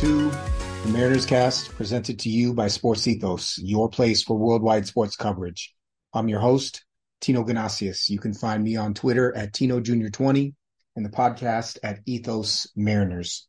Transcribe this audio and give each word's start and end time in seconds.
To 0.00 0.30
the 0.30 0.88
Mariners 0.94 1.26
Cast, 1.26 1.74
presented 1.74 2.20
to 2.20 2.30
you 2.30 2.54
by 2.54 2.68
Sports 2.68 3.06
Ethos, 3.06 3.58
your 3.58 3.90
place 3.90 4.22
for 4.22 4.34
worldwide 4.34 4.86
sports 4.86 5.14
coverage. 5.14 5.74
I'm 6.14 6.26
your 6.26 6.40
host, 6.40 6.86
Tino 7.20 7.44
Ganasius. 7.44 8.08
You 8.08 8.18
can 8.18 8.32
find 8.32 8.64
me 8.64 8.76
on 8.76 8.94
Twitter 8.94 9.36
at 9.36 9.52
Tino 9.52 9.78
Junior 9.78 10.08
20 10.08 10.54
and 10.96 11.04
the 11.04 11.10
podcast 11.10 11.76
at 11.82 12.00
Ethos 12.06 12.66
Mariners. 12.74 13.46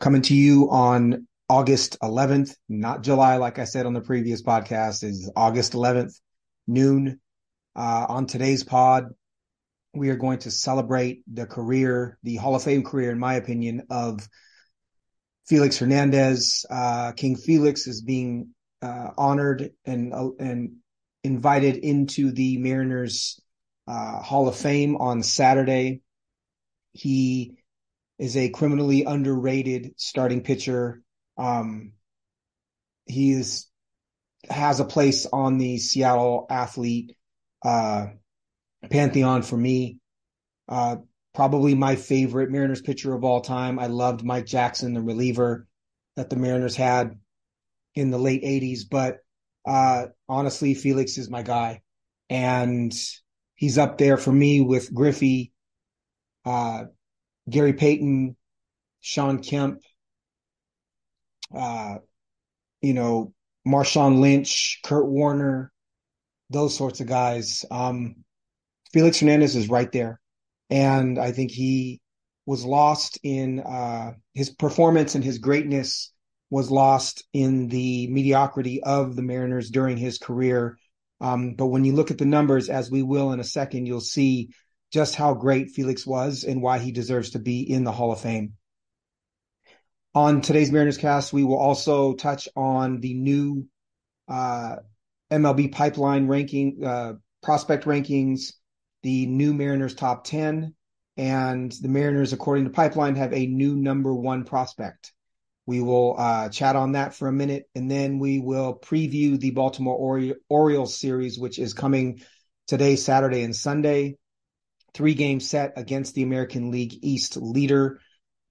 Coming 0.00 0.22
to 0.22 0.34
you 0.34 0.68
on 0.72 1.28
August 1.48 1.98
11th, 2.02 2.56
not 2.68 3.04
July, 3.04 3.36
like 3.36 3.60
I 3.60 3.64
said 3.64 3.86
on 3.86 3.94
the 3.94 4.00
previous 4.00 4.42
podcast, 4.42 5.04
is 5.04 5.30
August 5.36 5.74
11th, 5.74 6.18
noon. 6.66 7.20
Uh, 7.76 8.06
on 8.08 8.26
today's 8.26 8.64
pod, 8.64 9.04
we 9.94 10.10
are 10.10 10.16
going 10.16 10.40
to 10.40 10.50
celebrate 10.50 11.22
the 11.32 11.46
career, 11.46 12.18
the 12.24 12.34
Hall 12.34 12.56
of 12.56 12.64
Fame 12.64 12.82
career, 12.82 13.12
in 13.12 13.20
my 13.20 13.34
opinion, 13.34 13.86
of 13.88 14.28
Felix 15.46 15.78
Hernandez. 15.78 16.64
Uh, 16.70 17.12
King 17.12 17.36
Felix 17.36 17.86
is 17.86 18.02
being 18.02 18.50
uh, 18.80 19.08
honored 19.16 19.70
and 19.84 20.12
uh, 20.12 20.30
and 20.38 20.76
invited 21.24 21.76
into 21.76 22.32
the 22.32 22.58
Mariners 22.58 23.40
uh, 23.86 24.20
Hall 24.20 24.48
of 24.48 24.56
Fame 24.56 24.96
on 24.96 25.22
Saturday. 25.22 26.00
He 26.92 27.54
is 28.18 28.36
a 28.36 28.50
criminally 28.50 29.04
underrated 29.04 29.94
starting 29.96 30.42
pitcher. 30.42 31.02
Um, 31.36 31.92
he 33.06 33.32
is 33.32 33.66
has 34.48 34.80
a 34.80 34.84
place 34.84 35.26
on 35.32 35.58
the 35.58 35.78
Seattle 35.78 36.46
athlete 36.50 37.16
uh, 37.64 38.06
pantheon 38.90 39.42
for 39.42 39.56
me. 39.56 39.98
Probably 41.34 41.74
my 41.74 41.96
favorite 41.96 42.50
Mariners 42.50 42.82
pitcher 42.82 43.14
of 43.14 43.24
all 43.24 43.40
time. 43.40 43.78
I 43.78 43.86
loved 43.86 44.24
Mike 44.24 44.46
Jackson, 44.46 44.94
the 44.94 45.00
reliever 45.00 45.66
that 46.16 46.28
the 46.28 46.36
Mariners 46.36 46.76
had 46.76 47.18
in 47.94 48.10
the 48.10 48.18
late 48.18 48.42
80s, 48.42 48.80
but 48.90 49.18
uh, 49.66 50.06
honestly, 50.28 50.74
Felix 50.74 51.18
is 51.18 51.30
my 51.30 51.42
guy. 51.42 51.82
And 52.28 52.92
he's 53.54 53.78
up 53.78 53.98
there 53.98 54.16
for 54.16 54.32
me 54.32 54.60
with 54.60 54.92
Griffey, 54.92 55.52
uh, 56.44 56.84
Gary 57.48 57.74
Payton, 57.74 58.36
Shawn 59.00 59.42
Kemp, 59.42 59.80
uh, 61.54 61.96
you 62.80 62.94
know, 62.94 63.34
Marshawn 63.66 64.20
Lynch, 64.20 64.80
Curt 64.82 65.06
Warner, 65.06 65.72
those 66.50 66.76
sorts 66.76 67.00
of 67.00 67.06
guys. 67.06 67.64
Um, 67.70 68.24
Felix 68.92 69.20
Hernandez 69.20 69.56
is 69.56 69.68
right 69.68 69.90
there. 69.92 70.20
And 70.70 71.18
I 71.18 71.32
think 71.32 71.50
he 71.50 72.00
was 72.46 72.64
lost 72.64 73.18
in 73.22 73.60
uh, 73.60 74.12
his 74.34 74.50
performance 74.50 75.14
and 75.14 75.22
his 75.22 75.38
greatness 75.38 76.12
was 76.50 76.70
lost 76.70 77.24
in 77.32 77.68
the 77.68 78.08
mediocrity 78.08 78.82
of 78.82 79.16
the 79.16 79.22
Mariners 79.22 79.70
during 79.70 79.96
his 79.96 80.18
career. 80.18 80.76
Um, 81.20 81.54
but 81.54 81.66
when 81.66 81.84
you 81.84 81.92
look 81.92 82.10
at 82.10 82.18
the 82.18 82.26
numbers, 82.26 82.68
as 82.68 82.90
we 82.90 83.02
will 83.02 83.32
in 83.32 83.40
a 83.40 83.44
second, 83.44 83.86
you'll 83.86 84.00
see 84.00 84.50
just 84.92 85.14
how 85.14 85.34
great 85.34 85.70
Felix 85.70 86.06
was 86.06 86.44
and 86.44 86.60
why 86.60 86.78
he 86.78 86.92
deserves 86.92 87.30
to 87.30 87.38
be 87.38 87.60
in 87.62 87.84
the 87.84 87.92
Hall 87.92 88.12
of 88.12 88.20
Fame. 88.20 88.54
On 90.14 90.42
today's 90.42 90.70
Mariners 90.70 90.98
cast, 90.98 91.32
we 91.32 91.42
will 91.42 91.56
also 91.56 92.12
touch 92.12 92.48
on 92.54 93.00
the 93.00 93.14
new 93.14 93.66
uh, 94.28 94.76
MLB 95.30 95.72
pipeline 95.72 96.26
ranking, 96.26 96.84
uh, 96.84 97.14
prospect 97.42 97.86
rankings, 97.86 98.52
the 99.02 99.26
new 99.26 99.52
Mariners 99.52 99.94
top 99.94 100.24
10, 100.24 100.74
and 101.16 101.72
the 101.80 101.88
Mariners, 101.88 102.32
according 102.32 102.64
to 102.64 102.70
Pipeline, 102.70 103.16
have 103.16 103.32
a 103.32 103.46
new 103.46 103.76
number 103.76 104.14
one 104.14 104.44
prospect. 104.44 105.12
We 105.66 105.80
will 105.80 106.16
uh, 106.18 106.48
chat 106.48 106.74
on 106.74 106.92
that 106.92 107.14
for 107.14 107.28
a 107.28 107.32
minute, 107.32 107.64
and 107.74 107.90
then 107.90 108.18
we 108.18 108.38
will 108.38 108.78
preview 108.78 109.38
the 109.38 109.50
Baltimore 109.50 109.96
Ori- 109.96 110.34
Orioles 110.48 110.98
series, 110.98 111.38
which 111.38 111.58
is 111.58 111.74
coming 111.74 112.22
today, 112.66 112.96
Saturday, 112.96 113.42
and 113.42 113.54
Sunday. 113.54 114.16
Three 114.94 115.14
game 115.14 115.40
set 115.40 115.74
against 115.76 116.14
the 116.14 116.22
American 116.22 116.70
League 116.70 116.98
East 117.02 117.36
leader 117.36 118.00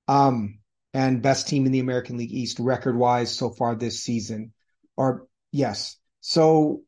um, 0.08 0.60
and 0.94 1.22
best 1.22 1.48
team 1.48 1.66
in 1.66 1.72
the 1.72 1.80
American 1.80 2.18
League 2.18 2.32
East 2.32 2.60
record 2.60 2.98
wise 2.98 3.36
so 3.36 3.50
far 3.50 3.76
this 3.76 4.04
season. 4.04 4.54
Or, 4.96 5.28
yes. 5.52 5.98
So, 6.22 6.82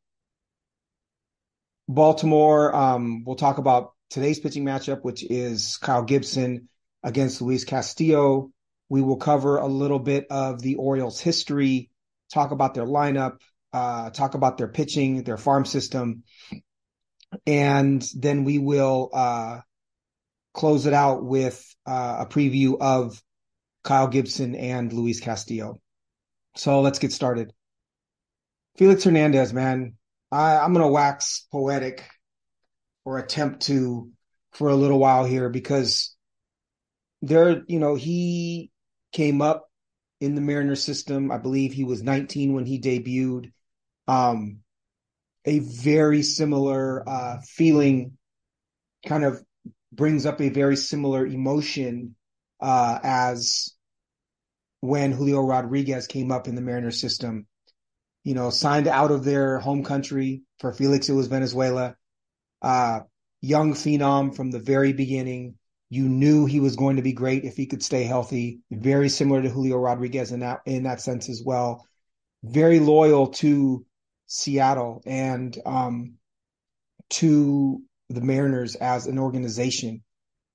Baltimore, 1.88 2.76
um, 2.76 3.24
we'll 3.26 3.36
talk 3.36 3.58
about 3.58 3.94
today's 4.10 4.40
pitching 4.40 4.64
matchup, 4.64 5.02
which 5.02 5.24
is 5.24 5.78
Kyle 5.78 6.04
Gibson 6.04 6.70
against 7.04 7.42
Luis 7.42 7.66
Castillo. 7.66 8.52
We 8.90 9.02
will 9.02 9.18
cover 9.18 9.58
a 9.58 9.68
little 9.68 10.00
bit 10.00 10.28
of 10.30 10.62
the 10.62 10.76
Orioles' 10.76 11.20
history, 11.20 11.90
talk 12.32 12.52
about 12.52 12.74
their 12.74 12.86
lineup, 12.86 13.38
uh, 13.74 14.12
talk 14.12 14.36
about 14.36 14.58
their 14.58 14.68
pitching, 14.68 15.24
their 15.24 15.38
farm 15.38 15.66
system, 15.66 16.24
and 17.46 18.06
then 18.16 18.44
we 18.44 18.60
will 18.60 19.10
uh, 19.14 19.60
close 20.54 20.86
it 20.86 20.94
out 20.94 21.24
with 21.26 21.64
uh, 21.86 22.18
a 22.20 22.26
preview 22.26 22.78
of 22.80 23.22
Kyle 23.84 24.08
Gibson 24.08 24.56
and 24.56 24.94
Luis 24.94 25.20
Castillo. 25.20 25.80
So 26.56 26.82
let's 26.82 27.00
get 27.00 27.12
started. 27.12 27.52
Felix 28.78 29.04
Hernandez, 29.04 29.54
man, 29.54 29.96
I, 30.34 30.58
I'm 30.58 30.74
going 30.74 30.86
to 30.86 30.92
wax 30.92 31.46
poetic 31.52 32.04
or 33.06 33.20
attempt 33.20 33.64
to 33.64 34.10
for 34.54 34.70
a 34.70 34.76
little 34.76 35.00
while 35.00 35.26
here 35.26 35.50
because 35.50 36.16
there, 37.22 37.64
you 37.68 37.80
know, 37.80 37.96
he 37.96 38.72
came 39.12 39.42
up 39.42 39.70
in 40.20 40.34
the 40.36 40.42
Mariner 40.42 40.76
system. 40.76 41.32
I 41.32 41.38
believe 41.38 41.74
he 41.74 41.84
was 41.84 42.02
19 42.02 42.54
when 42.54 42.66
he 42.66 42.80
debuted. 42.80 43.52
Um, 44.08 44.60
a 45.46 45.60
very 45.60 46.24
similar 46.24 47.08
uh, 47.08 47.38
feeling 47.46 48.18
kind 49.06 49.24
of 49.24 49.44
brings 49.92 50.26
up 50.26 50.42
a 50.42 50.50
very 50.50 50.78
similar 50.78 51.26
emotion 51.26 52.16
uh, 52.60 53.00
as 53.04 53.74
when 54.80 55.12
Julio 55.12 55.42
Rodriguez 55.42 56.08
came 56.08 56.32
up 56.32 56.48
in 56.48 56.56
the 56.56 56.62
Mariner 56.62 56.92
system. 56.92 57.46
You 58.24 58.34
know, 58.34 58.50
signed 58.50 58.88
out 58.88 59.12
of 59.12 59.24
their 59.24 59.60
home 59.60 59.84
country. 59.84 60.44
For 60.60 60.72
Felix, 60.72 61.10
it 61.10 61.14
was 61.14 61.28
Venezuela. 61.28 61.96
Uh, 62.62 63.02
young 63.42 63.74
phenom 63.74 64.36
from 64.36 64.52
the 64.52 64.60
very 64.60 64.94
beginning. 64.94 65.56
You 65.90 66.08
knew 66.08 66.46
he 66.46 66.60
was 66.60 66.76
going 66.76 66.96
to 66.96 67.02
be 67.02 67.14
great 67.14 67.44
if 67.44 67.56
he 67.56 67.68
could 67.68 67.84
stay 67.84 68.04
healthy. 68.04 68.62
Very 68.72 69.10
similar 69.10 69.42
to 69.42 69.50
Julio 69.50 69.78
Rodriguez 69.78 70.32
in 70.32 70.40
that 70.40 70.62
in 70.66 70.84
that 70.84 71.02
sense 71.02 71.30
as 71.30 71.44
well. 71.46 71.86
Very 72.44 72.80
loyal 72.80 73.28
to 73.28 73.86
Seattle 74.26 75.04
and 75.06 75.56
um, 75.66 76.16
to 77.12 77.82
the 78.10 78.22
Mariners 78.22 78.76
as 78.76 79.08
an 79.08 79.20
organization. 79.20 80.04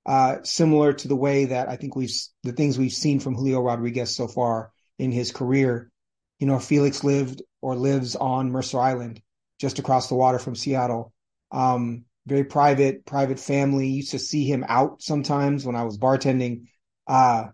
Uh, 0.06 0.38
similar 0.42 0.94
to 0.94 1.06
the 1.06 1.16
way 1.16 1.44
that 1.44 1.68
I 1.68 1.76
think 1.76 1.94
we've 1.94 2.10
the 2.42 2.52
things 2.52 2.78
we've 2.78 2.92
seen 2.92 3.20
from 3.20 3.34
Julio 3.34 3.60
Rodriguez 3.60 4.16
so 4.16 4.26
far 4.26 4.72
in 4.98 5.12
his 5.12 5.30
career. 5.30 5.90
You 6.38 6.46
know, 6.46 6.58
Felix 6.58 7.04
lived 7.04 7.42
or 7.60 7.76
lives 7.76 8.16
on 8.16 8.50
Mercer 8.50 8.78
Island, 8.78 9.20
just 9.58 9.78
across 9.78 10.08
the 10.08 10.14
water 10.14 10.38
from 10.38 10.54
Seattle. 10.54 11.12
Um, 11.50 12.04
very 12.26 12.44
private, 12.44 13.06
private 13.06 13.40
family. 13.40 13.88
Used 13.88 14.12
to 14.12 14.18
see 14.18 14.44
him 14.44 14.64
out 14.68 15.02
sometimes 15.02 15.64
when 15.64 15.76
I 15.76 15.84
was 15.84 15.98
bartending. 15.98 16.68
Uh, 17.06 17.46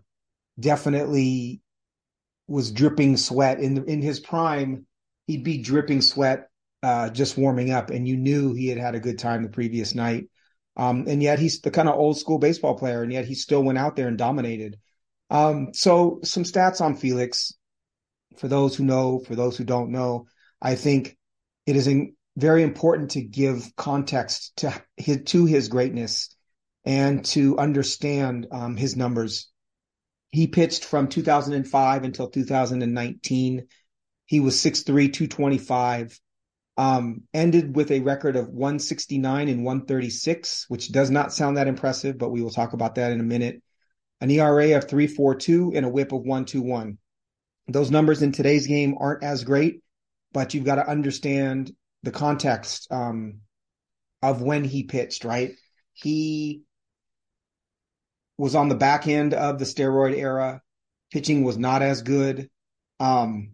definitely 0.59 1.61
was 2.47 2.71
dripping 2.71 3.17
sweat 3.17 3.59
in 3.59 3.75
the, 3.75 3.83
in 3.83 4.01
his 4.01 4.19
prime. 4.19 4.85
He'd 5.27 5.43
be 5.43 5.57
dripping 5.57 6.01
sweat, 6.01 6.49
uh, 6.83 7.09
just 7.09 7.37
warming 7.37 7.71
up, 7.71 7.89
and 7.89 8.07
you 8.07 8.17
knew 8.17 8.53
he 8.53 8.67
had 8.67 8.77
had 8.77 8.95
a 8.95 8.99
good 8.99 9.17
time 9.17 9.43
the 9.43 9.49
previous 9.49 9.95
night. 9.95 10.29
Um, 10.77 11.05
and 11.07 11.23
yet 11.23 11.39
he's 11.39 11.61
the 11.61 11.71
kind 11.71 11.87
of 11.87 11.95
old 11.95 12.19
school 12.19 12.37
baseball 12.37 12.77
player, 12.77 13.01
and 13.01 13.11
yet 13.11 13.25
he 13.25 13.33
still 13.33 13.63
went 13.63 13.77
out 13.77 13.95
there 13.95 14.07
and 14.07 14.17
dominated. 14.17 14.77
Um, 15.29 15.73
so 15.73 16.19
some 16.23 16.43
stats 16.43 16.81
on 16.81 16.95
Felix 16.95 17.53
for 18.37 18.47
those 18.47 18.75
who 18.75 18.83
know, 18.83 19.19
for 19.19 19.35
those 19.35 19.57
who 19.57 19.63
don't 19.63 19.91
know. 19.91 20.27
I 20.61 20.75
think 20.75 21.17
it 21.65 21.75
is 21.75 21.87
in, 21.87 22.15
very 22.37 22.63
important 22.63 23.11
to 23.11 23.21
give 23.21 23.75
context 23.75 24.57
to 24.57 24.73
his 24.97 25.23
to 25.25 25.45
his 25.45 25.67
greatness 25.69 26.35
and 26.83 27.25
to 27.25 27.57
understand 27.57 28.47
um, 28.51 28.75
his 28.77 28.95
numbers. 28.95 29.49
He 30.31 30.47
pitched 30.47 30.83
from 30.83 31.07
2005 31.07 32.03
until 32.03 32.29
2019. 32.29 33.67
He 34.25 34.39
was 34.39 34.55
6'3", 34.57 34.85
225. 34.85 36.19
Um, 36.77 37.21
ended 37.33 37.73
with 37.73 37.89
a 37.89 38.01
record 38.01 38.35
of 38.35 38.49
169 38.49 39.47
and 39.47 39.63
136, 39.63 40.65
which 40.67 40.91
does 40.91 41.09
not 41.09 41.31
sound 41.31 41.55
that 41.55 41.69
impressive, 41.69 42.17
but 42.17 42.31
we 42.31 42.41
will 42.41 42.49
talk 42.49 42.73
about 42.73 42.95
that 42.95 43.13
in 43.13 43.21
a 43.21 43.23
minute. 43.23 43.63
An 44.19 44.29
ERA 44.29 44.75
of 44.75 44.87
3.42 44.87 45.75
and 45.75 45.85
a 45.85 45.89
WHIP 45.89 46.11
of 46.11 46.23
1.21. 46.23 46.97
Those 47.67 47.91
numbers 47.91 48.21
in 48.21 48.31
today's 48.31 48.67
game 48.67 48.95
aren't 48.99 49.23
as 49.23 49.43
great, 49.43 49.81
but 50.31 50.53
you've 50.53 50.65
got 50.65 50.75
to 50.75 50.87
understand 50.87 51.73
the 52.03 52.11
context 52.11 52.87
um, 52.91 53.41
of 54.21 54.41
when 54.41 54.63
he 54.63 54.83
pitched, 54.83 55.25
right? 55.25 55.53
He 55.93 56.61
was 58.37 58.55
on 58.55 58.69
the 58.69 58.75
back 58.75 59.07
end 59.07 59.33
of 59.33 59.59
the 59.59 59.65
steroid 59.65 60.15
era. 60.15 60.61
Pitching 61.11 61.43
was 61.43 61.57
not 61.57 61.81
as 61.81 62.01
good. 62.01 62.49
Um, 62.99 63.53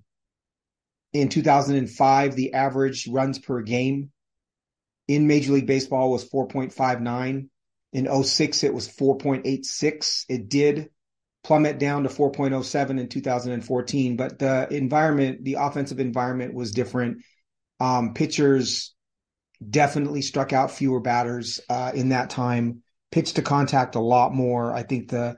in 1.14 1.30
2005, 1.30 2.36
the 2.36 2.54
average 2.54 3.08
runs 3.08 3.40
per 3.40 3.62
game 3.62 4.12
in 5.08 5.28
Major 5.28 5.54
League 5.54 5.68
Baseball 5.68 6.12
was 6.12 6.28
4.59. 6.30 7.50
In 7.94 8.24
06, 8.24 8.64
it 8.64 8.74
was 8.74 8.88
4.86. 8.88 10.26
It 10.30 10.50
did 10.50 10.90
plummet 11.44 11.80
down 11.80 12.04
to 12.04 12.10
4.07 12.10 13.00
in 13.00 13.08
2014, 13.08 14.16
but 14.16 14.40
the 14.40 14.68
environment, 14.72 15.44
the 15.44 15.56
offensive 15.56 16.00
environment 16.00 16.54
was 16.54 16.72
different. 16.72 17.24
Um, 17.80 18.14
pitchers 18.14 18.94
definitely 19.68 20.22
struck 20.22 20.54
out 20.54 20.72
fewer 20.72 21.00
batters 21.00 21.60
uh, 21.70 21.92
in 21.94 22.10
that 22.10 22.30
time, 22.30 22.84
pitched 23.12 23.38
to 23.38 23.42
contact 23.42 23.96
a 23.96 24.00
lot 24.00 24.34
more. 24.34 24.74
I 24.74 24.84
think 24.84 25.10
the 25.10 25.38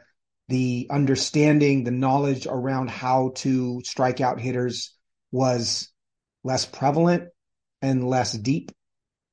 the 0.50 0.88
understanding, 0.92 1.84
the 1.84 1.92
knowledge 1.92 2.48
around 2.48 2.90
how 2.90 3.32
to 3.36 3.82
strike 3.86 4.20
out 4.20 4.42
hitters 4.42 4.94
was 5.32 5.90
less 6.44 6.66
prevalent 6.66 7.30
and 7.82 8.08
less 8.08 8.34
deep. 8.34 8.72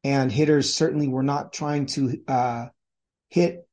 And 0.04 0.30
hitters 0.30 0.72
certainly 0.72 1.08
were 1.08 1.24
not 1.24 1.52
trying 1.52 1.86
to 1.86 2.16
uh, 2.26 2.66
hit 3.28 3.68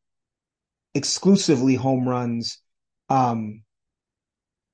exclusively 0.94 1.76
home 1.76 2.10
runs, 2.10 2.60
um, 3.10 3.64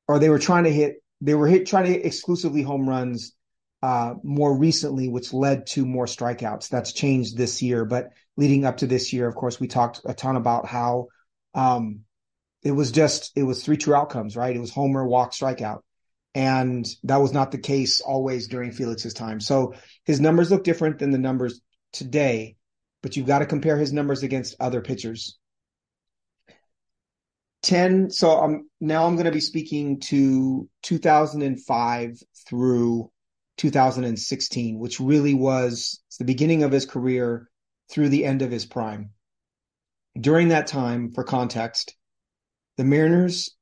or 0.08 0.20
they 0.20 0.30
were 0.30 0.40
trying 0.40 0.66
to 0.66 0.72
hit. 0.72 0.96
They 1.22 1.36
were 1.36 1.48
hit 1.48 1.68
trying 1.68 1.86
to 1.86 1.92
hit 1.92 2.06
exclusively 2.06 2.64
home 2.64 2.88
runs 2.88 3.34
uh, 3.82 4.16
more 4.24 4.58
recently, 4.58 5.08
which 5.08 5.34
led 5.34 5.68
to 5.68 5.86
more 5.86 6.06
strikeouts. 6.06 6.70
That's 6.70 6.94
changed 6.94 7.38
this 7.38 7.62
year, 7.62 7.86
but 7.86 8.10
leading 8.38 8.66
up 8.66 8.78
to 8.78 8.88
this 8.88 9.14
year, 9.14 9.28
of 9.28 9.36
course, 9.36 9.60
we 9.60 9.68
talked 9.68 10.02
a 10.06 10.14
ton 10.14 10.36
about 10.36 10.66
how 10.66 11.08
um, 11.54 12.02
it 12.64 12.72
was 12.72 12.92
just 12.92 13.32
it 13.36 13.44
was 13.44 13.64
three 13.64 13.78
true 13.78 13.96
outcomes, 13.96 14.36
right? 14.36 14.56
It 14.56 14.60
was 14.60 14.72
homer, 14.72 15.06
walk, 15.06 15.34
strikeout. 15.34 15.82
And 16.36 16.86
that 17.04 17.18
was 17.18 17.32
not 17.32 17.52
the 17.52 17.60
case 17.60 18.02
always 18.02 18.48
during 18.48 18.72
Felix's 18.72 19.14
time. 19.14 19.40
So 19.40 19.76
his 20.04 20.20
numbers 20.20 20.50
look 20.50 20.64
different 20.64 20.98
than 20.98 21.12
the 21.12 21.20
numbers 21.20 21.62
today, 21.92 22.56
but 23.04 23.16
you've 23.16 23.28
got 23.28 23.40
to 23.40 23.46
compare 23.46 23.78
his 23.78 23.94
numbers 23.94 24.24
against 24.24 24.56
other 24.60 24.82
pitchers. 24.82 25.38
10 27.64 28.10
so 28.10 28.32
um 28.32 28.70
now 28.80 29.06
I'm 29.06 29.16
going 29.16 29.26
to 29.26 29.32
be 29.32 29.40
speaking 29.40 30.00
to 30.02 30.70
2005 30.84 32.20
through 32.48 33.10
2016 33.58 34.80
which 34.80 35.00
really 35.00 35.34
was 35.34 36.02
the 36.20 36.26
beginning 36.26 36.64
of 36.64 36.72
his 36.72 36.86
career 36.86 37.50
through 37.90 38.10
the 38.10 38.26
end 38.26 38.42
of 38.42 38.52
his 38.52 38.66
prime. 38.66 39.12
During 40.20 40.50
that 40.50 40.68
time 40.68 41.12
for 41.12 41.24
context, 41.24 41.96
the 42.78 42.84
Mariners 42.84 43.56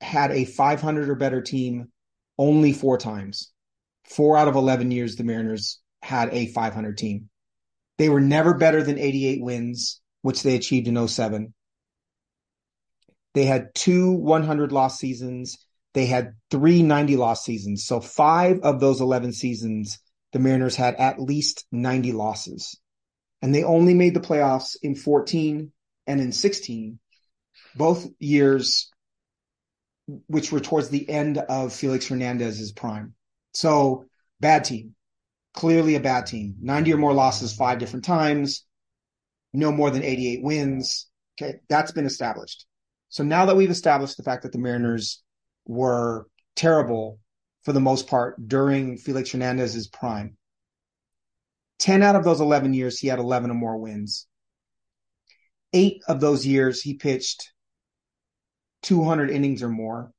had 0.00 0.30
a 0.30 0.44
500 0.44 1.08
or 1.08 1.14
better 1.14 1.42
team 1.42 1.88
only 2.38 2.72
four 2.72 2.98
times. 2.98 3.50
Four 4.04 4.36
out 4.36 4.48
of 4.48 4.54
11 4.54 4.90
years, 4.90 5.16
the 5.16 5.24
Mariners 5.24 5.80
had 6.02 6.28
a 6.32 6.46
500 6.46 6.98
team. 6.98 7.28
They 7.98 8.08
were 8.08 8.20
never 8.20 8.54
better 8.54 8.82
than 8.82 8.98
88 8.98 9.42
wins, 9.42 10.00
which 10.22 10.42
they 10.42 10.54
achieved 10.54 10.86
in 10.86 11.08
07. 11.08 11.54
They 13.36 13.44
had 13.44 13.74
two 13.74 14.12
100 14.12 14.72
loss 14.72 14.98
seasons. 14.98 15.58
They 15.92 16.06
had 16.06 16.32
three 16.50 16.82
90 16.82 17.16
loss 17.16 17.44
seasons. 17.44 17.84
So 17.84 18.00
five 18.00 18.60
of 18.62 18.80
those 18.80 19.02
11 19.02 19.34
seasons, 19.34 19.98
the 20.32 20.38
Mariners 20.38 20.74
had 20.74 20.94
at 20.94 21.20
least 21.20 21.66
90 21.70 22.12
losses. 22.12 22.80
And 23.42 23.54
they 23.54 23.62
only 23.62 23.92
made 23.92 24.14
the 24.14 24.20
playoffs 24.20 24.76
in 24.82 24.94
14 24.94 25.70
and 26.06 26.20
in 26.20 26.32
16, 26.32 26.98
both 27.74 28.06
years 28.18 28.90
which 30.28 30.50
were 30.50 30.60
towards 30.60 30.88
the 30.88 31.06
end 31.06 31.36
of 31.36 31.74
Felix 31.74 32.08
Hernandez's 32.08 32.72
prime. 32.72 33.12
So 33.52 34.06
bad 34.40 34.64
team, 34.64 34.94
clearly 35.52 35.94
a 35.94 36.00
bad 36.00 36.24
team. 36.24 36.54
90 36.62 36.94
or 36.94 36.96
more 36.96 37.12
losses 37.12 37.54
five 37.54 37.80
different 37.80 38.06
times, 38.06 38.64
no 39.52 39.72
more 39.72 39.90
than 39.90 40.02
88 40.02 40.42
wins. 40.42 41.06
Okay, 41.38 41.58
that's 41.68 41.92
been 41.92 42.06
established. 42.06 42.65
So 43.16 43.24
now 43.24 43.46
that 43.46 43.56
we've 43.56 43.70
established 43.70 44.18
the 44.18 44.22
fact 44.22 44.42
that 44.42 44.52
the 44.52 44.58
Mariners 44.58 45.22
were 45.66 46.26
terrible 46.54 47.18
for 47.62 47.72
the 47.72 47.80
most 47.80 48.08
part 48.08 48.46
during 48.46 48.98
Felix 48.98 49.30
Hernandez's 49.30 49.88
prime, 49.88 50.36
10 51.78 52.02
out 52.02 52.14
of 52.14 52.24
those 52.24 52.42
11 52.42 52.74
years, 52.74 52.98
he 52.98 53.08
had 53.08 53.18
11 53.18 53.50
or 53.50 53.54
more 53.54 53.78
wins. 53.78 54.26
Eight 55.72 56.02
of 56.06 56.20
those 56.20 56.44
years, 56.44 56.82
he 56.82 56.92
pitched 56.92 57.54
200 58.82 59.30
innings 59.30 59.62
or 59.62 59.70
more. 59.70 60.12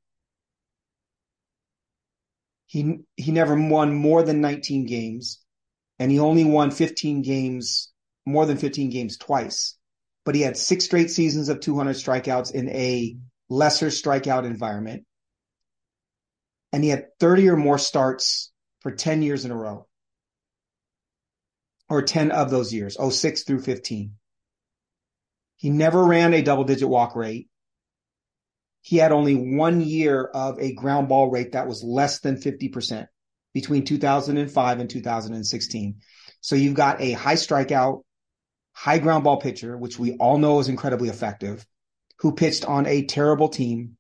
He 2.65 3.01
he 3.15 3.31
never 3.31 3.53
won 3.53 3.93
more 3.93 4.23
than 4.23 4.41
19 4.41 4.87
games, 4.87 5.37
and 5.99 6.09
he 6.09 6.17
only 6.17 6.45
won 6.45 6.71
15 6.71 7.21
games, 7.21 7.93
more 8.25 8.47
than 8.47 8.57
15 8.57 8.89
games 8.89 9.17
twice. 9.17 9.76
But 10.27 10.35
he 10.35 10.41
had 10.41 10.57
six 10.57 10.85
straight 10.85 11.09
seasons 11.09 11.49
of 11.49 11.61
200 11.61 11.95
strikeouts 11.95 12.51
in 12.51 12.69
a 12.69 13.17
lesser 13.49 13.87
strikeout 13.87 14.45
environment, 14.45 15.05
and 16.71 16.83
he 16.83 16.91
had 16.91 17.05
30 17.19 17.49
or 17.49 17.57
more 17.57 17.79
starts 17.79 18.51
for 18.81 18.91
10 18.91 19.23
years 19.23 19.45
in 19.45 19.51
a 19.51 19.57
row, 19.57 19.87
or 21.89 22.03
10 22.03 22.31
of 22.31 22.51
those 22.51 22.73
years, 22.73 22.97
06 22.99 23.43
through 23.43 23.61
15. 23.61 24.11
He 25.55 25.69
never 25.69 26.03
ran 26.03 26.33
a 26.33 26.43
double 26.43 26.65
digit 26.65 26.89
walk 26.89 27.15
rate 27.15 27.49
he 28.87 28.95
had 28.95 29.11
only 29.11 29.35
one 29.35 29.81
year 29.81 30.23
of 30.23 30.59
a 30.61 30.73
ground 30.73 31.09
ball 31.09 31.29
rate 31.29 31.51
that 31.51 31.67
was 31.67 31.83
less 31.83 32.21
than 32.21 32.37
50% 32.37 33.07
between 33.53 33.83
2005 33.83 34.79
and 34.79 34.89
2016. 34.89 35.95
So 36.39 36.55
you've 36.55 36.73
got 36.73 37.01
a 37.01 37.11
high 37.11 37.35
strikeout, 37.35 38.03
high 38.77 38.99
ground 38.99 39.23
ball 39.23 39.37
pitcher, 39.37 39.75
which 39.75 39.97
we 39.97 40.13
all 40.17 40.37
know 40.37 40.59
is 40.59 40.69
incredibly 40.69 41.09
effective, 41.09 41.65
who 42.19 42.35
pitched 42.35 42.63
on 42.63 42.85
a 42.85 43.05
terrible 43.05 43.49
team 43.49 43.97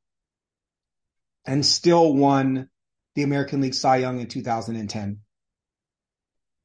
and 1.45 1.65
still 1.65 2.13
won 2.13 2.69
the 3.15 3.23
American 3.23 3.59
League 3.59 3.73
Cy 3.73 3.97
Young 3.97 4.19
in 4.19 4.27
2010. 4.27 5.19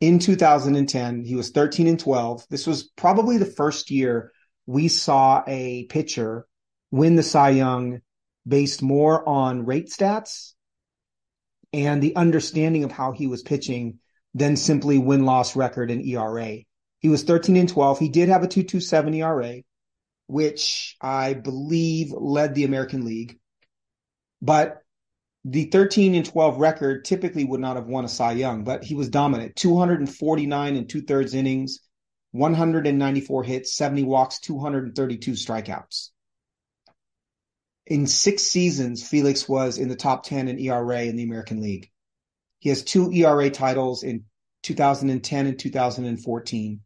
In 0.00 0.18
2010, 0.18 1.24
he 1.24 1.34
was 1.36 1.52
13 1.52 1.86
and 1.86 1.98
12. 1.98 2.44
This 2.50 2.66
was 2.66 2.82
probably 2.82 3.38
the 3.38 3.46
first 3.46 3.90
year 3.90 4.30
we 4.66 4.88
saw 4.88 5.42
a 5.46 5.86
pitcher 5.86 6.46
win 6.90 7.16
the 7.16 7.22
Cy 7.22 7.50
Young 7.50 8.00
based 8.46 8.82
more 8.82 9.26
on 9.26 9.64
rate 9.64 9.88
stats 9.88 10.52
and 11.72 12.02
the 12.02 12.14
understanding 12.14 12.84
of 12.84 12.92
how 12.92 13.12
he 13.12 13.26
was 13.26 13.42
pitching 13.42 14.00
than 14.34 14.56
simply 14.56 14.98
win 14.98 15.24
loss 15.24 15.56
record 15.56 15.90
and 15.90 16.04
ERA. 16.04 16.58
He 17.02 17.08
was 17.08 17.24
13 17.24 17.56
and 17.56 17.68
12. 17.68 17.98
He 17.98 18.08
did 18.08 18.28
have 18.28 18.42
a 18.42 18.48
227 18.48 19.14
ERA, 19.14 19.62
which 20.28 20.96
I 21.00 21.34
believe 21.34 22.12
led 22.12 22.54
the 22.54 22.64
American 22.64 23.04
League. 23.04 23.38
But 24.40 24.82
the 25.44 25.64
13 25.64 26.14
and 26.14 26.24
12 26.24 26.58
record 26.58 27.04
typically 27.04 27.44
would 27.44 27.60
not 27.60 27.76
have 27.76 27.86
won 27.86 28.04
a 28.04 28.08
Cy 28.08 28.32
Young, 28.32 28.64
but 28.64 28.84
he 28.84 28.94
was 28.94 29.08
dominant. 29.08 29.56
249 29.56 30.76
and 30.76 30.88
two 30.88 31.02
thirds 31.02 31.34
innings, 31.34 31.80
194 32.30 33.42
hits, 33.42 33.74
70 33.74 34.04
walks, 34.04 34.38
232 34.38 35.32
strikeouts 35.32 36.10
in 37.86 38.06
six 38.06 38.44
seasons, 38.44 39.06
Felix 39.06 39.48
was 39.48 39.78
in 39.78 39.88
the 39.88 39.96
top 39.96 40.24
10 40.24 40.48
in 40.48 40.58
ERA 40.58 41.02
in 41.02 41.16
the 41.16 41.24
American 41.24 41.60
League. 41.60 41.90
He 42.58 42.68
has 42.68 42.82
two 42.82 43.12
ERA 43.12 43.50
titles 43.50 44.02
in 44.02 44.24
2010 44.62 45.46
and 45.46 45.58
2014. 45.58 46.80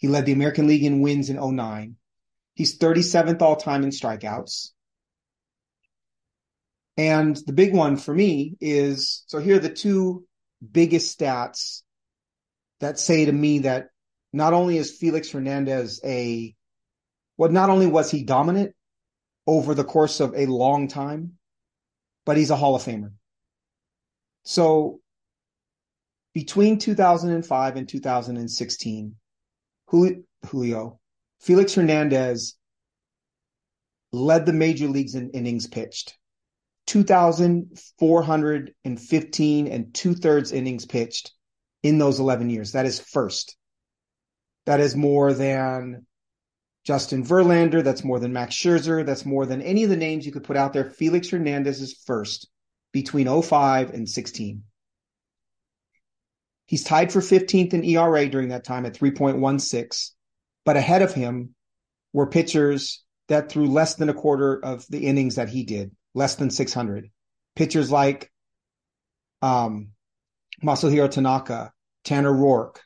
He 0.00 0.08
led 0.08 0.26
the 0.26 0.32
American 0.32 0.66
League 0.66 0.82
in 0.82 1.02
wins 1.02 1.28
in 1.28 1.36
09. 1.36 1.96
He's 2.54 2.78
37th 2.78 3.40
all 3.42 3.56
time 3.56 3.84
in 3.84 3.90
strikeouts. 3.90 4.70
And 6.96 7.36
the 7.36 7.52
big 7.52 7.74
one 7.74 7.96
for 7.96 8.12
me 8.12 8.56
is 8.60 9.24
so 9.26 9.38
here 9.38 9.56
are 9.56 9.60
the 9.60 9.70
two 9.70 10.26
biggest 10.72 11.18
stats 11.18 11.82
that 12.80 12.98
say 12.98 13.26
to 13.26 13.32
me 13.32 13.60
that 13.60 13.88
not 14.32 14.54
only 14.54 14.78
is 14.78 14.96
Felix 14.96 15.30
Hernandez 15.30 16.00
a, 16.02 16.54
well, 17.36 17.50
not 17.50 17.70
only 17.70 17.86
was 17.86 18.10
he 18.10 18.24
dominant, 18.24 18.74
over 19.46 19.74
the 19.74 19.84
course 19.84 20.20
of 20.20 20.34
a 20.34 20.46
long 20.46 20.88
time, 20.88 21.32
but 22.24 22.36
he's 22.36 22.50
a 22.50 22.56
Hall 22.56 22.74
of 22.74 22.82
Famer. 22.82 23.12
So 24.44 25.00
between 26.32 26.78
2005 26.78 27.76
and 27.76 27.88
2016, 27.88 29.16
Julio, 29.90 30.98
Felix 31.40 31.74
Hernandez 31.74 32.56
led 34.12 34.46
the 34.46 34.52
major 34.52 34.88
leagues 34.88 35.14
in 35.14 35.30
innings 35.30 35.66
pitched. 35.66 36.16
2,415 36.86 39.68
and 39.68 39.94
two 39.94 40.14
thirds 40.14 40.52
innings 40.52 40.86
pitched 40.86 41.32
in 41.82 41.98
those 41.98 42.20
11 42.20 42.50
years. 42.50 42.72
That 42.72 42.86
is 42.86 43.00
first. 43.00 43.56
That 44.66 44.80
is 44.80 44.96
more 44.96 45.32
than 45.32 46.04
Justin 46.84 47.24
Verlander, 47.24 47.84
that's 47.84 48.04
more 48.04 48.18
than 48.18 48.32
Max 48.32 48.54
Scherzer, 48.54 49.06
that's 49.06 49.24
more 49.24 49.46
than 49.46 49.62
any 49.62 49.84
of 49.84 49.90
the 49.90 49.96
names 49.96 50.26
you 50.26 50.32
could 50.32 50.44
put 50.44 50.56
out 50.56 50.72
there. 50.72 50.90
Felix 50.90 51.30
Hernandez 51.30 51.80
is 51.80 52.02
first 52.06 52.48
between 52.92 53.42
05 53.42 53.90
and 53.90 54.08
16. 54.08 54.64
He's 56.70 56.84
tied 56.84 57.12
for 57.12 57.18
15th 57.18 57.74
in 57.74 57.82
ERA 57.82 58.28
during 58.28 58.50
that 58.50 58.62
time 58.62 58.86
at 58.86 58.94
3.16, 58.94 60.10
but 60.64 60.76
ahead 60.76 61.02
of 61.02 61.12
him 61.12 61.56
were 62.12 62.28
pitchers 62.28 63.02
that 63.26 63.50
threw 63.50 63.66
less 63.66 63.96
than 63.96 64.08
a 64.08 64.14
quarter 64.14 64.64
of 64.64 64.86
the 64.88 65.04
innings 65.04 65.34
that 65.34 65.48
he 65.48 65.64
did, 65.64 65.90
less 66.14 66.36
than 66.36 66.48
600. 66.48 67.10
Pitchers 67.56 67.90
like 67.90 68.30
um, 69.42 69.88
Masahiro 70.62 71.10
Tanaka, 71.10 71.72
Tanner 72.04 72.32
Roark, 72.32 72.76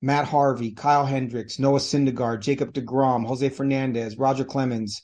Matt 0.00 0.24
Harvey, 0.24 0.70
Kyle 0.70 1.04
Hendricks, 1.04 1.58
Noah 1.58 1.80
Syndergaard, 1.80 2.40
Jacob 2.40 2.72
DeGrom, 2.72 3.26
Jose 3.26 3.50
Fernandez, 3.50 4.16
Roger 4.16 4.46
Clemens. 4.46 5.02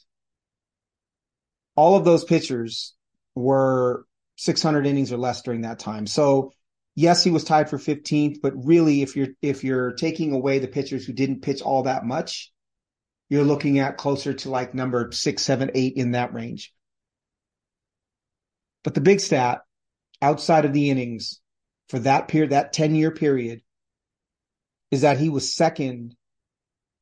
All 1.76 1.94
of 1.94 2.06
those 2.06 2.24
pitchers 2.24 2.94
were 3.34 4.06
600 4.36 4.86
innings 4.86 5.12
or 5.12 5.18
less 5.18 5.42
during 5.42 5.60
that 5.60 5.78
time. 5.78 6.06
So 6.06 6.52
yes, 6.94 7.24
he 7.24 7.30
was 7.30 7.44
tied 7.44 7.70
for 7.70 7.78
15th, 7.78 8.40
but 8.40 8.52
really 8.64 9.02
if 9.02 9.16
you're 9.16 9.28
if 9.42 9.64
you're 9.64 9.92
taking 9.92 10.32
away 10.32 10.58
the 10.58 10.68
pitchers 10.68 11.04
who 11.04 11.12
didn't 11.12 11.42
pitch 11.42 11.62
all 11.62 11.84
that 11.84 12.04
much, 12.04 12.52
you're 13.28 13.44
looking 13.44 13.78
at 13.78 13.96
closer 13.96 14.34
to 14.34 14.50
like 14.50 14.74
number 14.74 15.10
six, 15.12 15.42
seven, 15.42 15.70
eight 15.74 15.94
in 15.96 16.12
that 16.12 16.34
range. 16.34 16.72
But 18.82 18.94
the 18.94 19.00
big 19.00 19.20
stat 19.20 19.62
outside 20.20 20.64
of 20.64 20.72
the 20.72 20.90
innings 20.90 21.40
for 21.88 21.98
that 22.00 22.28
period, 22.28 22.50
that 22.50 22.72
10 22.72 22.94
year 22.94 23.10
period, 23.10 23.62
is 24.90 25.00
that 25.00 25.18
he 25.18 25.28
was 25.28 25.54
second 25.54 26.14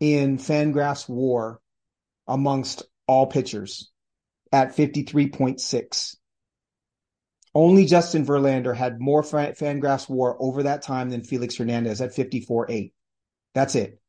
in 0.01 0.39
Fangraphs 0.39 1.09
WAR 1.09 1.61
amongst 2.27 2.85
all 3.07 3.27
pitchers 3.27 3.91
at 4.51 4.77
53.6. 4.77 6.17
Only 7.55 7.85
Justin 7.85 8.25
Verlander 8.25 8.75
had 8.75 9.01
more 9.01 9.23
Fangraphs 9.23 10.09
WAR 10.09 10.37
over 10.41 10.63
that 10.63 10.83
time 10.83 11.11
than 11.11 11.23
Felix 11.23 11.57
Hernandez 11.57 12.01
at 12.01 12.15
54.8. 12.15 12.93
That's 13.55 13.75
it. 13.75 14.01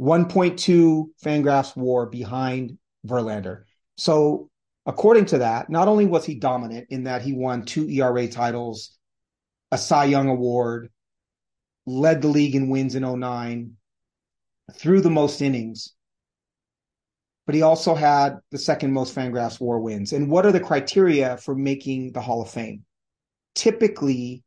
1.2 0.00 1.04
Fangraphs 1.22 1.76
WAR 1.76 2.06
behind 2.06 2.78
Verlander. 3.06 3.64
So, 3.98 4.50
according 4.86 5.26
to 5.26 5.38
that, 5.38 5.68
not 5.68 5.88
only 5.88 6.06
was 6.06 6.24
he 6.24 6.36
dominant 6.36 6.86
in 6.88 7.04
that 7.04 7.22
he 7.22 7.34
won 7.34 7.64
two 7.64 7.88
ERA 7.88 8.28
titles, 8.28 8.96
a 9.70 9.76
Cy 9.76 10.06
Young 10.06 10.28
Award, 10.28 10.90
led 11.84 12.22
the 12.22 12.28
league 12.28 12.54
in 12.54 12.70
wins 12.70 12.94
in 12.94 13.02
09, 13.02 13.72
threw 14.72 15.02
the 15.02 15.10
most 15.10 15.42
innings, 15.42 15.92
but 17.44 17.54
he 17.54 17.62
also 17.62 17.94
had 17.94 18.38
the 18.50 18.58
second 18.58 18.92
most 18.92 19.14
Fangraphs 19.14 19.60
WAR 19.60 19.78
wins. 19.78 20.12
And 20.12 20.30
what 20.30 20.46
are 20.46 20.52
the 20.52 20.60
criteria 20.60 21.36
for 21.36 21.54
making 21.54 22.12
the 22.12 22.22
Hall 22.22 22.42
of 22.42 22.50
Fame? 22.50 22.85
Typically, 23.56 24.44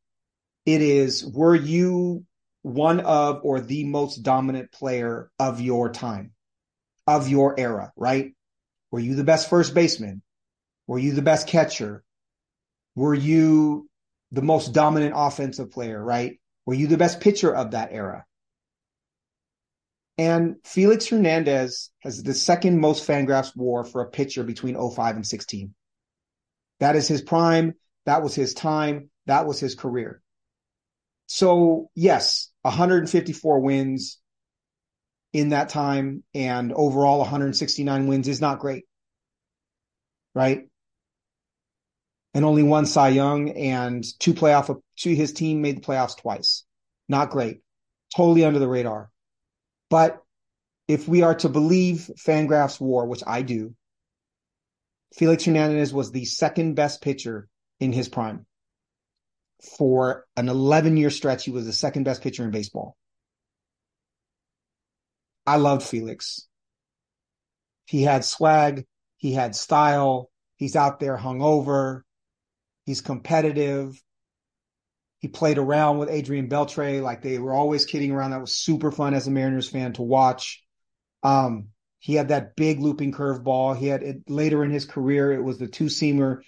it 0.66 0.82
is 0.82 1.26
were 1.26 1.56
you 1.56 2.26
one 2.62 3.02
of 3.02 3.42
or 3.44 3.60
the 3.60 3.84
most 3.84 4.24
dominant 4.24 4.72
player 4.72 5.30
of 5.38 5.60
your 5.60 5.92
time, 5.92 6.32
of 7.08 7.28
your 7.28 7.60
era, 7.60 7.92
right? 7.98 8.34
Were 8.92 9.00
you 9.00 9.16
the 9.16 9.24
best 9.24 9.50
first 9.50 9.74
baseman? 9.74 10.22
Were 10.88 11.00
you 11.00 11.12
the 11.12 11.22
best 11.22 11.48
catcher? 11.48 12.04
Were 12.96 13.14
you 13.14 13.90
the 14.32 14.42
most 14.42 14.74
dominant 14.74 15.14
offensive 15.16 15.72
player, 15.72 16.04
right? 16.04 16.40
Were 16.66 16.74
you 16.74 16.88
the 16.88 16.98
best 16.98 17.20
pitcher 17.20 17.54
of 17.54 17.72
that 17.72 17.90
era? 17.92 18.26
And 20.18 20.58
Felix 20.66 21.08
Hernandez 21.08 21.92
has 22.00 22.22
the 22.22 22.34
second 22.34 22.80
most 22.80 23.08
Fangraphs 23.08 23.56
WAR 23.56 23.86
for 23.86 24.02
a 24.02 24.10
pitcher 24.10 24.44
between 24.44 24.76
05 24.76 25.16
and 25.16 25.26
16. 25.26 25.74
That 26.82 26.96
is 26.96 27.08
his 27.08 27.22
prime. 27.22 27.76
That 28.06 28.24
was 28.24 28.36
his 28.36 28.54
time. 28.54 29.10
That 29.26 29.46
was 29.46 29.60
his 29.60 29.76
career. 29.76 30.22
So, 31.28 31.92
yes, 31.96 32.50
154 32.64 33.60
wins 33.60 34.20
in 35.32 35.50
that 35.50 35.70
time 35.70 36.24
and 36.34 36.74
overall 36.74 37.20
169 37.20 38.08
wins 38.08 38.28
is 38.28 38.42
not 38.42 38.60
great. 38.60 38.86
Right? 40.34 40.70
and 42.34 42.46
only 42.46 42.64
one 42.64 42.86
Cy 42.86 43.10
Young 43.10 43.50
and 43.50 44.02
two 44.20 44.34
playoff 44.34 44.80
to 45.00 45.16
his 45.16 45.34
team 45.34 45.62
made 45.62 45.76
the 45.76 45.82
playoffs 45.82 46.18
twice. 46.18 46.64
Not 47.10 47.32
great. 47.32 47.62
Totally 48.16 48.46
under 48.46 48.60
the 48.60 48.68
radar. 48.68 49.10
But 49.90 50.22
if 50.88 51.06
we 51.08 51.22
are 51.24 51.36
to 51.36 51.50
believe 51.50 52.10
Fangraphs 52.18 52.80
WAR, 52.80 53.06
which 53.06 53.24
I 53.26 53.42
do, 53.42 53.76
Felix 55.16 55.44
Hernandez 55.44 55.94
was 55.94 56.12
the 56.12 56.24
second 56.24 56.76
best 56.76 57.02
pitcher 57.02 57.49
in 57.80 57.94
his 57.94 58.10
prime. 58.10 58.46
For 59.78 60.26
an 60.38 60.50
11 60.50 60.98
year 60.98 61.10
stretch, 61.10 61.46
he 61.46 61.52
was 61.52 61.66
the 61.66 61.74
second 61.74 62.04
best 62.04 62.22
pitcher 62.22 62.44
in 62.44 62.52
baseball. 62.52 62.96
I 65.46 65.58
loved 65.58 65.84
Felix. 65.84 66.48
He 67.86 68.04
had 68.04 68.24
swag. 68.24 68.86
He 69.18 69.34
had 69.34 69.56
style. 69.56 70.30
He's 70.56 70.76
out 70.76 71.00
there 71.00 71.18
hungover. 71.18 72.02
He's 72.86 73.02
competitive. 73.02 74.02
He 75.20 75.28
played 75.28 75.58
around 75.58 75.98
with 75.98 76.10
Adrian 76.10 76.48
Beltre, 76.48 77.02
like 77.02 77.22
they 77.22 77.38
were 77.40 77.54
always 77.54 77.86
kidding 77.86 78.12
around. 78.12 78.32
That 78.32 78.42
was 78.42 78.56
super 78.56 78.92
fun 78.92 79.14
as 79.14 79.28
a 79.28 79.32
Mariners 79.32 79.68
fan 79.68 79.94
to 79.94 80.02
watch. 80.02 80.64
Um, 81.24 81.70
he 82.00 82.16
had 82.16 82.30
that 82.30 82.56
big 82.56 82.80
looping 82.80 83.12
curveball. 83.12 83.76
He 83.76 83.88
had 83.88 84.04
it 84.04 84.30
later 84.30 84.64
in 84.64 84.72
his 84.72 84.86
career. 84.86 85.34
It 85.34 85.44
was 85.44 85.58
the 85.58 85.68
two 85.68 85.86
seamer 85.86 86.42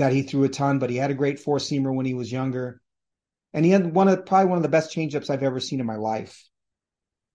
that 0.00 0.14
he 0.14 0.22
threw 0.22 0.44
a 0.44 0.48
ton, 0.48 0.78
but 0.78 0.88
he 0.88 0.96
had 0.96 1.10
a 1.10 1.14
great 1.14 1.38
four 1.38 1.58
seamer 1.58 1.94
when 1.94 2.06
he 2.06 2.14
was 2.14 2.32
younger. 2.32 2.80
And 3.52 3.66
he 3.66 3.70
had 3.70 3.94
one 3.94 4.08
of 4.08 4.24
probably 4.24 4.48
one 4.48 4.56
of 4.56 4.62
the 4.62 4.70
best 4.70 4.96
changeups 4.96 5.28
I've 5.28 5.42
ever 5.42 5.60
seen 5.60 5.78
in 5.78 5.84
my 5.84 5.96
life. 5.96 6.42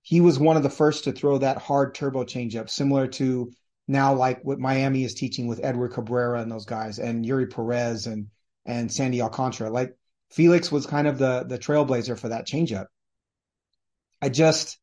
He 0.02 0.20
was 0.20 0.40
one 0.40 0.58
of 0.58 0.64
the 0.64 0.70
first 0.72 1.04
to 1.04 1.12
throw 1.12 1.38
that 1.38 1.60
hard 1.60 1.94
turbo 1.94 2.24
changeup, 2.24 2.72
similar 2.72 3.06
to 3.20 3.52
now 3.88 4.16
like 4.16 4.44
what 4.44 4.58
Miami 4.58 5.04
is 5.04 5.14
teaching 5.14 5.46
with 5.46 5.64
Edward 5.64 5.90
Cabrera 5.90 6.42
and 6.42 6.52
those 6.52 6.66
guys 6.66 6.98
and 6.98 7.24
Eury 7.24 7.54
Perez 7.54 8.08
and 8.08 8.30
and 8.66 8.92
Sandy 8.92 9.22
Alcantara. 9.22 9.70
Like 9.70 9.96
Felix 10.32 10.72
was 10.72 10.88
kind 10.88 11.08
of 11.08 11.20
the 11.20 11.46
the 11.48 11.60
trailblazer 11.60 12.18
for 12.18 12.30
that 12.30 12.48
changeup. 12.48 12.88
I 14.24 14.30
just, 14.30 14.80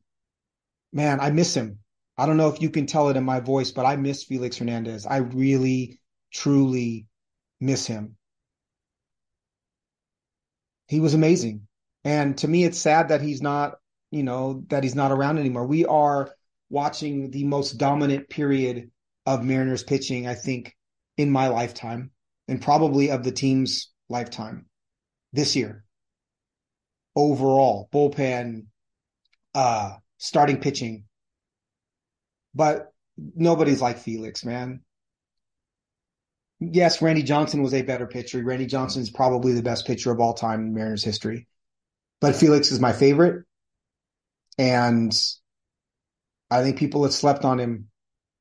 man, 0.92 1.18
I 1.18 1.30
miss 1.30 1.52
him. 1.52 1.80
I 2.16 2.26
don't 2.26 2.36
know 2.36 2.48
if 2.48 2.62
you 2.62 2.70
can 2.70 2.86
tell 2.86 3.08
it 3.08 3.16
in 3.16 3.24
my 3.24 3.40
voice, 3.40 3.72
but 3.72 3.86
I 3.86 3.96
miss 3.96 4.22
Felix 4.22 4.58
Hernandez. 4.58 5.04
I 5.04 5.16
really, 5.16 5.98
truly 6.32 7.08
miss 7.62 7.86
him. 7.86 8.16
He 10.88 11.00
was 11.00 11.14
amazing. 11.14 11.68
And 12.04 12.36
to 12.38 12.48
me, 12.48 12.64
it's 12.64 12.78
sad 12.78 13.08
that 13.08 13.22
he's 13.22 13.40
not, 13.40 13.76
you 14.10 14.24
know, 14.24 14.64
that 14.68 14.82
he's 14.82 14.96
not 14.96 15.12
around 15.12 15.38
anymore. 15.38 15.66
We 15.66 15.86
are 15.86 16.30
watching 16.68 17.30
the 17.30 17.44
most 17.44 17.78
dominant 17.78 18.28
period 18.28 18.90
of 19.24 19.44
Mariners 19.44 19.84
pitching, 19.84 20.26
I 20.26 20.34
think, 20.34 20.76
in 21.16 21.30
my 21.30 21.48
lifetime 21.48 22.10
and 22.48 22.60
probably 22.60 23.10
of 23.10 23.22
the 23.22 23.30
team's 23.30 23.92
lifetime 24.08 24.66
this 25.32 25.54
year. 25.54 25.84
Overall, 27.14 27.88
bullpen, 27.92 28.66
uh, 29.54 29.92
starting 30.18 30.58
pitching. 30.58 31.04
But 32.54 32.92
nobody's 33.16 33.80
like 33.80 33.98
Felix, 33.98 34.44
man. 34.44 34.80
Yes, 36.70 37.02
Randy 37.02 37.22
Johnson 37.22 37.62
was 37.62 37.74
a 37.74 37.82
better 37.82 38.06
pitcher. 38.06 38.42
Randy 38.42 38.66
Johnson 38.66 39.02
is 39.02 39.10
probably 39.10 39.52
the 39.52 39.62
best 39.62 39.86
pitcher 39.86 40.12
of 40.12 40.20
all 40.20 40.34
time 40.34 40.60
in 40.60 40.74
Mariners 40.74 41.02
history. 41.02 41.48
But 42.20 42.36
Felix 42.36 42.70
is 42.70 42.78
my 42.78 42.92
favorite. 42.92 43.44
And 44.58 45.12
I 46.50 46.62
think 46.62 46.78
people 46.78 47.02
have 47.02 47.12
slept 47.12 47.44
on 47.44 47.58
him 47.58 47.88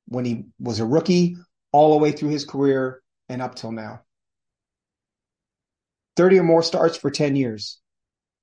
when 0.07 0.25
he 0.25 0.45
was 0.59 0.79
a 0.79 0.85
rookie 0.85 1.37
all 1.71 1.91
the 1.91 1.97
way 1.97 2.11
through 2.11 2.29
his 2.29 2.45
career 2.45 3.01
and 3.29 3.41
up 3.41 3.55
till 3.55 3.71
now. 3.71 4.01
30 6.17 6.39
or 6.39 6.43
more 6.43 6.61
starts 6.61 6.97
for 6.97 7.09
10 7.09 7.35
years, 7.35 7.79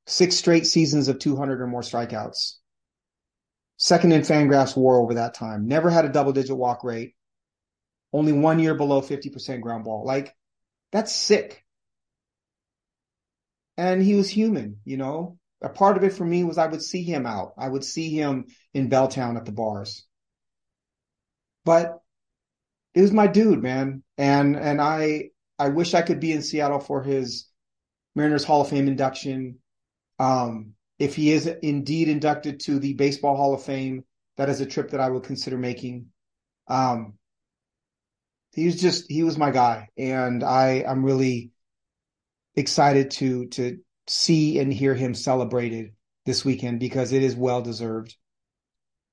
six 0.07 0.37
straight 0.37 0.67
seasons 0.67 1.09
of 1.09 1.19
200 1.19 1.61
or 1.61 1.67
more 1.67 1.83
strikeouts. 1.83 2.55
Second 3.77 4.13
in 4.13 4.23
Fangraphs 4.23 4.77
WAR 4.77 4.99
over 4.99 5.15
that 5.15 5.35
time. 5.35 5.69
Never 5.69 5.91
had 5.91 6.05
a 6.05 6.09
double 6.09 6.33
digit 6.33 6.57
walk 6.57 6.83
rate. 6.83 7.15
Only 8.13 8.33
one 8.33 8.59
year 8.59 8.75
below 8.75 9.01
50% 9.01 9.61
ground 9.61 9.85
ball. 9.85 10.05
Like, 10.05 10.35
that's 10.93 11.15
sick. 11.15 11.65
And 13.77 14.03
he 14.03 14.15
was 14.15 14.31
human, 14.31 14.81
you 14.85 14.97
know? 14.97 15.39
A 15.61 15.69
part 15.69 15.97
of 15.97 16.05
it 16.05 16.13
for 16.13 16.25
me 16.25 16.45
was 16.45 16.59
I 16.59 16.67
would 16.67 16.83
see 16.83 17.03
him 17.03 17.27
out. 17.27 17.53
I 17.59 17.69
would 17.69 17.85
see 17.85 18.11
him 18.11 18.47
in 18.73 18.89
Belltown 18.89 19.37
at 19.37 19.45
the 19.45 19.53
bars. 19.53 20.07
But 21.65 21.99
it 22.95 23.03
was 23.03 23.13
my 23.13 23.27
dude, 23.27 23.63
man. 23.63 24.03
And 24.17 24.57
and 24.57 24.81
I 24.81 25.31
I 25.59 25.69
wish 25.69 25.95
I 25.95 26.03
could 26.03 26.21
be 26.21 26.33
in 26.33 26.43
Seattle 26.43 26.79
for 26.79 27.03
his 27.03 27.49
Mariners 28.15 28.45
Hall 28.45 28.61
of 28.61 28.69
Fame 28.69 28.89
induction. 28.89 29.59
Um, 30.19 30.75
if 30.99 31.17
he 31.17 31.33
is 31.33 31.47
indeed 31.47 32.09
inducted 32.09 32.61
to 32.61 32.79
the 32.79 32.95
Baseball 32.95 33.37
Hall 33.37 33.55
of 33.55 33.63
Fame 33.63 34.05
that 34.39 34.49
is 34.49 34.61
a 34.61 34.67
trip 34.67 34.93
that 34.93 35.01
I 35.01 35.11
would 35.11 35.25
consider 35.25 35.59
making. 35.59 36.07
Um, 36.69 37.15
he 38.59 38.67
was 38.67 38.81
just 38.81 39.05
he 39.09 39.23
was 39.23 39.39
my 39.39 39.53
guy, 39.53 39.89
and 39.97 40.43
I 40.43 40.85
I'm 40.87 41.05
really 41.05 41.53
excited 42.57 43.13
to 43.13 43.47
to 43.51 43.79
see 44.09 44.59
and 44.59 44.73
hear 44.73 44.95
him 44.95 45.15
celebrated 45.15 45.93
this 46.27 46.45
weekend 46.45 46.81
because 46.81 47.13
it 47.13 47.23
is 47.23 47.37
well 47.37 47.63
deserved. 47.63 48.17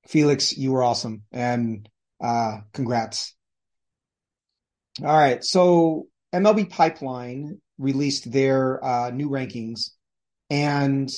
Felix, 0.08 0.58
you 0.58 0.72
were 0.72 0.84
awesome, 0.84 1.24
and 1.32 1.88
uh, 2.24 2.58
congrats. 2.74 3.36
All 5.04 5.16
right, 5.16 5.44
so 5.44 6.08
MLB 6.34 6.70
Pipeline 6.70 7.62
released 7.78 8.32
their 8.32 8.84
uh, 8.84 9.12
new 9.12 9.30
rankings, 9.30 9.92
and 10.50 11.10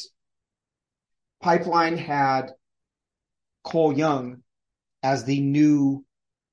Pipeline 1.42 1.98
had 1.98 2.52
Cole 3.64 3.98
Young 3.98 4.42
as 5.02 5.24
the 5.24 5.40
new 5.40 6.04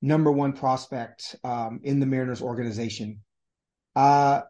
number 0.05 0.31
one 0.31 0.53
prospect 0.53 1.35
um, 1.45 1.81
in 1.83 1.99
the 1.99 2.07
Mariners 2.07 2.43
organization. 2.43 3.21
Uh, 3.97 4.43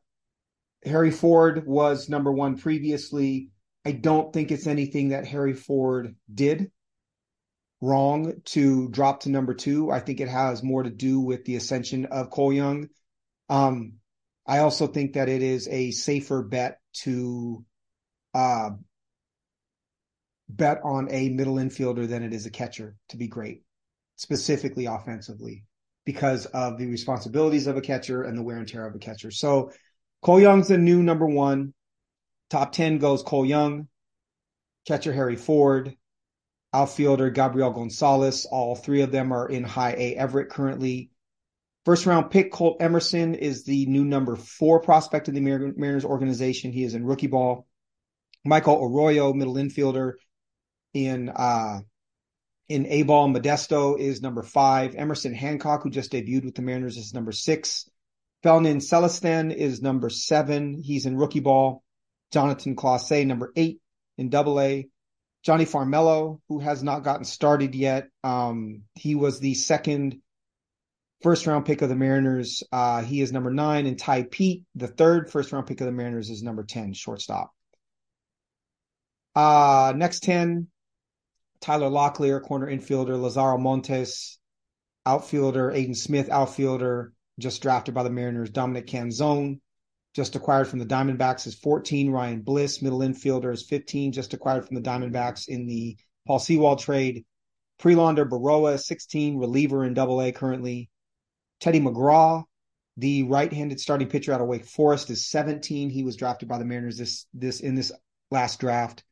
Harry 0.84 1.12
Ford 1.12 1.64
was 1.64 2.08
number 2.08 2.32
one 2.32 2.58
previously. 2.58 3.50
I 3.84 3.92
don't 3.92 4.32
think 4.32 4.50
it's 4.50 4.66
anything 4.66 5.10
that 5.10 5.26
Harry 5.26 5.54
Ford 5.54 6.16
did 6.32 6.72
wrong 7.80 8.32
to 8.46 8.88
drop 8.88 9.20
to 9.20 9.30
number 9.30 9.54
two. 9.54 9.92
I 9.92 10.00
think 10.00 10.20
it 10.20 10.28
has 10.28 10.62
more 10.62 10.82
to 10.82 10.90
do 10.90 11.20
with 11.20 11.44
the 11.44 11.54
ascension 11.54 12.06
of 12.06 12.30
Cole 12.30 12.52
Young. 12.52 12.88
Um, 13.48 13.94
I 14.46 14.58
also 14.58 14.88
think 14.88 15.12
that 15.12 15.28
it 15.28 15.42
is 15.42 15.68
a 15.68 15.92
safer 15.92 16.42
bet 16.42 16.80
to 17.02 17.64
uh, 18.34 18.70
bet 20.48 20.80
on 20.82 21.08
a 21.12 21.28
middle 21.28 21.56
infielder 21.56 22.08
than 22.08 22.24
it 22.24 22.32
is 22.32 22.44
a 22.44 22.50
catcher 22.50 22.96
to 23.10 23.16
be 23.16 23.28
great, 23.28 23.62
specifically 24.16 24.86
offensively, 24.86 25.64
because 26.04 26.46
of 26.46 26.78
the 26.78 26.86
responsibilities 26.86 27.66
of 27.66 27.76
a 27.76 27.80
catcher 27.80 28.22
and 28.22 28.36
the 28.36 28.42
wear 28.42 28.58
and 28.58 28.68
tear 28.68 28.86
of 28.86 28.94
a 28.94 28.98
catcher. 28.98 29.30
So 29.30 29.72
Cole 30.22 30.40
Young's 30.40 30.68
the 30.68 30.78
new 30.78 31.02
number 31.02 31.26
one. 31.26 31.74
Top 32.50 32.72
10 32.72 32.98
goes 32.98 33.22
Cole 33.22 33.46
Young, 33.46 33.88
catcher 34.86 35.12
Harry 35.12 35.36
Ford, 35.36 35.96
outfielder 36.72 37.30
Gabriel 37.30 37.70
Gonzalez. 37.70 38.46
All 38.50 38.74
three 38.74 39.02
of 39.02 39.10
them 39.10 39.32
are 39.32 39.48
in 39.48 39.64
high 39.64 39.92
A 39.92 40.14
Everett 40.14 40.50
currently. 40.50 41.10
First 41.84 42.06
round 42.06 42.30
pick 42.30 42.50
Colt 42.50 42.78
Emerson 42.80 43.34
is 43.34 43.64
the 43.64 43.86
new 43.86 44.04
number 44.04 44.36
four 44.36 44.80
prospect 44.80 45.28
in 45.28 45.34
the 45.34 45.40
Mariners 45.40 46.04
organization. 46.04 46.72
He 46.72 46.84
is 46.84 46.94
in 46.94 47.04
rookie 47.04 47.26
ball. 47.26 47.66
Michael 48.44 48.82
Arroyo, 48.82 49.32
middle 49.32 49.54
infielder, 49.54 50.14
in 50.92 51.28
uh, 51.28 51.80
in 52.68 52.86
A 52.86 53.02
ball. 53.02 53.28
Modesto 53.28 53.98
is 53.98 54.22
number 54.22 54.42
five. 54.42 54.94
Emerson 54.94 55.34
Hancock, 55.34 55.82
who 55.82 55.90
just 55.90 56.12
debuted 56.12 56.44
with 56.44 56.54
the 56.54 56.62
Mariners, 56.62 56.96
is 56.96 57.14
number 57.14 57.32
six. 57.32 57.88
Felnin 58.42 58.76
Celestin 58.76 59.54
is 59.54 59.80
number 59.80 60.10
seven. 60.10 60.74
He's 60.74 61.06
in 61.06 61.16
rookie 61.16 61.40
ball. 61.40 61.82
Jonathan 62.32 62.76
Clase, 62.76 63.26
number 63.26 63.52
eight 63.56 63.80
in 64.18 64.28
double 64.28 64.60
A. 64.60 64.88
Johnny 65.44 65.66
Farmelo, 65.66 66.40
who 66.48 66.58
has 66.58 66.82
not 66.82 67.04
gotten 67.04 67.24
started 67.24 67.74
yet. 67.74 68.08
Um, 68.22 68.82
he 68.94 69.14
was 69.14 69.40
the 69.40 69.54
second 69.54 70.20
first 71.22 71.46
round 71.46 71.66
pick 71.66 71.82
of 71.82 71.90
the 71.90 71.96
Mariners. 71.96 72.62
Uh, 72.72 73.02
he 73.02 73.20
is 73.20 73.32
number 73.32 73.50
nine. 73.50 73.86
And 73.86 73.98
Ty 73.98 74.24
Pete, 74.24 74.64
the 74.74 74.88
third 74.88 75.30
first 75.30 75.52
round 75.52 75.66
pick 75.66 75.80
of 75.80 75.86
the 75.86 75.92
Mariners, 75.92 76.30
is 76.30 76.42
number 76.42 76.64
10, 76.64 76.94
shortstop. 76.94 77.52
Uh, 79.34 79.92
next 79.96 80.22
10, 80.22 80.68
Tyler 81.64 81.88
Locklear, 81.88 82.42
corner 82.42 82.66
infielder, 82.66 83.18
Lazaro 83.18 83.56
Montes, 83.56 84.38
outfielder, 85.06 85.70
Aidan 85.70 85.94
Smith, 85.94 86.28
outfielder, 86.28 87.14
just 87.38 87.62
drafted 87.62 87.94
by 87.94 88.02
the 88.02 88.10
Mariners, 88.10 88.50
Dominic 88.50 88.86
Canzone, 88.86 89.60
just 90.12 90.36
acquired 90.36 90.68
from 90.68 90.78
the 90.78 90.84
Diamondbacks 90.84 91.46
is 91.46 91.54
14. 91.54 92.10
Ryan 92.10 92.42
Bliss, 92.42 92.82
middle 92.82 92.98
infielder, 92.98 93.50
is 93.50 93.62
15, 93.62 94.12
just 94.12 94.34
acquired 94.34 94.66
from 94.66 94.74
the 94.74 94.82
Diamondbacks 94.82 95.48
in 95.48 95.66
the 95.66 95.96
Paul 96.26 96.38
Sewald 96.38 96.80
trade. 96.80 97.24
Prelander 97.78 98.28
Berroa, 98.28 98.78
16, 98.78 99.38
reliever 99.38 99.86
in 99.86 99.94
double 99.94 100.20
A 100.20 100.32
currently. 100.32 100.90
Teddy 101.60 101.80
McGraw, 101.80 102.44
the 102.98 103.22
right-handed 103.22 103.80
starting 103.80 104.08
pitcher 104.08 104.34
out 104.34 104.42
of 104.42 104.48
Wake 104.48 104.66
Forest, 104.66 105.08
is 105.08 105.24
17. 105.30 105.88
He 105.88 106.04
was 106.04 106.16
drafted 106.16 106.46
by 106.46 106.58
the 106.58 106.66
Mariners 106.66 106.98
this 106.98 107.26
this 107.32 107.60
in 107.60 107.74
this 107.74 107.90
last 108.30 108.60
draft. 108.60 109.02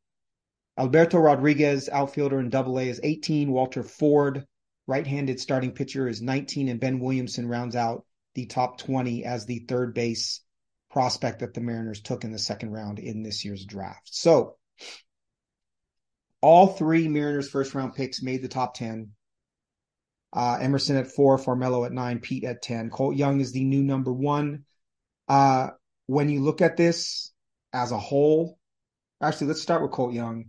Alberto 0.79 1.19
Rodriguez, 1.19 1.89
outfielder 1.91 2.41
in 2.41 2.49
Double 2.49 2.79
A, 2.79 2.89
is 2.89 3.01
18. 3.03 3.51
Walter 3.51 3.83
Ford, 3.83 4.47
right-handed 4.87 5.39
starting 5.39 5.73
pitcher, 5.73 6.09
is 6.09 6.23
19, 6.23 6.69
and 6.69 6.81
Ben 6.81 6.99
Williamson 6.99 7.47
rounds 7.47 7.77
out 7.77 8.07
the 8.35 8.47
top 8.47 8.79
20 8.79 9.25
as 9.25 9.45
the 9.45 9.61
third 9.69 9.95
base 9.95 10.41
prospect 10.91 11.41
that 11.41 11.53
the 11.53 11.61
Mariners 11.61 12.01
took 12.01 12.25
in 12.25 12.33
the 12.33 12.39
second 12.39 12.71
round 12.71 12.99
in 12.99 13.23
this 13.23 13.45
year's 13.45 13.67
draft. 13.67 14.09
So, 14.15 14.57
all 16.41 16.69
three 16.69 17.07
Mariners 17.07 17.51
first 17.51 17.75
round 17.75 17.95
picks 17.95 18.23
made 18.23 18.43
the 18.43 18.49
top 18.49 18.75
10. 18.75 19.13
Uh, 20.33 20.59
Emerson 20.61 20.97
at 20.97 21.09
four, 21.09 21.37
Farmelo 21.37 21.85
at 21.85 21.93
nine, 21.93 22.19
Peete 22.21 22.45
at 22.45 22.63
10. 22.63 22.89
Cole 22.89 23.13
Young 23.13 23.41
is 23.41 23.53
the 23.53 23.65
new 23.65 23.83
number 23.83 24.13
one. 24.13 24.65
Uh, 25.29 25.69
when 26.07 26.31
you 26.31 26.41
look 26.41 26.63
at 26.63 26.79
this 26.79 27.31
as 27.75 27.93
a 27.93 27.99
whole, 27.99 28.59
actually, 29.21 29.49
let's 29.49 29.61
start 29.61 29.83
with 29.83 29.93
Cole 29.93 30.13
Young 30.13 30.47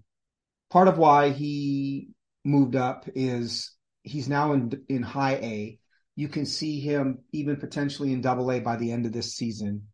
part 0.74 0.88
of 0.88 0.98
why 0.98 1.30
he 1.30 2.10
moved 2.44 2.76
up 2.76 3.06
is 3.14 3.72
he's 4.02 4.28
now 4.28 4.54
in 4.54 4.84
in 4.90 5.04
high 5.04 5.36
A. 5.36 5.80
You 6.16 6.28
can 6.28 6.48
see 6.48 6.80
him 6.80 7.20
even 7.32 7.58
potentially 7.58 8.12
in 8.12 8.22
double 8.22 8.52
A 8.52 8.60
by 8.60 8.76
the 8.78 8.92
end 8.92 9.06
of 9.06 9.14
this 9.14 9.36
season. 9.36 9.88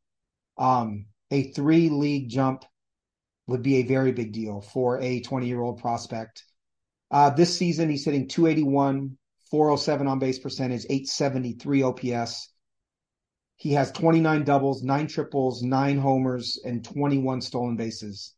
Um, 0.58 1.08
a 1.32 1.52
three 1.52 1.90
league 1.90 2.30
jump 2.30 2.64
would 3.48 3.62
be 3.62 3.78
a 3.78 3.84
very 3.84 4.14
big 4.14 4.32
deal 4.32 4.62
for 4.62 5.02
a 5.02 5.20
20 5.20 5.48
year 5.48 5.62
old 5.62 5.80
prospect. 5.82 6.44
Uh, 7.12 7.30
this 7.30 7.58
season, 7.58 7.90
he's 7.90 8.06
hitting 8.06 8.30
281, 8.30 9.18
407 9.52 10.08
on 10.08 10.20
base 10.20 10.40
percentage, 10.40 10.86
873 10.90 11.84
OPS. 11.84 12.54
He 13.58 13.74
has 13.74 13.92
29 13.92 14.46
doubles, 14.46 14.82
nine 14.82 15.08
triples, 15.08 15.62
nine 15.62 15.98
homers, 15.98 16.58
and 16.64 16.86
21 16.86 17.42
stolen 17.42 17.76
bases. 17.76 18.34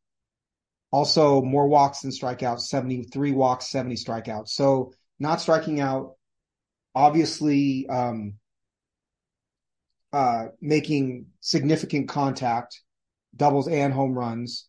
Also, 0.92 1.42
more 1.42 1.68
walks 1.68 2.02
than 2.02 2.12
strikeouts, 2.12 2.62
73 2.62 3.32
walks, 3.32 3.70
70 3.70 3.96
strikeouts. 3.96 4.50
So 4.50 4.94
not 5.20 5.40
striking 5.40 5.80
out, 5.80 6.16
obviously 6.94 7.88
um, 7.88 8.34
uh, 10.12 10.48
making 10.60 11.28
significant 11.40 12.10
contact, 12.10 12.82
doubles 13.36 13.68
and 13.68 13.94
home 13.94 14.14
runs. 14.18 14.68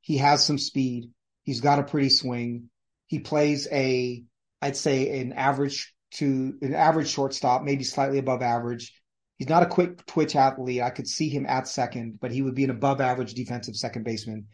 He 0.00 0.18
has 0.18 0.44
some 0.44 0.58
speed. 0.58 1.10
He's 1.42 1.60
got 1.60 1.80
a 1.80 1.84
pretty 1.84 2.10
swing. 2.10 2.70
He 3.06 3.18
plays 3.18 3.66
a, 3.70 4.22
I'd 4.62 4.76
say 4.76 5.20
an 5.20 5.32
average 5.32 5.92
to 6.12 6.56
an 6.62 6.74
average 6.74 7.08
shortstop, 7.08 7.62
maybe 7.62 7.84
slightly 7.84 8.18
above 8.18 8.42
average. 8.42 8.94
He's 9.38 9.48
not 9.48 9.62
a 9.62 9.66
quick 9.66 10.06
twitch 10.06 10.34
athlete. 10.34 10.80
I 10.80 10.90
could 10.90 11.08
see 11.08 11.28
him 11.28 11.46
at 11.46 11.68
second, 11.68 12.18
but 12.20 12.30
he 12.30 12.42
would 12.42 12.54
be 12.54 12.64
an 12.64 12.70
above 12.70 13.00
average 13.00 13.34
defensive 13.34 13.76
second 13.76 14.04
baseman. 14.04 14.46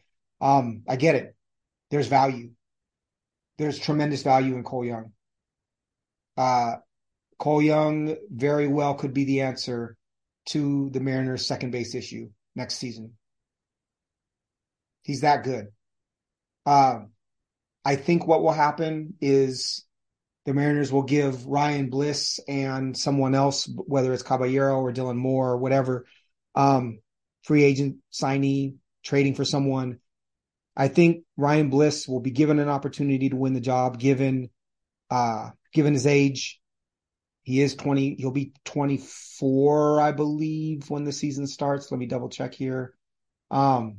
Um, 0.43 0.83
I 0.89 0.97
get 0.97 1.15
it. 1.15 1.37
There's 1.91 2.09
value. 2.09 2.51
There's 3.59 3.79
tremendous 3.79 4.23
value 4.23 4.57
in 4.57 4.65
Cole 4.65 4.85
Young. 4.85 5.13
Uh, 6.37 6.77
Cole 7.39 7.63
Young 7.63 8.17
very 8.29 8.67
well 8.67 8.95
could 8.95 9.15
be 9.15 9.25
the 9.25 9.43
answer 9.43 9.97
to 10.47 10.91
the 10.91 11.01
Mariners' 11.01 11.47
second 11.47 11.71
base 11.71 11.95
issue 11.95 12.31
next 12.57 12.75
season. 12.77 13.13
He's 15.03 15.21
that 15.21 15.45
good. 15.45 15.69
Um, 16.67 17.11
I 17.85 17.97
think 17.97 18.27
what 18.27 18.43
will 18.43 18.53
happen 18.53 19.15
is 19.21 19.85
the 20.45 20.55
Mariners 20.55 20.93
will 20.93 21.03
give 21.03 21.47
Ryan 21.47 21.89
Bliss 21.89 22.41
and 22.49 22.97
someone 22.97 23.35
else, 23.35 23.69
whether 23.69 24.13
it's 24.13 24.23
Caballero 24.23 24.81
or 24.81 24.93
Dylan 24.93 25.17
Moore 25.17 25.53
or 25.53 25.59
whatever, 25.59 26.07
um, 26.55 27.01
free 27.43 27.63
agent 27.63 27.99
signee 28.13 28.77
trading 29.05 29.35
for 29.35 29.45
someone 29.45 29.99
I 30.77 30.89
think 30.89 31.25
Ryan 31.37 31.71
Bliss 31.71 32.09
will 32.09 32.21
be 32.21 32.31
given 32.31 32.59
an 32.59 32.69
opportunity 32.69 33.29
to 33.29 33.37
win 33.37 33.53
the 33.53 33.61
job, 33.61 33.99
given 33.99 34.51
uh, 35.11 35.51
given 35.73 35.93
his 35.93 36.07
age. 36.07 36.61
He 37.43 37.61
is 37.61 37.75
20, 37.75 38.17
he'll 38.19 38.31
be 38.31 38.53
24, 38.65 40.01
I 40.01 40.13
believe, 40.13 40.89
when 40.89 41.05
the 41.05 41.13
season 41.13 41.47
starts. 41.47 41.91
Let 41.91 41.99
me 41.99 42.07
double 42.07 42.29
check 42.29 42.55
here. 42.55 42.95
Um, 43.51 43.99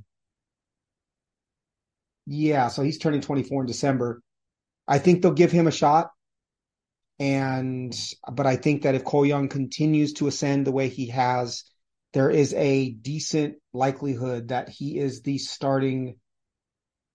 yeah, 2.25 2.69
so 2.69 2.83
he's 2.83 2.97
turning 2.97 3.21
24 3.21 3.61
in 3.61 3.67
December. 3.67 4.21
I 4.87 4.97
think 4.97 5.21
they'll 5.21 5.33
give 5.33 5.51
him 5.51 5.67
a 5.67 5.71
shot. 5.71 6.11
And, 7.19 7.93
but 8.31 8.47
I 8.47 8.55
think 8.55 8.83
that 8.83 8.95
if 8.95 9.03
Cole 9.03 9.25
Young 9.25 9.49
continues 9.49 10.13
to 10.13 10.27
ascend 10.27 10.65
the 10.65 10.71
way 10.71 10.87
he 10.87 11.07
has, 11.07 11.63
there 12.13 12.29
is 12.29 12.53
a 12.53 12.91
decent 12.91 13.55
likelihood 13.73 14.49
that 14.49 14.69
he 14.69 14.97
is 14.97 15.21
the 15.21 15.37
starting 15.37 16.15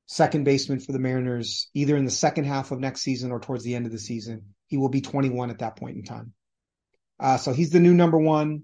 second 0.09 0.45
baseman 0.45 0.81
for 0.81 0.93
the 0.93 0.99
Mariners, 0.99 1.69
either 1.75 1.95
in 1.95 2.07
the 2.07 2.11
second 2.11 2.45
half 2.45 2.71
of 2.71 2.81
next 2.81 3.03
season 3.03 3.31
or 3.31 3.41
towards 3.41 3.63
the 3.63 3.75
end 3.75 3.85
of 3.85 3.93
the 3.93 3.99
season. 3.99 4.55
He 4.67 4.79
will 4.79 4.89
be 4.89 5.03
21 5.03 5.51
at 5.51 5.59
that 5.59 5.77
point 5.77 5.97
in 5.97 6.03
time. 6.03 6.33
Uh, 7.21 7.37
so 7.37 7.53
he's 7.53 7.71
the 7.71 7.79
new 7.81 7.93
number 7.93 8.19
one. 8.19 8.63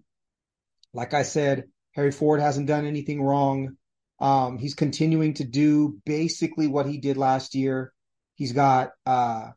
Like 0.94 1.12
I 1.12 1.22
said, 1.22 1.64
Harry 1.92 2.12
Ford 2.12 2.40
hasn't 2.40 2.66
done 2.66 2.87
anything 2.87 3.22
wrong. 3.22 3.76
Um, 4.20 4.59
he's 4.59 4.74
continuing 4.74 5.35
to 5.35 5.44
do 5.44 6.00
basically 6.07 6.66
what 6.66 6.87
he 6.87 6.98
did 6.98 7.18
last 7.18 7.54
year. 7.54 7.92
He's 8.37 8.52
got 8.52 8.92
uh, 9.04 9.50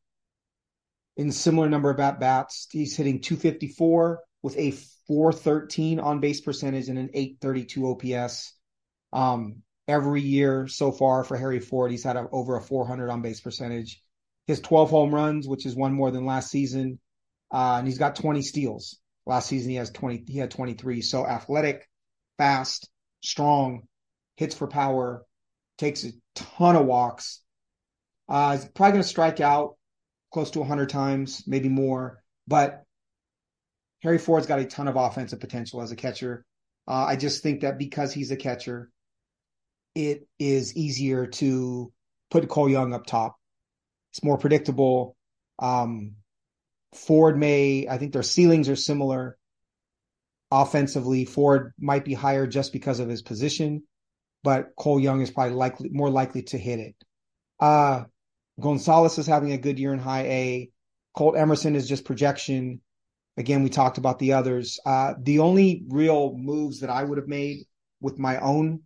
in 1.16 1.32
similar 1.32 1.70
number 1.70 1.90
of 1.90 2.00
at 2.02 2.20
bats. 2.20 2.68
He's 2.70 2.98
hitting 2.98 3.22
254 3.22 4.20
with 4.44 4.58
a 4.58 4.72
413 5.08 6.02
on 6.02 6.20
base 6.20 6.42
percentage 6.42 6.90
and 6.90 7.00
an 7.00 7.12
832 7.14 7.88
OPS. 7.88 8.54
Um, 9.14 9.64
every 9.88 10.22
year 10.22 10.68
so 10.68 10.92
far 10.92 11.24
for 11.24 11.38
Harry 11.38 11.60
Ford, 11.60 11.92
he's 11.92 12.04
had 12.04 12.18
a, 12.18 12.28
over 12.32 12.58
a 12.58 12.62
400 12.62 13.10
on 13.10 13.22
base 13.22 13.40
percentage. 13.40 14.02
His 14.46 14.60
12 14.62 14.90
home 14.90 15.14
runs, 15.14 15.48
which 15.48 15.66
is 15.66 15.76
one 15.76 15.94
more 15.94 16.12
than 16.12 16.26
last 16.26 16.50
season, 16.50 17.00
uh, 17.54 17.76
and 17.78 17.88
he's 17.88 17.98
got 17.98 18.16
20 18.16 18.42
steals. 18.42 19.00
Last 19.26 19.48
season 19.48 19.72
he 19.72 19.76
has 19.76 19.92
20. 19.92 20.24
He 20.28 20.38
had 20.38 20.52
23. 20.52 21.02
So 21.02 21.26
athletic, 21.26 21.88
fast, 22.38 22.90
strong, 23.22 23.84
hits 24.38 24.56
for 24.56 24.68
power, 24.68 25.26
takes 25.78 26.06
a 26.06 26.12
ton 26.36 26.76
of 26.76 26.86
walks. 26.86 27.42
Uh, 28.30 28.54
he's 28.54 28.66
probably 28.66 28.94
going 28.94 29.04
to 29.04 29.08
strike 29.08 29.42
out 29.42 29.76
close 30.32 30.52
to 30.52 30.60
100 30.60 30.90
times, 30.90 31.44
maybe 31.46 31.70
more. 31.70 32.24
But 32.48 32.84
Harry 34.02 34.18
Ford's 34.18 34.48
got 34.48 34.60
a 34.60 34.66
ton 34.66 34.88
of 34.88 34.96
offensive 34.96 35.40
potential 35.40 35.82
as 35.82 35.92
a 35.92 35.96
catcher. 35.96 36.46
Uh, 36.88 37.06
I 37.06 37.16
just 37.16 37.44
think 37.44 37.62
that 37.62 37.78
because 37.78 38.14
he's 38.14 38.32
a 38.32 38.38
catcher, 38.38 38.90
it 39.98 40.28
is 40.38 40.78
easier 40.78 41.26
to 41.26 41.92
put 42.30 42.48
Cole 42.48 42.70
Young 42.70 42.94
up 42.94 43.08
top. 43.08 43.36
It's 44.12 44.24
more 44.24 44.38
predictable. 44.38 45.16
Um, 45.58 46.18
Ford 46.94 47.36
may, 47.36 47.88
I 47.90 47.98
think 47.98 48.14
their 48.14 48.22
ceilings 48.22 48.70
are 48.70 48.76
similar. 48.76 49.40
Offensively, 50.52 51.26
Ford 51.26 51.74
might 51.80 52.06
be 52.06 52.14
higher 52.14 52.46
just 52.46 52.74
because 52.74 53.00
of 53.00 53.10
his 53.10 53.24
position, 53.24 53.84
but 54.44 54.76
Cole 54.78 55.00
Young 55.00 55.22
is 55.22 55.32
probably 55.32 55.56
likely 55.56 55.90
more 55.90 56.12
likely 56.12 56.44
to 56.44 56.60
hit 56.60 56.80
it. 56.80 56.96
Uh, 57.60 58.04
Gonzalez 58.62 59.18
is 59.18 59.26
having 59.26 59.52
a 59.52 59.58
good 59.58 59.80
year 59.80 59.94
in 59.94 60.00
high 60.00 60.26
A. 60.26 60.70
Colt 61.16 61.36
Emerson 61.36 61.76
is 61.76 61.90
just 61.90 62.06
projection. 62.06 62.82
Again, 63.36 63.64
we 63.64 63.70
talked 63.70 63.98
about 63.98 64.20
the 64.20 64.34
others. 64.34 64.80
Uh, 64.86 65.16
the 65.20 65.40
only 65.40 65.84
real 65.90 66.38
moves 66.38 66.82
that 66.82 66.92
I 66.92 67.04
would 67.04 67.18
have 67.18 67.28
made 67.28 67.66
with 68.00 68.20
my 68.20 68.40
own 68.40 68.84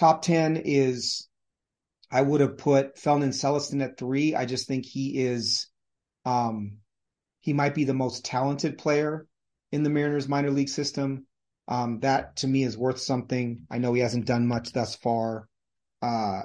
top 0.00 0.22
10 0.22 0.62
is 0.64 1.28
I 2.10 2.22
would 2.22 2.40
have 2.40 2.56
put 2.56 2.96
Felnin 2.96 3.34
Celestin 3.34 3.84
at 3.84 3.98
three. 3.98 4.34
I 4.34 4.46
just 4.46 4.66
think 4.66 4.86
he 4.86 5.22
is, 5.22 5.68
um, 6.24 6.78
he 7.40 7.52
might 7.52 7.74
be 7.74 7.84
the 7.84 7.94
most 7.94 8.24
talented 8.24 8.78
player 8.78 9.26
in 9.70 9.82
the 9.82 9.90
Mariners 9.90 10.26
minor 10.26 10.50
league 10.50 10.70
system. 10.70 11.26
Um, 11.68 12.00
that 12.00 12.36
to 12.36 12.48
me 12.48 12.64
is 12.64 12.78
worth 12.78 12.98
something. 12.98 13.66
I 13.70 13.76
know 13.76 13.92
he 13.92 14.00
hasn't 14.00 14.24
done 14.24 14.48
much 14.48 14.72
thus 14.72 14.96
far. 14.96 15.46
Uh, 16.00 16.42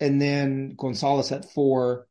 and 0.00 0.20
then 0.20 0.74
Gonzalez 0.76 1.30
at 1.30 1.52
four. 1.52 2.08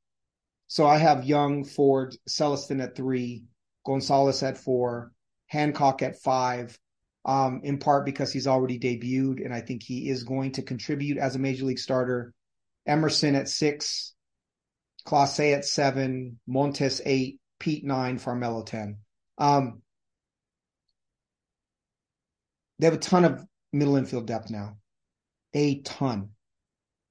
So 0.67 0.85
I 0.85 0.97
have 0.97 1.25
Young, 1.25 1.65
Ford, 1.65 2.15
Celestin 2.29 2.81
at 2.81 2.95
three, 2.95 3.45
Gonzalez 3.83 4.43
at 4.43 4.59
four, 4.59 5.11
Hancock 5.47 6.03
at 6.03 6.21
five, 6.21 6.77
um, 7.25 7.61
in 7.63 7.77
part 7.77 8.05
because 8.05 8.31
he's 8.33 8.47
already 8.47 8.79
debuted, 8.79 9.43
and 9.43 9.53
I 9.53 9.61
think 9.61 9.83
he 9.83 10.09
is 10.09 10.23
going 10.23 10.53
to 10.53 10.61
contribute 10.61 11.17
as 11.17 11.35
a 11.35 11.39
major 11.39 11.65
league 11.65 11.79
starter. 11.79 12.33
Emerson 12.85 13.35
at 13.35 13.47
six, 13.47 14.13
Clase 15.07 15.53
at 15.53 15.65
seven, 15.65 16.39
Montes 16.47 17.01
eight, 17.05 17.39
Peete 17.59 17.85
nine, 17.85 18.19
Farmelo 18.19 18.65
ten. 18.65 18.97
Um, 19.37 19.81
they 22.79 22.87
have 22.87 22.95
a 22.95 22.97
ton 22.97 23.23
of 23.25 23.45
middle 23.71 23.95
infield 23.95 24.27
depth 24.27 24.49
now, 24.49 24.77
a 25.53 25.81
ton. 25.81 26.29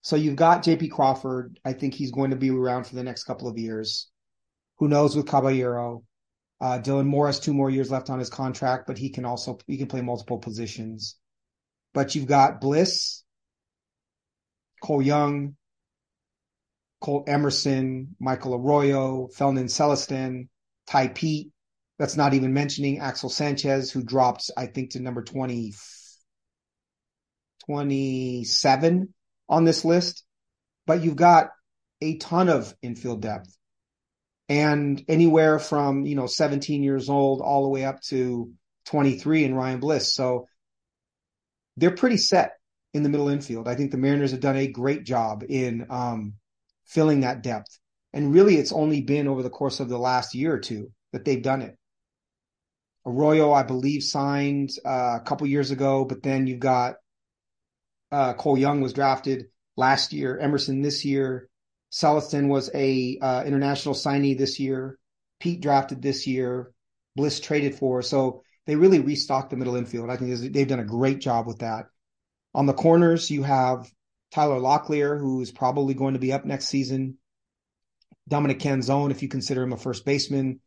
So 0.03 0.17
you've 0.17 0.37
got 0.37 0.65
J.P. 0.65 0.89
Crawford. 0.89 1.59
I 1.65 1.73
think 1.73 1.95
he's 1.95 2.11
going 2.11 2.31
to 2.31 2.37
be 2.37 2.51
around 2.51 2.87
for 2.87 2.97
the 2.97 3.05
next 3.05 3.25
couple 3.25 3.49
of 3.49 3.57
years. 3.57 4.11
Who 4.79 4.89
knows 4.89 5.15
with 5.15 5.27
Caballero? 5.27 6.03
Uh, 6.63 6.79
Dylan 6.79 7.07
Moore 7.07 7.27
has 7.27 7.41
two 7.41 7.53
more 7.53 7.71
years 7.71 7.91
left 7.91 8.09
on 8.09 8.21
his 8.21 8.31
contract, 8.31 8.87
but 8.87 8.97
he 8.97 9.11
can 9.11 9.25
also 9.25 9.59
he 9.67 9.77
can 9.79 9.89
play 9.89 10.01
multiple 10.01 10.39
positions. 10.39 11.17
But 11.93 12.15
you've 12.15 12.29
got 12.29 12.61
Bliss, 12.61 13.25
Cole 14.81 15.03
Young, 15.03 15.57
Colt 17.01 17.29
Emerson, 17.29 18.15
Michael 18.21 18.55
Arroyo, 18.55 19.29
Felnin 19.37 19.65
Celestin, 19.65 20.49
Tai 20.87 21.09
Peete. 21.09 21.51
That's 21.99 22.17
not 22.17 22.33
even 22.33 22.55
mentioning 22.55 23.01
Axel 23.01 23.29
Sanchez, 23.29 23.91
who 23.91 24.05
dropped, 24.05 24.49
I 24.57 24.67
think, 24.67 24.93
to 24.93 25.01
number 25.01 25.23
20, 25.23 25.75
27 27.67 29.15
on 29.49 29.65
this 29.65 29.85
list. 29.85 30.25
But 30.87 31.03
you've 31.03 31.17
got 31.17 31.49
a 32.01 32.19
ton 32.19 32.49
of 32.49 32.73
infield 32.83 33.21
depth 33.21 33.59
and 34.49 35.03
anywhere 35.09 35.59
from 35.59 36.05
you 36.05 36.15
know 36.15 36.27
17 36.27 36.83
years 36.83 37.09
old 37.09 37.41
all 37.41 37.63
the 37.63 37.69
way 37.69 37.85
up 37.85 38.01
to 38.03 38.53
23 38.87 39.45
in 39.45 39.55
Ryan 39.55 39.81
Bliss. 39.81 40.15
So 40.15 40.47
they're 41.77 41.95
pretty 41.95 42.17
set 42.17 42.53
in 42.93 43.03
the 43.03 43.09
middle 43.09 43.29
infield. 43.29 43.69
I 43.69 43.75
think 43.75 43.91
the 43.91 43.97
Mariners 43.97 44.33
have 44.33 44.41
done 44.41 44.57
a 44.57 44.67
great 44.67 45.05
job 45.05 45.45
in 45.49 45.87
um, 45.89 46.35
filling 46.85 47.21
that 47.21 47.43
depth. 47.43 47.79
And 48.13 48.35
really, 48.35 48.57
it's 48.57 48.73
only 48.73 49.01
been 49.01 49.29
over 49.29 49.43
the 49.43 49.51
course 49.51 49.81
of 49.81 49.89
the 49.89 49.99
last 49.99 50.35
year 50.35 50.53
or 50.53 50.59
two 50.59 50.91
that 51.13 51.25
they've 51.25 51.43
done 51.43 51.63
it. 51.63 51.79
Arroyo, 53.07 53.53
I 53.53 53.63
believe, 53.63 54.03
signed 54.03 54.71
uh, 54.85 55.19
a 55.21 55.23
couple 55.25 55.47
years 55.47 55.71
ago, 55.71 56.05
but 56.05 56.23
then 56.23 56.47
you've 56.47 56.61
got 56.61 56.97
uh, 58.13 58.35
Cole 58.35 58.59
Young 58.59 58.81
was 58.81 58.93
drafted 58.93 59.47
last 59.77 60.13
year, 60.13 60.39
Emerson 60.39 60.83
this 60.83 61.05
year, 61.05 61.49
Celestin 61.93 62.49
was 62.49 62.71
a 62.75 63.19
uh, 63.21 63.45
international 63.45 63.95
signee 63.95 64.37
this 64.37 64.59
year. 64.59 64.99
Peete 65.41 65.61
drafted 65.61 66.01
this 66.01 66.27
year. 66.27 66.73
Bliss 67.15 67.39
traded 67.41 67.75
for. 67.75 68.01
So 68.03 68.43
they 68.67 68.77
really 68.77 69.01
restocked 69.01 69.51
the 69.51 69.57
middle 69.57 69.77
infield. 69.77 70.09
I 70.09 70.17
think 70.17 70.53
they've 70.53 70.67
done 70.67 70.81
a 70.81 70.85
great 70.85 71.21
job 71.21 71.47
with 71.47 71.59
that. 71.59 71.87
On 72.55 72.67
the 72.67 72.73
corners, 72.73 73.31
you 73.31 73.43
have 73.43 73.91
Tyler 74.33 74.59
Locklear, 74.59 75.19
who 75.19 75.43
is 75.43 75.51
probably 75.51 75.95
going 75.95 76.15
to 76.15 76.21
be 76.21 76.33
up 76.33 76.45
next 76.45 76.69
season. 76.69 77.19
Dominic 78.29 78.61
Canzone, 78.61 79.11
if 79.11 79.23
you 79.23 79.29
consider 79.29 79.63
him 79.63 79.73
a 79.73 79.77
first 79.77 80.05
baseman. 80.05 80.61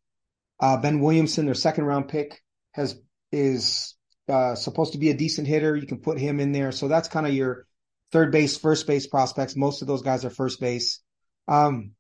Uh, 0.60 0.78
ben 0.78 1.00
Williamson, 1.00 1.46
their 1.46 1.56
second 1.56 1.86
round 1.86 2.08
pick, 2.08 2.42
has 2.74 3.00
is 3.32 3.96
uh, 4.30 4.56
supposed 4.56 4.94
to 4.94 5.00
be 5.00 5.10
a 5.10 5.18
decent 5.18 5.48
hitter. 5.48 5.76
You 5.76 5.88
can 5.88 6.00
put 6.00 6.20
him 6.20 6.40
in 6.40 6.52
there. 6.52 6.72
So 6.72 6.88
that's 6.88 7.08
kind 7.08 7.26
of 7.26 7.34
your 7.34 7.66
third 8.12 8.32
base, 8.32 8.58
first 8.58 8.88
base 8.88 9.08
prospects. 9.08 9.56
Most 9.56 9.82
of 9.82 9.88
those 9.88 10.02
guys 10.02 10.26
are 10.26 10.30
first 10.30 10.60
base. 10.60 11.02
Um, 11.48 11.92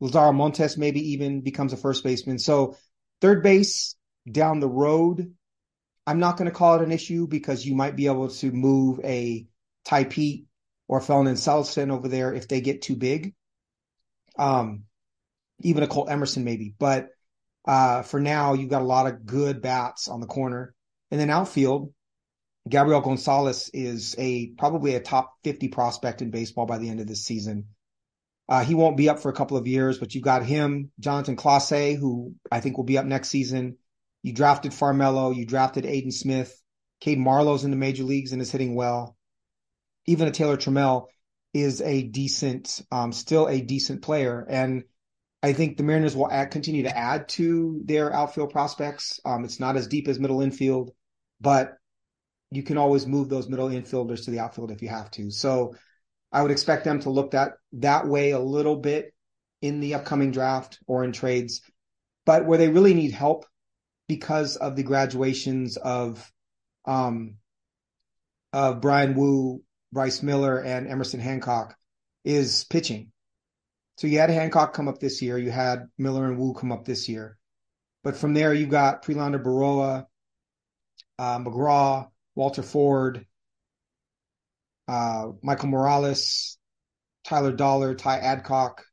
Lazaro 0.00 0.32
Montes 0.32 0.76
maybe 0.76 1.12
even 1.12 1.42
becomes 1.42 1.72
a 1.72 1.76
first 1.76 2.02
baseman. 2.02 2.38
So 2.38 2.76
third 3.20 3.42
base 3.42 3.94
down 4.30 4.60
the 4.60 4.68
road, 4.68 5.34
I'm 6.06 6.18
not 6.18 6.36
going 6.36 6.50
to 6.50 6.56
call 6.56 6.74
it 6.74 6.82
an 6.82 6.92
issue 6.92 7.26
because 7.26 7.64
you 7.64 7.74
might 7.74 7.96
be 7.96 8.06
able 8.06 8.28
to 8.28 8.50
move 8.50 9.00
a 9.04 9.46
Tai 9.84 10.04
Peete 10.04 10.46
or 10.88 11.00
Felnin 11.00 11.36
Celestin 11.36 11.90
over 11.90 12.08
there 12.08 12.34
if 12.34 12.48
they 12.48 12.60
get 12.60 12.82
too 12.82 12.96
big. 12.96 13.34
Um, 14.38 14.84
even 15.60 15.82
a 15.82 15.86
Colt 15.86 16.10
Emerson 16.10 16.44
maybe, 16.44 16.74
but 16.78 17.10
uh, 17.66 18.02
for 18.02 18.20
now 18.20 18.54
you've 18.54 18.70
got 18.70 18.82
a 18.82 18.86
lot 18.86 19.06
of 19.06 19.24
good 19.24 19.62
bats 19.62 20.08
on 20.08 20.20
the 20.20 20.26
corner, 20.26 20.74
and 21.10 21.20
then 21.20 21.30
outfield. 21.30 21.92
Gabriel 22.68 23.00
Gonzalez 23.00 23.70
is 23.72 24.14
a 24.18 24.48
probably 24.58 24.94
a 24.94 25.00
top 25.00 25.34
50 25.44 25.68
prospect 25.68 26.22
in 26.22 26.30
baseball 26.30 26.66
by 26.66 26.78
the 26.78 26.88
end 26.88 27.00
of 27.00 27.06
this 27.06 27.24
season. 27.24 27.66
Uh, 28.48 28.64
he 28.64 28.74
won't 28.74 28.96
be 28.96 29.08
up 29.08 29.20
for 29.20 29.30
a 29.30 29.34
couple 29.34 29.56
of 29.56 29.66
years, 29.66 29.98
but 29.98 30.14
you've 30.14 30.24
got 30.24 30.44
him, 30.44 30.90
Jonathan 30.98 31.36
Clase, 31.36 31.96
who 31.96 32.34
I 32.50 32.60
think 32.60 32.76
will 32.76 32.84
be 32.84 32.98
up 32.98 33.06
next 33.06 33.28
season. 33.28 33.76
You 34.22 34.32
drafted 34.32 34.72
Farmelo, 34.72 35.34
you 35.34 35.46
drafted 35.46 35.86
Aidan 35.86 36.12
Smith. 36.12 36.58
Cade 37.00 37.18
Marlowe's 37.18 37.64
in 37.64 37.70
the 37.70 37.76
major 37.76 38.04
leagues 38.04 38.32
and 38.32 38.40
is 38.40 38.52
hitting 38.52 38.74
well. 38.74 39.16
Even 40.06 40.28
a 40.28 40.30
Taylor 40.30 40.56
Trammell 40.56 41.06
is 41.52 41.80
a 41.80 42.02
decent, 42.02 42.80
um, 42.92 43.12
still 43.12 43.48
a 43.48 43.60
decent 43.60 44.02
player. 44.02 44.46
And 44.48 44.84
I 45.42 45.52
think 45.52 45.76
the 45.76 45.82
Mariners 45.82 46.14
will 46.14 46.30
add, 46.30 46.52
continue 46.52 46.84
to 46.84 46.96
add 46.96 47.28
to 47.30 47.80
their 47.84 48.12
outfield 48.12 48.50
prospects. 48.50 49.18
Um, 49.24 49.44
it's 49.44 49.58
not 49.58 49.76
as 49.76 49.88
deep 49.88 50.06
as 50.06 50.20
middle 50.20 50.42
infield, 50.42 50.92
but 51.40 51.76
you 52.52 52.62
can 52.62 52.78
always 52.78 53.06
move 53.06 53.28
those 53.28 53.48
middle 53.48 53.68
infielders 53.68 54.24
to 54.26 54.30
the 54.30 54.38
outfield 54.38 54.70
if 54.70 54.82
you 54.82 54.88
have 54.88 55.10
to. 55.12 55.30
So 55.30 55.74
I 56.32 56.42
would 56.42 56.50
expect 56.50 56.84
them 56.84 57.00
to 57.00 57.10
look 57.10 57.32
that 57.32 57.54
that 57.74 58.06
way 58.06 58.30
a 58.30 58.38
little 58.38 58.76
bit 58.76 59.12
in 59.60 59.80
the 59.80 59.94
upcoming 59.94 60.30
draft 60.32 60.78
or 60.86 61.04
in 61.04 61.12
trades. 61.12 61.60
But 62.24 62.46
where 62.46 62.58
they 62.58 62.68
really 62.68 62.94
need 62.94 63.12
help 63.12 63.44
because 64.08 64.56
of 64.56 64.76
the 64.76 64.82
graduations 64.82 65.76
of 65.76 66.30
um 66.84 67.36
of 68.52 68.80
Bryan 68.80 69.14
Woo, 69.14 69.62
Bryce 69.92 70.22
Miller, 70.22 70.58
and 70.58 70.88
Emerson 70.88 71.20
Hancock, 71.20 71.76
is 72.24 72.64
pitching. 72.64 73.12
So 73.96 74.06
you 74.06 74.18
had 74.18 74.30
Hancock 74.30 74.74
come 74.74 74.88
up 74.88 74.98
this 74.98 75.22
year. 75.22 75.38
You 75.38 75.50
had 75.50 75.88
Miller 75.98 76.26
and 76.26 76.38
Woo 76.38 76.54
come 76.54 76.72
up 76.72 76.84
this 76.84 77.08
year. 77.08 77.38
But 78.02 78.16
from 78.16 78.34
there, 78.34 78.52
you've 78.52 78.68
got 78.68 79.04
Prelander 79.04 79.42
Berroa, 79.42 80.06
uh, 81.18 81.38
McGraw, 81.38 82.08
Walter 82.34 82.62
Ford, 82.62 83.26
uh, 84.88 85.28
Michael 85.42 85.68
Morales, 85.68 86.58
Taylor 87.24 87.52
Dollard, 87.52 87.98
Ty 87.98 88.18
Adcock, 88.18 88.84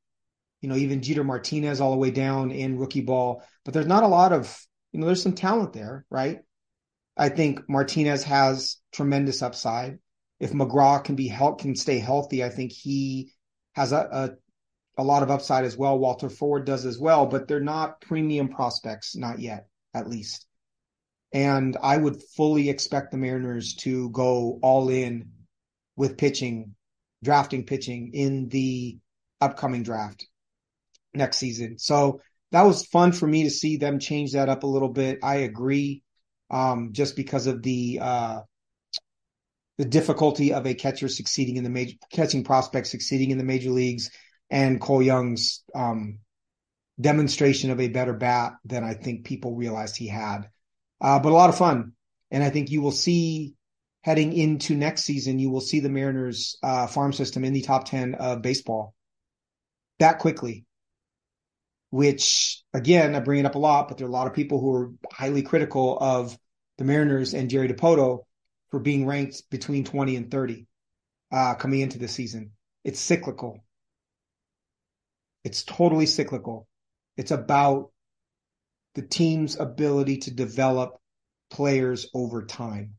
you 0.62 0.70
know, 0.70 0.76
even 0.76 1.02
Jeter 1.02 1.24
Martinez 1.24 1.82
all 1.82 1.92
the 1.92 1.98
way 1.98 2.12
down 2.12 2.52
in 2.52 2.78
rookie 2.78 3.02
ball. 3.02 3.44
But 3.66 3.74
there's 3.74 3.88
not 3.88 4.04
a 4.04 4.08
lot 4.08 4.34
of, 4.34 4.56
you 4.92 5.00
know, 5.00 5.06
there's 5.06 5.24
some 5.24 5.34
talent 5.34 5.74
there, 5.74 6.06
right? 6.10 6.40
I 7.18 7.30
think 7.30 7.68
Martinez 7.68 8.24
has 8.24 8.78
tremendous 8.92 9.42
upside. 9.42 10.00
If 10.40 10.52
McGraw 10.52 11.04
can 11.04 11.16
be 11.16 11.28
help 11.28 11.62
can 11.62 11.76
stay 11.76 12.00
healthy, 12.00 12.44
I 12.44 12.50
think 12.50 12.72
he 12.72 13.34
has 13.74 13.92
a, 13.92 14.08
a, 14.98 15.02
a 15.02 15.04
lot 15.04 15.24
of 15.24 15.32
upside 15.32 15.66
as 15.66 15.78
well. 15.78 16.00
Walter 16.00 16.30
Ford 16.30 16.66
does 16.66 16.86
as 16.86 16.98
well, 16.98 17.26
but 17.26 17.48
they're 17.48 17.60
not 17.60 18.00
premium 18.02 18.48
prospects, 18.48 19.16
not 19.16 19.40
yet, 19.40 19.68
at 19.94 20.10
least. 20.10 20.46
And 21.34 21.78
I 21.82 21.98
would 21.98 22.22
fully 22.36 22.70
expect 22.70 23.12
the 23.12 23.18
Mariners 23.18 23.76
to 23.82 24.10
go 24.12 24.60
all 24.62 24.90
in 24.90 25.30
with 26.00 26.18
pitching, 26.18 26.76
drafting 27.22 27.66
pitching 27.66 28.12
in 28.14 28.48
the 28.48 28.98
upcoming 29.42 29.84
draft 29.84 30.26
next 31.14 31.38
season. 31.38 31.78
So 31.78 32.22
that 32.54 32.62
was 32.62 32.86
fun 32.86 33.12
for 33.12 33.28
me 33.28 33.44
to 33.44 33.50
see 33.50 33.76
them 33.76 34.00
change 34.00 34.32
that 34.32 34.48
up 34.48 34.64
a 34.64 34.68
little 34.68 34.88
bit. 34.88 35.20
I 35.22 35.36
agree, 35.40 36.02
um, 36.50 36.94
just 36.94 37.18
because 37.18 37.48
of 37.48 37.62
the 37.62 38.00
uh, 38.02 38.40
the 39.78 39.84
difficulty 39.84 40.54
of 40.54 40.66
a 40.66 40.74
catcher 40.74 41.10
succeeding 41.10 41.58
in 41.58 41.66
the 41.66 41.70
major 41.70 41.98
catching 42.14 42.46
prospect 42.46 42.88
succeeding 42.88 43.32
in 43.32 43.38
the 43.38 43.44
major 43.44 43.70
leagues, 43.70 44.10
and 44.50 44.80
Cole 44.80 45.04
Young's 45.04 45.66
um, 45.76 46.20
demonstration 47.00 47.72
of 47.72 47.82
a 47.82 47.90
better 47.90 48.14
bat 48.14 48.54
than 48.64 48.86
I 48.86 48.94
think 48.94 49.26
people 49.26 49.54
realized 49.54 49.98
he 49.98 50.08
had. 50.08 50.50
Uh, 51.02 51.20
but 51.20 51.34
a 51.34 51.36
lot 51.36 51.50
of 51.50 51.58
fun, 51.58 51.92
and 52.32 52.42
I 52.42 52.52
think 52.52 52.72
you 52.72 52.82
will 52.82 52.94
see 52.94 53.56
heading 54.02 54.34
into 54.34 54.76
next 54.76 55.04
season, 55.04 55.40
you 55.40 55.50
will 55.50 55.62
see 55.62 55.80
the 55.80 55.90
Mariners 55.90 56.58
uh, 56.64 56.88
farm 56.88 57.14
system 57.14 57.44
in 57.44 57.54
the 57.54 57.62
top 57.62 57.86
ten 57.86 58.16
of 58.16 58.42
baseball 58.42 58.94
that 60.00 60.20
quickly 60.20 60.66
which 61.92 62.62
again, 62.74 63.16
I 63.16 63.20
bring 63.20 63.40
it 63.40 63.46
up 63.46 63.56
a 63.56 63.60
lot, 63.60 63.88
but 63.88 63.98
there 63.98 64.06
are 64.08 64.10
a 64.10 64.14
lot 64.14 64.28
of 64.28 64.34
people 64.34 64.60
who 64.60 64.74
are 64.74 64.92
highly 65.12 65.42
critical 65.42 65.98
of 66.00 66.38
the 66.78 66.84
Mariners 66.84 67.34
and 67.34 67.50
Jerry 67.50 67.68
Dipoto 67.68 68.20
for 68.70 68.80
being 68.80 69.06
ranked 69.06 69.50
between 69.50 69.84
20 69.84 70.16
and 70.16 70.32
30 70.32 70.68
uh, 71.32 71.56
coming 71.56 71.82
into 71.82 71.98
the 71.98 72.08
season. 72.08 72.52
It's 72.84 73.00
cyclical. 73.00 73.64
It's 75.44 75.64
totally 75.64 76.06
cyclical. 76.06 76.68
It's 77.18 77.32
about 77.32 77.92
the 78.94 79.02
team's 79.02 79.60
ability 79.60 80.18
to 80.18 80.32
develop 80.32 80.98
players 81.50 82.08
over 82.14 82.46
time. 82.46 82.96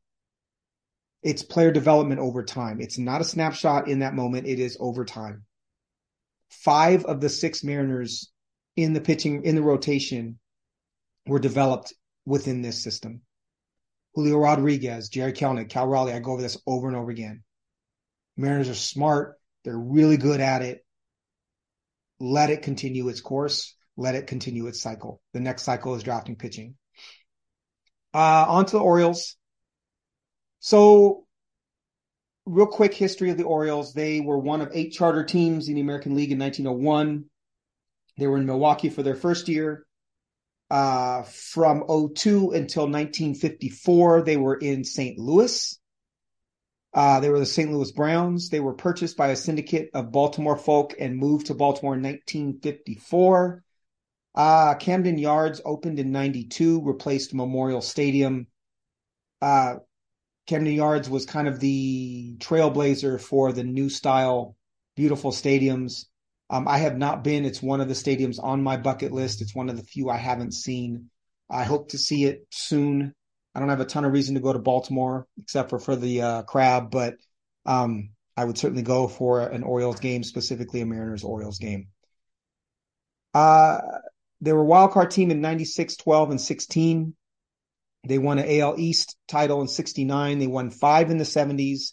It's 1.23 1.43
player 1.43 1.71
development 1.71 2.21
over 2.21 2.43
time. 2.43 2.81
It's 2.81 2.99
not 2.99 3.21
a 3.21 3.25
snapshot 3.25 3.89
in 3.89 3.99
that 3.99 4.15
moment. 4.15 4.47
It 4.47 4.59
is 4.59 4.77
over 4.81 5.05
time. 5.05 5.45
Five 6.49 7.05
of 7.05 7.21
the 7.21 7.29
six 7.29 7.63
Mariners 7.63 8.31
in 8.77 8.93
the 8.93 9.01
pitching 9.01 9.45
in 9.45 9.55
the 9.55 9.63
rotation 9.63 10.39
were 11.27 11.39
developed 11.39 11.93
within 12.25 12.63
this 12.63 12.83
system. 12.83 13.21
Julio 14.15 14.39
Rodriguez, 14.39 15.09
Jarred 15.09 15.37
Kelenic, 15.37 15.69
Cal 15.69 15.87
Raleigh. 15.87 16.13
I 16.13 16.19
go 16.19 16.33
over 16.33 16.43
this 16.43 16.59
over 16.67 16.89
and 16.89 16.97
over 16.97 17.11
again. 17.11 17.43
Mariners 18.37 18.69
are 18.69 18.75
smart. 18.75 19.37
They're 19.65 19.79
really 19.79 20.17
good 20.17 20.41
at 20.41 20.63
it. 20.63 20.85
Let 22.19 22.51
it 22.51 22.63
continue 22.63 23.09
its 23.09 23.21
course. 23.21 23.77
Let 23.97 24.15
it 24.15 24.27
continue 24.27 24.67
its 24.67 24.81
cycle. 24.81 25.21
The 25.33 25.41
next 25.41 25.63
cycle 25.63 25.95
is 25.95 26.03
drafting 26.03 26.37
pitching. 26.37 26.75
Uh, 28.13 28.47
on 28.49 28.67
to 28.67 28.73
the 28.73 28.83
Orioles. 28.83 29.37
So, 30.61 31.27
real 32.47 32.67
quick 32.67 32.95
history 32.95 33.31
of 33.31 33.37
the 33.37 33.45
Orioles. 33.45 33.93
They 33.93 34.21
were 34.21 34.39
one 34.39 34.61
of 34.61 34.71
eight 34.73 34.93
charter 34.93 35.25
teams 35.25 35.69
in 35.69 35.75
the 35.75 35.81
American 35.81 36.15
League 36.15 36.33
in 36.33 36.39
1901. 36.39 37.25
They 38.19 38.27
were 38.27 38.39
in 38.39 38.47
Milwaukee 38.47 38.91
for 38.91 39.03
their 39.03 39.15
first 39.15 39.49
year. 39.49 39.87
Uh, 40.71 41.23
from 41.23 41.85
02 41.89 42.53
until 42.53 42.85
1954, 42.85 44.23
they 44.23 44.37
were 44.37 44.57
in 44.57 44.85
St. 44.85 45.19
Louis. 45.19 45.79
Uh, 46.93 47.21
they 47.21 47.31
were 47.31 47.39
the 47.39 47.47
St. 47.47 47.73
Louis 47.73 47.91
Browns. 47.93 48.51
They 48.51 48.61
were 48.61 48.75
purchased 48.75 49.17
by 49.17 49.29
a 49.29 49.37
syndicate 49.37 49.91
of 49.95 50.13
Baltimore 50.13 50.57
folk 50.57 50.95
and 50.99 51.17
moved 51.17 51.47
to 51.47 51.55
Baltimore 51.55 51.95
in 51.95 52.03
1954. 52.03 53.65
Uh, 54.35 54.75
Camden 54.75 55.19
Yards 55.19 55.61
opened 55.65 55.99
in 55.99 56.13
92, 56.13 56.83
replaced 56.83 57.35
Memorial 57.35 57.81
Stadium. 57.81 58.47
Uh, 59.41 59.77
Camden 60.51 60.75
Yards 60.75 61.09
was 61.09 61.27
kind 61.27 61.47
of 61.47 61.61
the 61.61 62.35
trailblazer 62.39 63.21
for 63.21 63.53
the 63.53 63.63
new 63.63 63.89
style, 63.89 64.57
beautiful 64.97 65.31
stadiums. 65.31 66.07
Um, 66.51 66.67
I 66.67 66.79
have 66.79 66.99
not 66.99 67.23
been. 67.23 67.45
It's 67.45 67.63
one 67.63 67.81
of 67.81 67.87
the 67.87 67.95
stadiums 67.95 68.43
on 68.43 68.61
my 68.61 68.77
bucket 68.77 69.13
list. 69.13 69.43
It's 69.43 69.55
one 69.55 69.69
of 69.69 69.77
the 69.77 69.85
few 69.85 70.11
I 70.11 70.17
haven't 70.17 70.53
seen. 70.53 71.09
I 71.49 71.63
hope 71.63 71.91
to 71.91 71.99
see 71.99 72.25
it 72.25 72.49
soon. 72.51 73.15
I 73.55 73.61
don't 73.61 73.69
have 73.69 73.81
a 73.81 73.85
ton 73.85 74.05
of 74.05 74.13
reason 74.13 74.35
to 74.35 74.41
go 74.41 74.53
to 74.53 74.59
Baltimore 74.59 75.29
except 75.41 75.71
for 75.71 75.79
for 75.79 75.95
the 75.95 76.21
uh, 76.21 76.43
crab, 76.43 76.91
but 76.91 77.15
um, 77.65 78.11
I 78.37 78.45
would 78.45 78.59
certainly 78.59 78.83
go 78.83 79.07
for 79.07 79.43
an 79.43 79.63
Orioles 79.63 80.01
game, 80.01 80.25
specifically 80.25 80.81
a 80.81 80.87
Mariners 80.87 81.23
Orioles 81.23 81.61
game. 81.61 81.91
Uh, 83.35 83.79
they 84.41 84.53
were 84.53 84.63
a 84.63 84.65
wild 84.65 84.91
card 84.91 85.13
team 85.13 85.31
in 85.31 85.41
96, 85.41 85.95
12, 85.95 86.31
and 86.31 86.41
16. 86.41 87.15
They 88.05 88.19
won 88.19 88.39
an 88.39 88.61
AL 88.61 88.77
East 88.79 89.17
title 89.29 89.61
in 89.61 89.69
69. 89.69 90.39
They 90.39 90.47
won 90.47 90.71
five 90.71 91.11
in 91.11 91.19
the 91.19 91.25
70s 91.25 91.93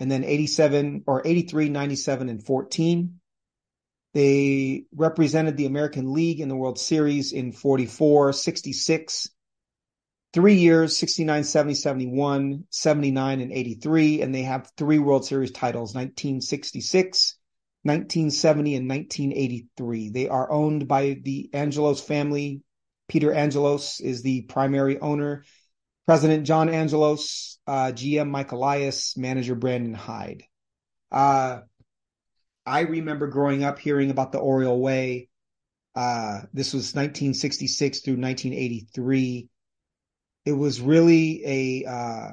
and 0.00 0.10
then 0.10 0.24
87 0.24 1.04
or 1.06 1.22
83, 1.24 1.68
97, 1.68 2.28
and 2.28 2.44
14. 2.44 3.20
They 4.12 4.84
represented 4.94 5.56
the 5.56 5.66
American 5.66 6.12
League 6.12 6.40
in 6.40 6.48
the 6.48 6.56
World 6.56 6.78
Series 6.78 7.32
in 7.32 7.52
44, 7.52 8.32
66, 8.32 9.28
three 10.32 10.54
years 10.54 10.96
69, 10.96 11.44
70, 11.44 11.74
71, 11.74 12.64
79, 12.70 13.40
and 13.40 13.52
83. 13.52 14.22
And 14.22 14.34
they 14.34 14.42
have 14.42 14.70
three 14.76 14.98
World 14.98 15.26
Series 15.26 15.50
titles 15.52 15.94
1966, 15.94 17.36
1970, 17.82 18.76
and 18.76 18.88
1983. 18.88 20.08
They 20.10 20.28
are 20.28 20.50
owned 20.50 20.88
by 20.88 21.18
the 21.22 21.50
Angelos 21.52 22.00
family. 22.00 22.62
Peter 23.08 23.32
Angelos 23.32 24.00
is 24.00 24.22
the 24.22 24.42
primary 24.42 24.98
owner. 24.98 25.44
President 26.06 26.46
John 26.46 26.68
Angelos, 26.68 27.58
uh, 27.66 27.92
GM 27.92 28.28
Mike 28.30 28.52
Elias, 28.52 29.16
manager 29.16 29.54
Brandon 29.54 29.94
Hyde. 29.94 30.44
Uh, 31.10 31.60
I 32.64 32.80
remember 32.80 33.28
growing 33.28 33.64
up 33.64 33.78
hearing 33.78 34.10
about 34.10 34.32
the 34.32 34.38
Oriole 34.38 34.80
Way. 34.80 35.28
Uh, 35.94 36.42
this 36.52 36.72
was 36.72 36.94
1966 36.94 38.00
through 38.00 38.18
1983. 38.18 39.48
It 40.44 40.52
was 40.52 40.80
really 40.80 41.42
a 41.44 41.90
uh, 41.90 42.28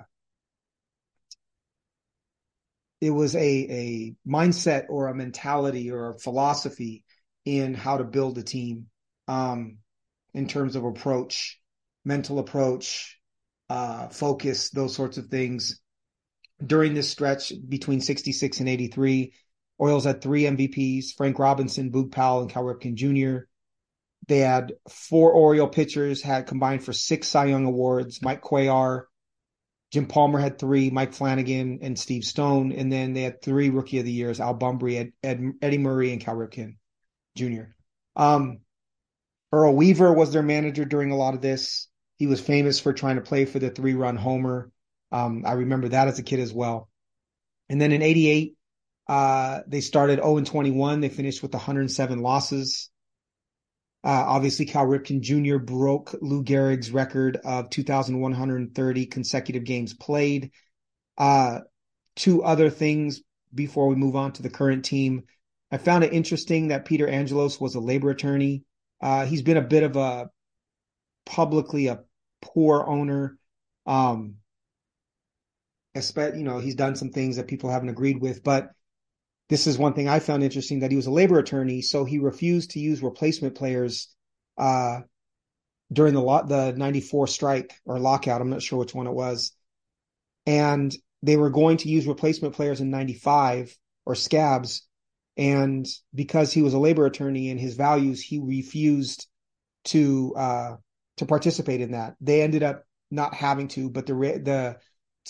it 3.01 3.09
was 3.09 3.35
a 3.35 3.39
a 3.39 4.15
mindset 4.27 4.85
or 4.89 5.07
a 5.07 5.15
mentality 5.15 5.91
or 5.91 6.09
a 6.09 6.19
philosophy 6.19 7.03
in 7.45 7.73
how 7.73 7.97
to 7.97 8.03
build 8.03 8.37
a 8.37 8.43
team 8.43 8.87
um, 9.27 9.77
in 10.33 10.47
terms 10.47 10.75
of 10.75 10.83
approach, 10.83 11.59
mental 12.05 12.39
approach, 12.39 13.19
uh, 13.69 14.07
focus, 14.09 14.69
those 14.69 14.95
sorts 14.95 15.17
of 15.17 15.27
things. 15.27 15.79
During 16.63 16.93
this 16.93 17.09
stretch 17.09 17.51
between 17.67 18.01
66 18.01 18.59
and 18.59 18.69
83, 18.69 19.33
Orioles 19.77 20.05
had 20.05 20.21
three 20.21 20.43
MVPs 20.43 21.15
Frank 21.17 21.39
Robinson, 21.39 21.91
Boog 21.91 22.11
Powell, 22.11 22.41
and 22.41 22.49
Cal 22.49 22.63
Ripken 22.63 22.95
Jr. 22.95 23.45
They 24.27 24.39
had 24.39 24.73
four 24.89 25.33
Oriole 25.33 25.67
pitchers, 25.67 26.21
had 26.21 26.47
combined 26.47 26.83
for 26.83 26.93
six 26.93 27.27
Cy 27.27 27.45
Young 27.45 27.65
Awards. 27.65 28.21
Mike 28.21 28.41
Cuellar, 28.41 29.05
Jim 29.91 30.07
Palmer 30.07 30.39
had 30.39 30.57
three, 30.57 30.89
Mike 30.89 31.13
Flanagan, 31.13 31.79
and 31.81 31.99
Steve 31.99 32.23
Stone. 32.23 32.71
And 32.71 32.91
then 32.91 33.13
they 33.13 33.23
had 33.23 33.41
three 33.41 33.69
Rookie 33.69 33.99
of 33.99 34.05
the 34.05 34.11
Years 34.11 34.39
Al 34.39 34.57
Bumbry, 34.57 34.97
Ed, 34.97 35.13
Ed, 35.21 35.53
Eddie 35.61 35.77
Murray, 35.77 36.11
and 36.11 36.21
Cal 36.21 36.35
Ripken 36.35 36.77
Jr. 37.35 37.73
Um, 38.15 38.59
Earl 39.53 39.75
Weaver 39.75 40.11
was 40.11 40.33
their 40.33 40.41
manager 40.41 40.83
during 40.83 41.11
a 41.11 41.15
lot 41.15 41.35
of 41.35 41.41
this. 41.41 41.87
He 42.17 42.25
was 42.25 42.41
famous 42.41 42.79
for 42.79 42.91
trying 42.91 43.17
to 43.17 43.21
play 43.21 43.45
for 43.45 43.59
the 43.59 43.69
three 43.69 43.93
run 43.93 44.15
homer. 44.15 44.71
Um, 45.11 45.43
I 45.45 45.53
remember 45.53 45.89
that 45.89 46.07
as 46.07 46.17
a 46.17 46.23
kid 46.23 46.39
as 46.39 46.51
well. 46.51 46.89
And 47.69 47.79
then 47.79 47.91
in 47.91 48.01
88, 48.01 48.55
uh, 49.07 49.59
they 49.67 49.81
started 49.81 50.15
0 50.15 50.37
and 50.37 50.47
21. 50.47 51.01
They 51.01 51.09
finished 51.09 51.43
with 51.43 51.53
107 51.53 52.19
losses. 52.19 52.89
Uh, 54.03 54.25
obviously, 54.25 54.65
Cal 54.65 54.87
Ripken 54.87 55.21
Jr. 55.21 55.59
broke 55.59 56.15
Lou 56.19 56.43
Gehrig's 56.43 56.89
record 56.89 57.37
of 57.45 57.69
2,130 57.69 59.05
consecutive 59.05 59.65
games 59.65 59.93
played. 59.93 60.49
Uh, 61.15 61.59
two 62.15 62.43
other 62.43 62.71
things 62.71 63.21
before 63.53 63.87
we 63.87 63.95
move 63.95 64.15
on 64.15 64.33
to 64.33 64.41
the 64.41 64.49
current 64.49 64.83
team. 64.83 65.25
I 65.71 65.77
found 65.77 66.03
it 66.03 66.11
interesting 66.11 66.69
that 66.69 66.85
Peter 66.85 67.07
Angelos 67.07 67.61
was 67.61 67.75
a 67.75 67.79
labor 67.79 68.09
attorney. 68.09 68.63
Uh, 69.03 69.25
he's 69.25 69.41
been 69.41 69.57
a 69.57 69.61
bit 69.61 69.83
of 69.83 69.97
a 69.97 70.29
publicly 71.25 71.87
a 71.87 71.99
poor 72.41 72.85
owner. 72.87 73.37
Um, 73.85 74.35
you 75.93 76.43
know, 76.43 76.59
he's 76.59 76.75
done 76.75 76.95
some 76.95 77.09
things 77.09 77.35
that 77.35 77.47
people 77.47 77.69
haven't 77.69 77.89
agreed 77.89 78.21
with, 78.21 78.43
but 78.43 78.69
this 79.49 79.67
is 79.67 79.77
one 79.77 79.93
thing 79.93 80.07
I 80.07 80.19
found 80.19 80.41
interesting 80.41 80.79
that 80.79 80.91
he 80.91 80.95
was 80.95 81.05
a 81.07 81.11
labor 81.11 81.37
attorney, 81.37 81.81
so 81.81 82.05
he 82.05 82.19
refused 82.19 82.71
to 82.71 82.79
use 82.79 83.03
replacement 83.03 83.55
players 83.55 84.07
uh, 84.57 85.01
during 85.91 86.13
the 86.13 86.21
lot 86.21 86.47
the 86.47 86.71
94 86.71 87.27
strike 87.27 87.73
or 87.85 87.99
lockout. 87.99 88.39
I'm 88.39 88.49
not 88.49 88.61
sure 88.61 88.79
which 88.79 88.95
one 88.95 89.07
it 89.07 89.13
was. 89.13 89.51
And 90.45 90.95
they 91.21 91.35
were 91.35 91.49
going 91.49 91.75
to 91.77 91.89
use 91.89 92.07
replacement 92.07 92.55
players 92.55 92.79
in 92.79 92.89
95 92.89 93.77
or 94.05 94.15
scabs. 94.15 94.87
And 95.35 95.87
because 96.13 96.53
he 96.53 96.61
was 96.61 96.73
a 96.73 96.79
labor 96.79 97.05
attorney 97.05 97.49
and 97.49 97.59
his 97.59 97.75
values, 97.75 98.21
he 98.21 98.39
refused 98.39 99.27
to 99.85 100.33
uh, 100.35 100.75
to 101.17 101.25
participate 101.25 101.81
in 101.81 101.91
that. 101.91 102.15
They 102.21 102.41
ended 102.41 102.63
up 102.63 102.85
not 103.09 103.33
having 103.33 103.67
to, 103.69 103.89
but 103.89 104.05
the 104.05 104.13
the 104.13 104.77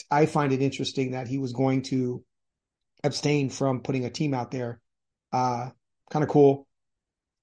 I 0.10 0.26
find 0.26 0.52
it 0.52 0.62
interesting 0.62 1.12
that 1.12 1.28
he 1.28 1.38
was 1.38 1.54
going 1.54 1.84
to 1.84 2.24
abstain 3.04 3.50
from 3.50 3.82
putting 3.82 4.06
a 4.06 4.10
team 4.10 4.34
out 4.34 4.52
there. 4.52 4.80
Uh, 5.32 5.70
kind 6.10 6.24
of 6.24 6.30
cool. 6.30 6.68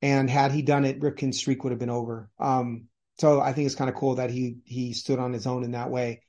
And 0.03 0.31
had 0.31 0.53
he 0.53 0.63
done 0.63 0.85
it, 0.85 1.01
Ripken's 1.01 1.39
streak 1.39 1.63
would 1.63 1.73
have 1.73 1.79
been 1.79 1.91
over. 1.91 2.31
Um, 2.39 2.87
so 3.19 3.41
I 3.41 3.53
think 3.53 3.67
it's 3.67 3.75
kind 3.75 3.91
of 3.91 3.97
cool 3.97 4.15
that 4.15 4.31
he 4.31 4.57
he 4.65 4.95
stood 4.95 5.19
on 5.19 5.33
his 5.33 5.47
own 5.47 5.63
in 5.63 5.73
that 5.73 5.91
way. 5.91 6.23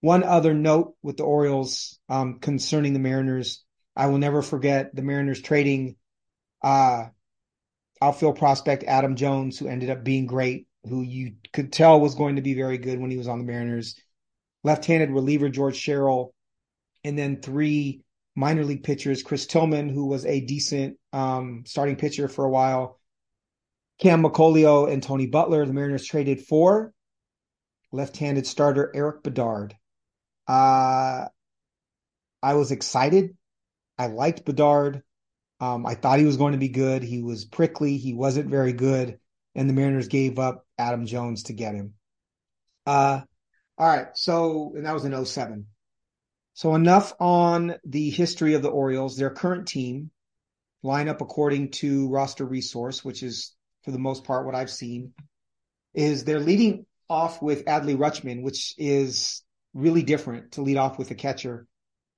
One 0.00 0.22
other 0.22 0.54
note 0.54 0.94
with 1.02 1.16
the 1.16 1.24
Orioles 1.24 1.98
um, 2.08 2.38
concerning 2.38 2.92
the 2.92 3.00
Mariners, 3.00 3.64
I 3.96 4.06
will 4.08 4.18
never 4.18 4.42
forget 4.42 4.94
the 4.94 5.02
Mariners 5.02 5.40
trading 5.40 5.96
uh, 6.62 7.06
outfield 8.02 8.38
prospect 8.38 8.84
Adam 8.84 9.16
Jones, 9.16 9.58
who 9.58 9.68
ended 9.68 9.90
up 9.90 10.04
being 10.04 10.26
great, 10.26 10.66
who 10.84 11.02
you 11.02 11.36
could 11.52 11.72
tell 11.72 12.00
was 12.00 12.14
going 12.14 12.36
to 12.36 12.42
be 12.42 12.54
very 12.54 12.78
good 12.78 13.00
when 13.00 13.10
he 13.10 13.16
was 13.16 13.28
on 13.28 13.38
the 13.38 13.44
Mariners. 13.44 13.96
Left-handed 14.64 15.10
reliever 15.10 15.48
George 15.48 15.76
Sherrill, 15.76 16.34
and 17.04 17.16
then 17.16 17.40
three 17.40 18.02
minor 18.34 18.64
league 18.64 18.82
pitchers: 18.82 19.22
Chris 19.22 19.46
Tillman, 19.46 19.88
who 19.88 20.06
was 20.06 20.26
a 20.26 20.40
decent 20.40 20.98
um, 21.12 21.62
starting 21.66 21.96
pitcher 21.96 22.28
for 22.28 22.44
a 22.44 22.50
while, 22.50 22.98
Kam 24.00 24.22
Mickolio, 24.22 24.92
and 24.92 25.02
Tony 25.02 25.26
Butler. 25.26 25.64
The 25.64 25.72
Mariners 25.72 26.04
traded 26.04 26.42
for 26.42 26.92
left-handed 27.92 28.46
starter 28.46 28.92
Erik 28.94 29.22
Bedard. 29.22 29.74
Uh, 30.48 31.26
I 32.42 32.54
was 32.54 32.72
excited. 32.72 33.36
I 33.98 34.06
liked 34.06 34.44
Bedard. 34.44 35.02
Um, 35.60 35.86
I 35.86 35.94
thought 35.94 36.18
he 36.18 36.26
was 36.26 36.36
going 36.36 36.52
to 36.52 36.58
be 36.58 36.68
good. 36.68 37.02
He 37.02 37.22
was 37.22 37.44
prickly. 37.44 37.96
He 37.96 38.12
wasn't 38.12 38.50
very 38.50 38.72
good, 38.72 39.18
and 39.54 39.68
the 39.68 39.74
Mariners 39.74 40.08
gave 40.08 40.38
up 40.38 40.66
Adam 40.76 41.06
Jones 41.06 41.44
to 41.44 41.54
get 41.54 41.74
him. 41.74 41.94
Uh, 42.84 43.20
all 43.78 43.88
right. 43.88 44.08
So, 44.14 44.72
and 44.76 44.86
that 44.86 44.94
was 44.94 45.04
in 45.04 45.24
07. 45.24 45.66
So 46.54 46.74
enough 46.74 47.12
on 47.20 47.74
the 47.84 48.10
history 48.10 48.54
of 48.54 48.62
the 48.62 48.68
Orioles. 48.70 49.16
Their 49.16 49.30
current 49.30 49.68
team 49.68 50.10
line 50.82 51.08
up 51.08 51.20
according 51.20 51.70
to 51.72 52.08
roster 52.08 52.46
resource, 52.46 53.04
which 53.04 53.22
is 53.22 53.54
for 53.84 53.90
the 53.90 53.98
most 53.98 54.24
part 54.24 54.46
what 54.46 54.54
I've 54.54 54.70
seen, 54.70 55.12
is 55.94 56.24
they're 56.24 56.40
leading 56.40 56.86
off 57.08 57.42
with 57.42 57.66
Adley 57.66 57.96
Rutschman, 57.96 58.42
which 58.42 58.74
is 58.78 59.42
really 59.74 60.02
different 60.02 60.52
to 60.52 60.62
lead 60.62 60.76
off 60.76 60.98
with 60.98 61.10
a 61.10 61.14
catcher. 61.14 61.66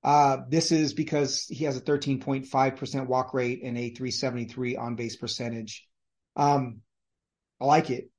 Uh, 0.03 0.39
this 0.49 0.71
is 0.73 0.95
because 0.95 1.45
he 1.49 1.65
has 1.65 1.77
a 1.77 1.81
13.5% 1.81 3.07
walk 3.07 3.35
rate 3.35 3.63
and 3.65 3.77
a 3.77 3.91
373 3.91 4.77
on 4.77 4.95
base 4.95 5.17
percentage. 5.17 5.87
Um, 6.37 6.81
I 7.61 7.65
like 7.65 7.91
it. 7.91 8.11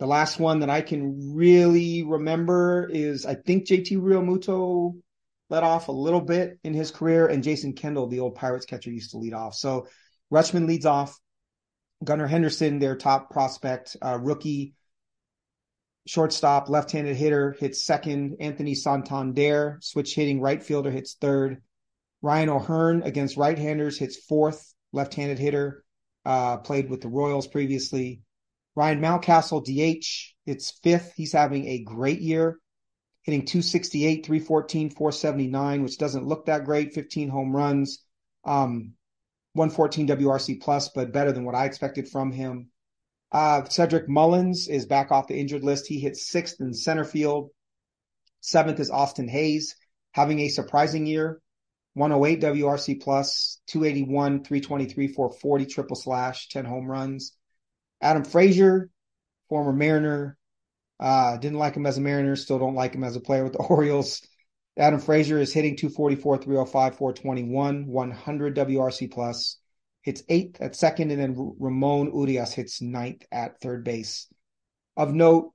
The 0.00 0.06
last 0.06 0.38
one 0.38 0.60
that 0.60 0.70
I 0.70 0.80
can 0.80 1.34
really 1.34 2.02
remember 2.02 2.88
is 2.90 3.26
I 3.26 3.34
think 3.34 3.66
JT 3.66 3.98
Realmuto 3.98 4.94
let 5.50 5.62
off 5.62 5.88
a 5.88 5.92
little 5.92 6.20
bit 6.20 6.58
in 6.62 6.74
his 6.74 6.90
career, 6.90 7.26
and 7.26 7.42
Jason 7.42 7.72
Kendall, 7.72 8.06
the 8.06 8.20
old 8.20 8.34
Pirates 8.34 8.66
catcher, 8.66 8.90
used 8.90 9.12
to 9.12 9.18
lead 9.18 9.32
off. 9.32 9.54
So 9.54 9.86
Rutschman 10.32 10.66
leads 10.66 10.86
off. 10.86 11.18
Gunnar 12.04 12.28
Henderson, 12.28 12.78
their 12.78 12.96
top 12.96 13.30
prospect, 13.30 13.96
uh, 14.04 14.18
rookie, 14.20 14.74
shortstop, 16.08 16.70
left-handed 16.70 17.16
hitter, 17.16 17.54
hits 17.60 17.84
second. 17.84 18.36
Anthony 18.40 18.74
Santander, 18.74 19.78
switch 19.82 20.14
hitting 20.14 20.40
right 20.40 20.62
fielder, 20.62 20.90
hits 20.90 21.14
third. 21.14 21.62
Ryan 22.22 22.48
O'Hearn 22.48 23.02
against 23.02 23.36
right-handers 23.36 23.98
hits 23.98 24.16
fourth. 24.16 24.74
Left-handed 24.92 25.38
hitter, 25.38 25.84
uh, 26.24 26.56
played 26.58 26.88
with 26.88 27.02
the 27.02 27.08
Royals 27.08 27.46
previously. 27.46 28.22
Ryan 28.74 29.00
Mountcastle, 29.00 29.64
DH, 29.64 30.34
hits 30.46 30.70
fifth. 30.82 31.12
He's 31.14 31.32
having 31.32 31.66
a 31.66 31.84
great 31.84 32.20
year, 32.20 32.58
hitting 33.22 33.44
268, 33.44 34.24
314, 34.24 34.90
479, 34.90 35.82
which 35.82 35.98
doesn't 35.98 36.26
look 36.26 36.46
that 36.46 36.64
great. 36.64 36.94
15 36.94 37.28
home 37.28 37.54
runs, 37.54 38.02
um, 38.44 38.94
114 39.52 40.08
WRC 40.08 40.60
plus, 40.62 40.88
but 40.88 41.12
better 41.12 41.32
than 41.32 41.44
what 41.44 41.54
I 41.54 41.66
expected 41.66 42.08
from 42.08 42.32
him. 42.32 42.70
Uh, 43.30 43.64
Cedric 43.64 44.08
Mullins 44.08 44.68
is 44.68 44.86
back 44.86 45.10
off 45.10 45.28
the 45.28 45.38
injured 45.38 45.62
list. 45.62 45.86
He 45.86 45.98
hits 45.98 46.28
sixth 46.28 46.60
in 46.60 46.72
center 46.72 47.04
field. 47.04 47.50
Seventh 48.40 48.80
is 48.80 48.90
Austin 48.90 49.28
Hays, 49.28 49.76
having 50.12 50.38
a 50.40 50.48
surprising 50.48 51.06
year. 51.06 51.40
108 51.94 52.40
WRC 52.40 53.00
plus, 53.02 53.60
281, 53.66 54.44
323, 54.44 55.08
440 55.08 55.66
triple 55.66 55.96
slash, 55.96 56.48
10 56.48 56.64
home 56.64 56.86
runs. 56.86 57.36
Adam 58.00 58.24
Frazier, 58.24 58.88
former 59.48 59.72
Mariner, 59.72 60.36
uh, 61.00 61.36
didn't 61.38 61.58
like 61.58 61.74
him 61.74 61.86
as 61.86 61.98
a 61.98 62.00
Mariner, 62.00 62.36
still 62.36 62.58
don't 62.58 62.76
like 62.76 62.94
him 62.94 63.02
as 63.02 63.16
a 63.16 63.20
player 63.20 63.42
with 63.42 63.52
the 63.52 63.58
Orioles. 63.68 64.22
Adam 64.76 65.00
Frazier 65.00 65.38
is 65.38 65.52
hitting 65.52 65.76
244, 65.76 66.38
305, 66.38 66.96
421, 66.96 67.86
100 67.86 68.56
WRC 68.56 69.10
plus 69.10 69.58
hits 70.02 70.22
eighth 70.28 70.60
at 70.60 70.76
second, 70.76 71.10
and 71.10 71.20
then 71.20 71.54
Ramon 71.58 72.12
Urias 72.14 72.52
hits 72.52 72.80
ninth 72.80 73.24
at 73.30 73.60
third 73.60 73.84
base. 73.84 74.28
Of 74.96 75.14
note, 75.14 75.52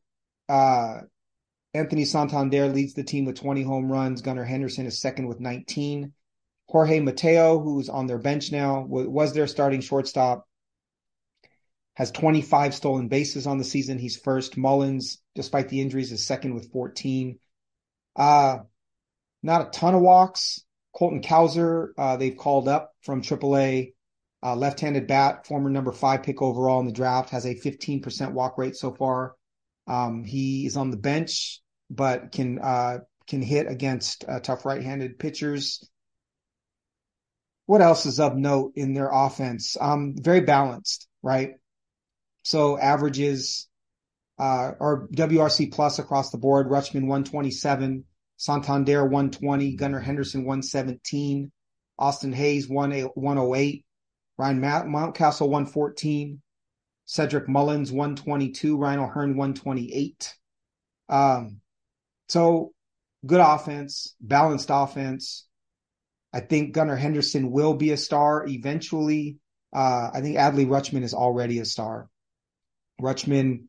uh, 0.47 1.01
Anthony 1.73 2.05
Santander 2.05 2.67
leads 2.67 2.93
the 2.93 3.03
team 3.03 3.25
with 3.25 3.39
20 3.39 3.63
home 3.63 3.91
runs. 3.91 4.21
Gunnar 4.21 4.45
Henderson 4.45 4.85
is 4.85 5.01
second 5.01 5.27
with 5.27 5.39
19. 5.39 6.13
Jorge 6.69 6.99
Mateo, 6.99 7.59
who's 7.59 7.89
on 7.89 8.07
their 8.07 8.19
bench 8.19 8.51
now, 8.51 8.85
was 8.87 9.33
their 9.33 9.47
starting 9.47 9.81
shortstop, 9.81 10.47
has 11.95 12.11
25 12.11 12.73
stolen 12.73 13.07
bases 13.07 13.45
on 13.45 13.57
the 13.57 13.63
season. 13.63 13.99
He's 13.99 14.17
first. 14.17 14.57
Mullins, 14.57 15.21
despite 15.35 15.69
the 15.69 15.81
injuries, 15.81 16.11
is 16.11 16.25
second 16.25 16.53
with 16.53 16.71
14. 16.71 17.37
Uh, 18.15 18.59
not 19.41 19.67
a 19.67 19.71
ton 19.71 19.95
of 19.95 20.01
walks. 20.01 20.63
Colton 20.95 21.21
Cowser, 21.21 21.89
uh, 21.97 22.17
they've 22.17 22.37
called 22.37 22.67
up 22.67 22.93
from 23.01 23.21
AAA. 23.21 23.93
Uh, 24.43 24.55
left-handed 24.55 25.07
bat, 25.07 25.47
former 25.47 25.69
number 25.69 25.93
five 25.93 26.23
pick 26.23 26.41
overall 26.41 26.81
in 26.81 26.85
the 26.85 26.91
draft, 26.91 27.29
has 27.29 27.45
a 27.45 27.55
15% 27.55 28.33
walk 28.33 28.57
rate 28.57 28.75
so 28.75 28.93
far. 28.93 29.35
Um, 29.87 30.23
he 30.25 30.65
is 30.65 30.75
on 30.75 30.91
the 30.91 30.97
bench, 30.97 31.61
but 31.89 32.31
can 32.31 32.59
uh, 32.59 32.99
can 33.27 33.41
hit 33.41 33.67
against 33.67 34.25
uh, 34.27 34.39
tough 34.41 34.65
right-handed 34.65 35.17
pitchers. 35.17 35.87
What 37.65 37.81
else 37.81 38.05
is 38.05 38.19
of 38.19 38.35
note 38.35 38.73
in 38.75 38.93
their 38.93 39.09
offense? 39.09 39.77
Um, 39.79 40.15
very 40.17 40.41
balanced, 40.41 41.07
right? 41.21 41.51
So 42.43 42.77
averages 42.77 43.69
uh, 44.37 44.71
or 44.79 45.07
WRC 45.09 45.71
plus 45.71 45.99
across 45.99 46.31
the 46.31 46.37
board. 46.37 46.67
Rutschman 46.67 47.07
127, 47.07 48.03
Santander 48.35 49.03
120, 49.03 49.75
Gunnar 49.75 50.01
Henderson 50.01 50.41
117, 50.41 51.51
Austin 51.97 52.33
Hays 52.33 52.67
108, 52.67 53.85
Ryan 54.37 54.59
Mountcastle 54.61 55.47
114, 55.47 56.41
Cedric 57.05 57.47
Mullins 57.47 57.91
122, 57.91 58.77
Ryan 58.77 58.99
O'Hearn 58.99 59.37
128. 59.37 60.35
Um, 61.09 61.61
so 62.29 62.73
good 63.25 63.41
offense, 63.41 64.15
balanced 64.19 64.69
offense. 64.71 65.45
I 66.33 66.39
think 66.39 66.73
Gunnar 66.73 66.95
Henderson 66.95 67.51
will 67.51 67.75
be 67.75 67.91
a 67.91 67.97
star 67.97 68.45
eventually. 68.47 69.37
Uh, 69.71 70.09
I 70.13 70.21
think 70.21 70.37
Adley 70.37 70.65
Rutschman 70.65 71.03
is 71.03 71.13
already 71.13 71.59
a 71.59 71.65
star. 71.65 72.09
Rutschman 73.01 73.65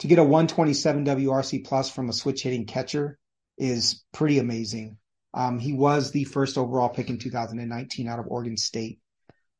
to 0.00 0.06
get 0.06 0.18
a 0.18 0.24
127 0.24 1.04
WRC 1.04 1.64
plus 1.64 1.90
from 1.90 2.08
a 2.08 2.12
switch 2.12 2.42
hitting 2.42 2.66
catcher 2.66 3.18
is 3.56 4.02
pretty 4.12 4.38
amazing. 4.38 4.98
Um, 5.32 5.58
he 5.58 5.72
was 5.72 6.10
the 6.10 6.24
first 6.24 6.58
overall 6.58 6.88
pick 6.88 7.08
in 7.08 7.18
2019 7.18 8.08
out 8.08 8.18
of 8.18 8.26
Oregon 8.28 8.56
State. 8.56 8.98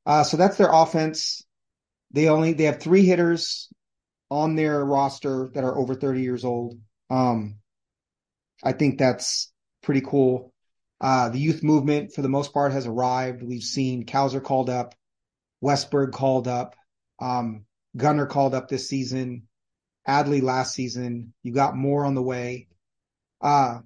Uh, 0.05 0.25
so 0.25 0.37
that's 0.37 0.57
their 0.57 0.71
offense. 0.73 1.43
They 2.11 2.29
only 2.29 2.53
they 2.53 2.65
have 2.65 2.81
three 2.81 3.05
hitters 3.05 3.69
on 4.31 4.55
their 4.55 4.85
roster 4.85 5.51
that 5.55 5.65
are 5.65 5.77
over 5.77 5.95
30 5.95 6.23
years 6.23 6.45
old. 6.45 6.79
Um, 7.11 7.57
I 8.65 8.73
think 8.73 8.99
that's 8.99 9.53
pretty 9.83 10.01
cool. 10.01 10.53
Uh, 11.01 11.29
the 11.29 11.39
youth 11.39 11.63
movement, 11.63 12.13
for 12.13 12.23
the 12.23 12.29
most 12.29 12.55
part, 12.55 12.73
has 12.73 12.87
arrived. 12.87 13.43
We've 13.43 13.63
seen 13.63 14.07
Cowser 14.07 14.43
called 14.43 14.71
up, 14.71 14.95
Westburg 15.63 16.13
called 16.13 16.47
up, 16.47 16.77
um, 17.21 17.65
Gunnar 17.97 18.27
called 18.27 18.55
up 18.55 18.69
this 18.69 18.89
season, 18.89 19.49
Adley 20.09 20.43
last 20.43 20.75
season. 20.75 21.35
You 21.43 21.53
got 21.53 21.77
more 21.77 22.05
on 22.05 22.15
the 22.15 22.23
way. 22.23 22.69
Uh, 23.41 23.81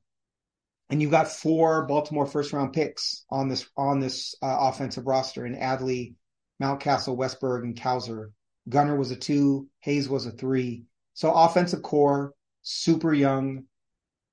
and 0.89 1.03
you've 1.03 1.11
got 1.11 1.29
four 1.29 1.87
Baltimore 1.87 2.27
first 2.27 2.53
round 2.53 2.73
picks 2.73 3.25
on 3.31 3.49
this 3.49 3.67
on 3.77 4.01
this 4.01 4.35
uh, 4.43 4.57
offensive 4.61 5.07
roster 5.07 5.45
in 5.45 5.57
Adley, 5.57 6.15
Mountcastle, 6.63 7.17
Westburg, 7.17 7.65
and 7.65 7.77
Cowser. 7.77 8.33
Gunnar 8.69 8.97
was 8.97 9.11
a 9.11 9.17
two, 9.17 9.69
Hays 9.81 10.09
was 10.09 10.27
a 10.27 10.31
three. 10.31 10.85
So 11.15 11.33
offensive 11.33 11.83
core, 11.83 12.35
super 12.63 13.13
young. 13.13 13.65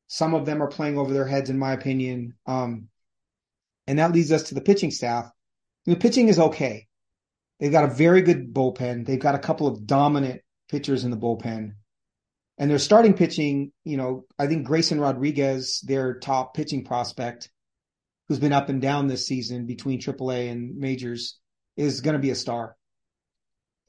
Some 0.08 0.34
of 0.34 0.46
them 0.46 0.62
are 0.62 0.68
playing 0.68 0.98
over 0.98 1.14
their 1.14 1.28
heads, 1.28 1.50
in 1.50 1.58
my 1.58 1.74
opinion. 1.74 2.36
Um, 2.46 2.90
and 3.88 4.00
that 4.00 4.12
leads 4.12 4.32
us 4.32 4.44
to 4.44 4.56
the 4.56 4.62
pitching 4.62 4.92
staff. 4.92 5.30
The 5.86 5.96
pitching 5.96 6.28
is 6.28 6.40
okay. 6.40 6.88
They've 7.60 7.72
got 7.72 7.86
a 7.86 7.94
very 7.94 8.22
good 8.22 8.54
bullpen. 8.54 9.06
They've 9.06 9.20
got 9.20 9.36
a 9.36 9.40
couple 9.40 9.68
of 9.68 9.86
dominant 9.86 10.42
pitchers 10.70 11.04
in 11.04 11.12
the 11.12 11.18
bullpen. 11.18 11.74
And 12.58 12.70
they're 12.70 12.80
starting 12.80 13.16
pitching, 13.16 13.72
you 13.84 13.98
know, 13.98 14.26
I 14.38 14.48
think 14.48 14.68
Grayson 14.68 15.00
Rodriguez, 15.00 15.82
their 15.82 16.20
top 16.20 16.54
pitching 16.54 16.84
prospect, 16.84 17.50
who's 18.28 18.40
been 18.40 18.54
up 18.54 18.70
and 18.70 18.82
down 18.82 19.08
this 19.08 19.26
season 19.26 19.66
between 19.66 20.00
AAA 20.00 20.52
and 20.52 20.78
majors, 20.78 21.40
is 21.76 22.02
going 22.02 22.14
to 22.14 22.22
be 22.22 22.30
a 22.30 22.36
star. 22.36 22.76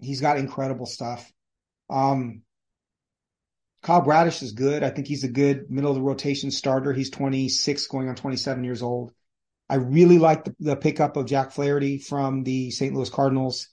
He's 0.01 0.21
got 0.21 0.39
incredible 0.39 0.87
stuff. 0.87 1.31
Um, 1.91 2.43
Kyle 3.83 4.01
Bradish 4.01 4.43
is 4.43 4.53
good. 4.53 4.83
I 4.83 4.89
think 4.89 5.07
he's 5.07 5.25
a 5.25 5.29
good 5.29 5.71
middle 5.71 5.91
of 5.91 5.97
the 5.97 6.03
rotation 6.03 6.51
starter. 6.51 6.95
He's 6.95 7.11
26, 7.11 7.87
going 7.89 8.09
on 8.09 8.15
27 8.15 8.65
years 8.65 8.83
old. 8.83 9.13
I 9.69 9.77
really 9.77 10.19
like 10.19 10.45
the, 10.45 10.55
the 10.59 10.77
pickup 10.77 11.19
of 11.19 11.27
Jack 11.27 11.53
Flaherty 11.53 11.99
from 11.99 12.45
the 12.45 12.71
St. 12.71 12.95
Louis 12.95 13.11
Cardinals. 13.11 13.69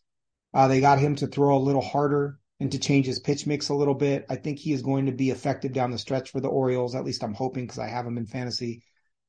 Uh, 0.53 0.67
they 0.67 0.81
got 0.81 0.99
him 0.99 1.15
to 1.15 1.27
throw 1.27 1.55
a 1.55 1.59
little 1.59 1.81
harder 1.81 2.37
and 2.61 2.71
to 2.71 2.79
change 2.79 3.07
his 3.07 3.19
pitch 3.19 3.47
mix 3.47 3.69
a 3.69 3.73
little 3.73 3.95
bit. 3.95 4.27
I 4.29 4.35
think 4.35 4.59
he 4.59 4.71
is 4.71 4.83
going 4.83 5.07
to 5.07 5.11
be 5.11 5.31
effective 5.31 5.73
down 5.73 5.89
the 5.89 5.97
stretch 5.97 6.29
for 6.29 6.39
the 6.39 6.47
Orioles. 6.47 6.93
At 6.93 7.03
least 7.03 7.23
I'm 7.23 7.33
hoping 7.33 7.65
because 7.65 7.79
I 7.79 7.87
have 7.87 8.05
him 8.05 8.19
in 8.19 8.27
fantasy. 8.27 8.83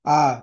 Uh, 0.05 0.43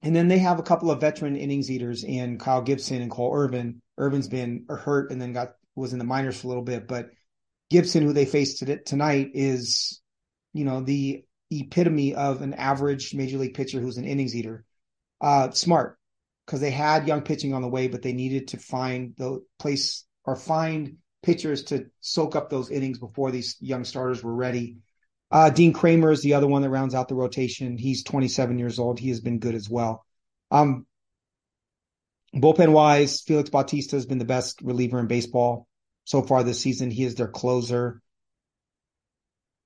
and 0.00 0.16
then 0.16 0.28
they 0.28 0.38
have 0.38 0.58
a 0.58 0.62
couple 0.62 0.90
of 0.90 1.02
veteran 1.02 1.36
innings 1.36 1.70
eaters 1.70 2.04
in 2.04 2.38
Kyle 2.38 2.62
Gibson 2.62 3.02
and 3.02 3.10
Cole 3.10 3.34
Irvin. 3.34 3.82
Irvin's 3.98 4.28
been 4.28 4.64
hurt 4.70 5.10
and 5.12 5.20
then 5.20 5.34
got 5.34 5.50
was 5.74 5.92
in 5.92 5.98
the 5.98 6.06
minors 6.06 6.40
for 6.40 6.46
a 6.46 6.48
little 6.48 6.64
bit, 6.64 6.88
but 6.88 7.10
Gibson, 7.68 8.02
who 8.02 8.14
they 8.14 8.24
faced 8.24 8.64
tonight, 8.86 9.32
is 9.34 10.00
you 10.54 10.64
know 10.64 10.80
the 10.80 11.22
epitome 11.50 12.14
of 12.14 12.40
an 12.40 12.54
average 12.54 13.14
major 13.14 13.36
league 13.36 13.54
pitcher 13.54 13.78
who's 13.78 13.98
an 13.98 14.06
innings 14.06 14.34
eater. 14.34 14.64
Uh, 15.20 15.50
smart 15.50 15.98
because 16.46 16.60
they 16.60 16.70
had 16.70 17.06
young 17.06 17.20
pitching 17.20 17.52
on 17.52 17.60
the 17.60 17.68
way, 17.68 17.88
but 17.88 18.00
they 18.00 18.14
needed 18.14 18.48
to 18.48 18.56
find 18.56 19.14
the 19.18 19.44
place 19.58 20.06
or 20.24 20.34
find 20.34 20.96
pitchers 21.22 21.64
to 21.64 21.86
soak 22.00 22.36
up 22.36 22.50
those 22.50 22.70
innings 22.70 22.98
before 22.98 23.30
these 23.30 23.56
young 23.60 23.84
starters 23.84 24.22
were 24.22 24.34
ready. 24.34 24.78
Uh, 25.30 25.50
Dean 25.50 25.72
Kremer 25.72 26.10
is 26.10 26.22
the 26.22 26.34
other 26.34 26.46
one 26.46 26.62
that 26.62 26.70
rounds 26.70 26.94
out 26.94 27.08
the 27.08 27.14
rotation. 27.14 27.76
He's 27.76 28.04
27 28.04 28.58
years 28.58 28.78
old. 28.78 28.98
He 28.98 29.10
has 29.10 29.20
been 29.20 29.38
good 29.38 29.54
as 29.54 29.68
well. 29.68 30.04
Um, 30.50 30.86
bullpen 32.34 32.72
wise, 32.72 33.20
Felix 33.20 33.50
Bautista 33.50 33.96
has 33.96 34.06
been 34.06 34.18
the 34.18 34.24
best 34.24 34.62
reliever 34.62 34.98
in 34.98 35.06
baseball 35.06 35.68
so 36.04 36.22
far 36.22 36.42
this 36.42 36.60
season. 36.60 36.90
He 36.90 37.04
is 37.04 37.16
their 37.16 37.28
closer. 37.28 38.00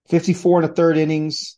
54 0.09 0.63
and 0.63 0.71
a 0.71 0.75
third 0.75 0.97
innings, 0.97 1.57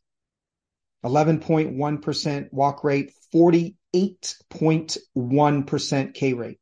11.1% 1.03 2.53
walk 2.53 2.85
rate, 2.85 3.13
48.1% 3.35 6.15
K 6.15 6.35
rate. 6.35 6.59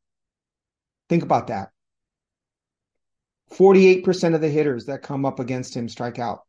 Think 1.09 1.23
about 1.23 1.47
that. 1.47 1.72
48% 3.57 4.35
of 4.35 4.41
the 4.41 4.49
hitters 4.49 4.85
that 4.85 5.01
come 5.01 5.25
up 5.25 5.39
against 5.39 5.75
him 5.75 5.89
strike 5.89 6.19
out. 6.19 6.41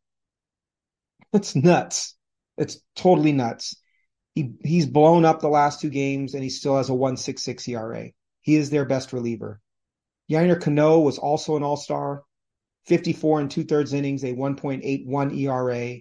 That's 1.31 1.55
nuts. 1.55 2.15
It's 2.57 2.79
totally 2.95 3.31
nuts. 3.31 3.75
He 4.33 4.53
he's 4.63 4.85
blown 4.85 5.25
up 5.25 5.39
the 5.39 5.49
last 5.49 5.81
two 5.81 5.89
games 5.89 6.33
and 6.33 6.43
he 6.43 6.49
still 6.49 6.77
has 6.77 6.89
a 6.89 6.93
166 6.93 7.67
ERA. 7.67 8.09
He 8.41 8.55
is 8.55 8.69
their 8.69 8.85
best 8.85 9.13
reliever. 9.13 9.61
Yennier 10.29 10.59
Cano 10.61 10.99
was 10.99 11.17
also 11.17 11.55
an 11.55 11.63
all-star, 11.63 12.23
54 12.85 13.41
and 13.41 13.51
two-thirds 13.51 13.93
innings, 13.93 14.23
a 14.23 14.33
1.81 14.33 15.37
ERA. 15.37 15.97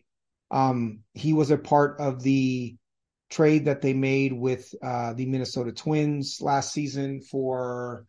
Um, 0.50 1.00
he 1.12 1.32
was 1.32 1.50
a 1.50 1.58
part 1.58 2.00
of 2.00 2.22
the 2.22 2.76
trade 3.30 3.66
that 3.66 3.82
they 3.82 3.92
made 3.92 4.32
with 4.32 4.74
uh, 4.82 5.12
the 5.14 5.26
Minnesota 5.26 5.72
Twins 5.72 6.38
last 6.40 6.72
season 6.72 7.20
for 7.20 8.06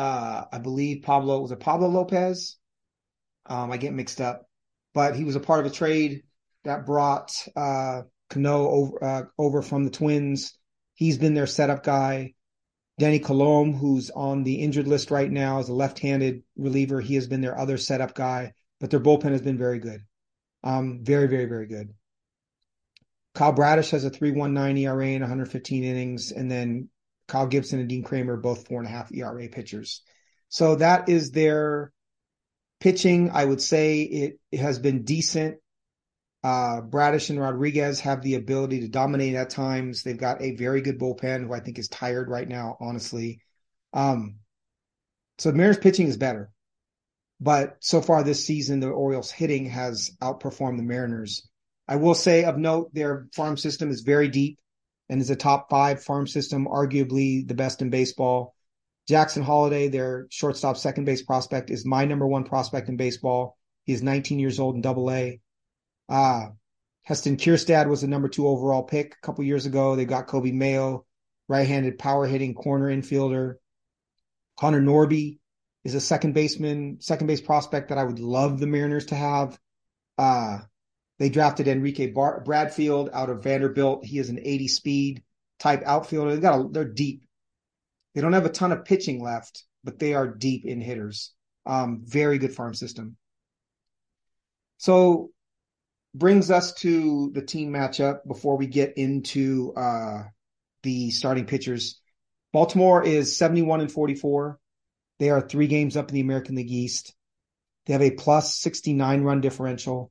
uh, 0.00 0.46
I 0.50 0.58
believe 0.58 1.02
Pablo 1.02 1.40
was 1.42 1.52
it 1.52 1.60
Pablo 1.60 1.88
Lopez? 1.88 2.56
Um, 3.44 3.70
I 3.70 3.76
get 3.76 3.92
mixed 3.92 4.20
up, 4.20 4.48
but 4.94 5.14
he 5.14 5.24
was 5.24 5.36
a 5.36 5.40
part 5.40 5.60
of 5.60 5.70
a 5.70 5.74
trade 5.74 6.22
that 6.64 6.86
brought 6.86 7.32
uh, 7.54 8.02
Cano 8.30 8.68
over 8.68 9.04
uh, 9.04 9.22
over 9.36 9.60
from 9.60 9.84
the 9.84 9.90
Twins. 9.90 10.56
He's 10.94 11.18
been 11.18 11.34
their 11.34 11.46
setup 11.46 11.84
guy. 11.84 12.32
Danny 12.98 13.18
Coulombe, 13.18 13.74
who's 13.74 14.08
on 14.08 14.42
the 14.42 14.62
injured 14.62 14.88
list 14.88 15.10
right 15.10 15.30
now, 15.30 15.58
is 15.58 15.68
a 15.68 15.74
left-handed 15.74 16.44
reliever. 16.56 17.00
He 17.00 17.16
has 17.16 17.26
been 17.26 17.42
their 17.42 17.58
other 17.58 17.76
setup 17.76 18.14
guy, 18.14 18.52
but 18.78 18.90
their 18.90 19.00
bullpen 19.00 19.32
has 19.32 19.42
been 19.42 19.58
very 19.58 19.80
good. 19.80 20.00
Um, 20.64 21.00
very, 21.02 21.26
very, 21.26 21.46
very 21.46 21.66
good. 21.66 21.92
Kyle 23.34 23.52
Bradish 23.52 23.90
has 23.90 24.04
a 24.04 24.10
3.19 24.10 24.78
ERA 24.78 25.06
in 25.08 25.20
115 25.20 25.84
innings, 25.84 26.32
and 26.32 26.50
then 26.50 26.88
Kyle 27.30 27.46
Gibson 27.46 27.78
and 27.78 27.88
Dean 27.88 28.02
Kremer, 28.02 28.36
both 28.36 28.66
four 28.66 28.80
and 28.80 28.88
a 28.88 28.90
half 28.90 29.12
ERA 29.14 29.48
pitchers. 29.48 30.02
So 30.48 30.74
that 30.76 31.08
is 31.08 31.30
their 31.30 31.92
pitching. 32.80 33.30
I 33.30 33.44
would 33.44 33.62
say 33.62 34.02
it, 34.02 34.40
it 34.50 34.60
has 34.60 34.78
been 34.78 35.04
decent. 35.04 35.58
Uh, 36.42 36.80
Bradish 36.80 37.30
and 37.30 37.38
Rodriguez 37.38 38.00
have 38.00 38.22
the 38.22 38.34
ability 38.34 38.80
to 38.80 38.88
dominate 38.88 39.34
at 39.34 39.50
times. 39.50 40.02
They've 40.02 40.16
got 40.16 40.42
a 40.42 40.56
very 40.56 40.80
good 40.80 40.98
bullpen 40.98 41.46
who 41.46 41.52
I 41.52 41.60
think 41.60 41.78
is 41.78 41.88
tired 41.88 42.28
right 42.28 42.48
now, 42.48 42.76
honestly. 42.80 43.40
Um, 43.92 44.36
so 45.38 45.52
Mariners 45.52 45.78
pitching 45.78 46.08
is 46.08 46.16
better. 46.16 46.50
But 47.40 47.76
so 47.80 48.02
far 48.02 48.22
this 48.22 48.44
season, 48.44 48.80
the 48.80 48.88
Orioles 48.88 49.30
hitting 49.30 49.66
has 49.66 50.10
outperformed 50.20 50.76
the 50.78 50.82
Mariners. 50.82 51.48
I 51.86 51.96
will 51.96 52.14
say 52.14 52.44
of 52.44 52.58
note, 52.58 52.92
their 52.92 53.28
farm 53.34 53.56
system 53.56 53.90
is 53.90 54.00
very 54.00 54.28
deep 54.28 54.58
and 55.10 55.20
is 55.20 55.28
a 55.28 55.36
top 55.36 55.68
five 55.68 56.02
farm 56.02 56.26
system, 56.26 56.66
arguably 56.66 57.46
the 57.46 57.54
best 57.54 57.82
in 57.82 57.90
baseball. 57.90 58.54
Jackson 59.08 59.42
Holliday, 59.42 59.88
their 59.88 60.28
shortstop 60.30 60.76
second 60.76 61.04
base 61.04 61.20
prospect, 61.20 61.68
is 61.68 61.84
my 61.84 62.04
number 62.04 62.28
one 62.28 62.44
prospect 62.44 62.88
in 62.88 62.96
baseball. 62.96 63.58
He 63.84 63.92
is 63.92 64.04
19 64.04 64.38
years 64.38 64.60
old 64.60 64.76
in 64.76 64.82
double 64.82 65.10
A. 65.10 65.40
Uh, 66.08 66.50
Heston 67.02 67.36
Kjerstad 67.36 67.88
was 67.88 68.02
the 68.02 68.06
number 68.06 68.28
two 68.28 68.46
overall 68.46 68.84
pick 68.84 69.14
a 69.14 69.26
couple 69.26 69.42
years 69.42 69.66
ago. 69.66 69.96
They 69.96 70.04
got 70.04 70.28
Coby 70.28 70.54
Mayo, 70.54 71.04
right-handed 71.48 71.98
power 71.98 72.24
hitting 72.24 72.54
corner 72.54 72.86
infielder. 72.86 73.56
Connor 74.60 74.80
Norby 74.80 75.40
is 75.82 75.96
a 75.96 76.00
second 76.00 76.34
baseman, 76.34 76.98
second 77.00 77.26
base 77.26 77.40
prospect 77.40 77.88
that 77.88 77.98
I 77.98 78.04
would 78.04 78.20
love 78.20 78.60
the 78.60 78.68
Mariners 78.68 79.06
to 79.06 79.16
have. 79.16 79.58
Uh, 80.16 80.58
they 81.20 81.28
drafted 81.28 81.68
Enrique 81.68 82.10
Bar- 82.10 82.40
Bradfield 82.40 83.10
out 83.12 83.28
of 83.28 83.42
Vanderbilt. 83.42 84.06
He 84.06 84.18
is 84.18 84.30
an 84.30 84.40
80 84.42 84.68
speed 84.68 85.22
type 85.58 85.82
outfielder. 85.84 86.34
They 86.34 86.40
got 86.40 86.58
a, 86.58 86.68
they're 86.68 86.84
deep. 86.86 87.22
They 88.14 88.22
don't 88.22 88.32
have 88.32 88.46
a 88.46 88.50
ton 88.50 88.72
of 88.72 88.86
pitching 88.86 89.22
left, 89.22 89.64
but 89.84 89.98
they 89.98 90.14
are 90.14 90.26
deep 90.26 90.64
in 90.64 90.80
hitters. 90.80 91.34
Um, 91.66 92.00
very 92.06 92.38
good 92.38 92.54
farm 92.54 92.72
system. 92.72 93.18
So 94.78 95.30
brings 96.14 96.50
us 96.50 96.72
to 96.76 97.30
the 97.34 97.42
team 97.42 97.70
matchup 97.70 98.26
before 98.26 98.56
we 98.56 98.66
get 98.66 98.96
into 98.96 99.74
uh, 99.76 100.22
the 100.82 101.10
starting 101.10 101.44
pitchers. 101.44 102.00
Baltimore 102.54 103.04
is 103.04 103.36
71 103.36 103.82
and 103.82 103.92
44. 103.92 104.58
They 105.18 105.28
are 105.28 105.42
three 105.42 105.66
games 105.66 105.98
up 105.98 106.08
in 106.08 106.14
the 106.14 106.22
American 106.22 106.56
League 106.56 106.70
East. 106.70 107.14
They 107.84 107.92
have 107.92 108.00
a 108.00 108.10
plus 108.10 108.56
69 108.56 109.22
run 109.22 109.42
differential 109.42 110.10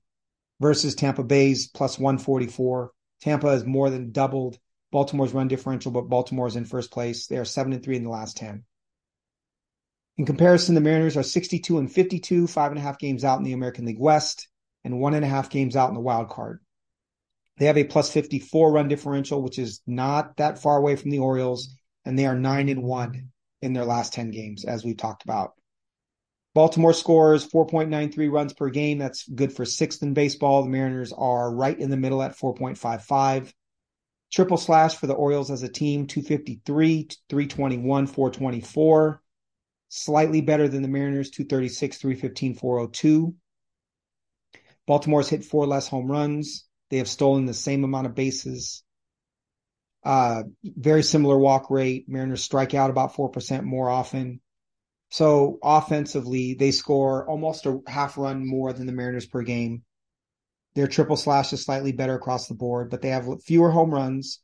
versus 0.59 0.95
Tampa 0.95 1.23
Bay's 1.23 1.67
plus 1.67 1.97
144. 1.97 2.91
Tampa 3.21 3.49
has 3.49 3.65
more 3.65 3.89
than 3.89 4.11
doubled 4.11 4.57
Baltimore's 4.91 5.33
run 5.33 5.47
differential, 5.47 5.91
but 5.91 6.09
Baltimore 6.09 6.47
is 6.47 6.55
in 6.55 6.65
first 6.65 6.91
place. 6.91 7.27
They 7.27 7.37
are 7.37 7.45
seven 7.45 7.73
and 7.73 7.83
three 7.83 7.95
in 7.95 8.03
the 8.03 8.09
last 8.09 8.37
10. 8.37 8.63
In 10.17 10.25
comparison, 10.25 10.75
the 10.75 10.81
Mariners 10.81 11.15
are 11.15 11.23
62 11.23 11.77
and 11.77 11.91
52, 11.91 12.47
five 12.47 12.71
and 12.71 12.79
a 12.79 12.81
half 12.81 12.99
games 12.99 13.23
out 13.23 13.37
in 13.37 13.43
the 13.43 13.53
American 13.53 13.85
League 13.85 13.99
West, 13.99 14.47
and 14.83 14.99
one 14.99 15.13
and 15.13 15.23
a 15.23 15.29
half 15.29 15.49
games 15.49 15.75
out 15.75 15.89
in 15.89 15.95
the 15.95 16.01
wild 16.01 16.29
card. 16.29 16.59
They 17.57 17.65
have 17.65 17.77
a 17.77 17.83
plus 17.83 18.11
54 18.11 18.71
run 18.71 18.87
differential, 18.87 19.41
which 19.41 19.59
is 19.59 19.81
not 19.85 20.37
that 20.37 20.61
far 20.61 20.77
away 20.77 20.95
from 20.95 21.11
the 21.11 21.19
Orioles, 21.19 21.75
and 22.05 22.17
they 22.17 22.25
are 22.25 22.35
nine 22.35 22.69
and 22.69 22.83
one 22.83 23.31
in 23.61 23.73
their 23.73 23.85
last 23.85 24.13
10 24.13 24.31
games, 24.31 24.65
as 24.65 24.83
we've 24.83 24.97
talked 24.97 25.23
about. 25.23 25.53
Baltimore 26.59 26.91
scores 26.91 27.47
4.93 27.47 28.29
runs 28.29 28.51
per 28.51 28.69
game. 28.69 28.97
That's 28.97 29.25
good 29.29 29.53
for 29.53 29.63
sixth 29.63 30.03
in 30.03 30.13
baseball. 30.13 30.61
The 30.61 30.69
Mariners 30.69 31.13
are 31.13 31.55
right 31.55 31.79
in 31.79 31.89
the 31.89 31.95
middle 31.95 32.21
at 32.21 32.37
4.55. 32.37 33.53
Triple 34.29 34.57
slash 34.57 34.95
for 34.95 35.07
the 35.07 35.13
Orioles 35.13 35.51
as 35.51 35.63
a 35.63 35.69
team 35.69 36.05
253, 36.05 37.07
321, 37.29 38.07
424. 38.07 39.21
Slightly 39.87 40.41
better 40.41 40.67
than 40.67 40.81
the 40.81 40.89
Mariners 40.89 41.29
236, 41.29 41.97
315, 41.97 42.55
402. 42.55 43.35
Baltimore's 44.85 45.29
hit 45.29 45.45
four 45.45 45.65
less 45.65 45.87
home 45.87 46.11
runs. 46.11 46.65
They 46.89 46.97
have 46.97 47.07
stolen 47.07 47.45
the 47.45 47.53
same 47.53 47.85
amount 47.85 48.07
of 48.07 48.15
bases. 48.15 48.83
Uh, 50.03 50.43
very 50.65 51.03
similar 51.03 51.37
walk 51.37 51.71
rate. 51.71 52.09
Mariners 52.09 52.43
strike 52.43 52.73
out 52.73 52.89
about 52.89 53.13
4% 53.13 53.63
more 53.63 53.89
often. 53.89 54.41
So 55.09 55.57
offensively, 55.63 56.53
they 56.53 56.71
score 56.71 57.27
almost 57.27 57.65
a 57.65 57.79
half 57.87 58.17
run 58.17 58.47
more 58.47 58.73
than 58.73 58.85
the 58.85 58.93
Mariners 58.93 59.25
per 59.25 59.41
game. 59.41 59.83
Their 60.75 60.87
triple 60.87 61.17
slash 61.17 61.51
is 61.51 61.63
slightly 61.63 61.91
better 61.91 62.15
across 62.15 62.47
the 62.47 62.53
board, 62.53 62.89
but 62.89 63.01
they 63.01 63.09
have 63.09 63.43
fewer 63.43 63.71
home 63.71 63.93
runs, 63.93 64.39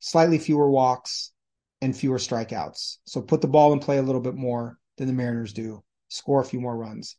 slightly 0.00 0.38
fewer 0.38 0.70
walks, 0.70 1.32
and 1.80 1.96
fewer 1.96 2.18
strikeouts. 2.18 2.98
So 3.06 3.22
put 3.22 3.40
the 3.40 3.48
ball 3.48 3.72
in 3.72 3.80
play 3.80 3.96
a 3.98 4.02
little 4.02 4.20
bit 4.20 4.34
more 4.34 4.78
than 4.98 5.06
the 5.06 5.12
Mariners 5.14 5.52
do. 5.52 5.82
Score 6.08 6.40
a 6.40 6.44
few 6.44 6.60
more 6.60 6.76
runs. 6.76 7.16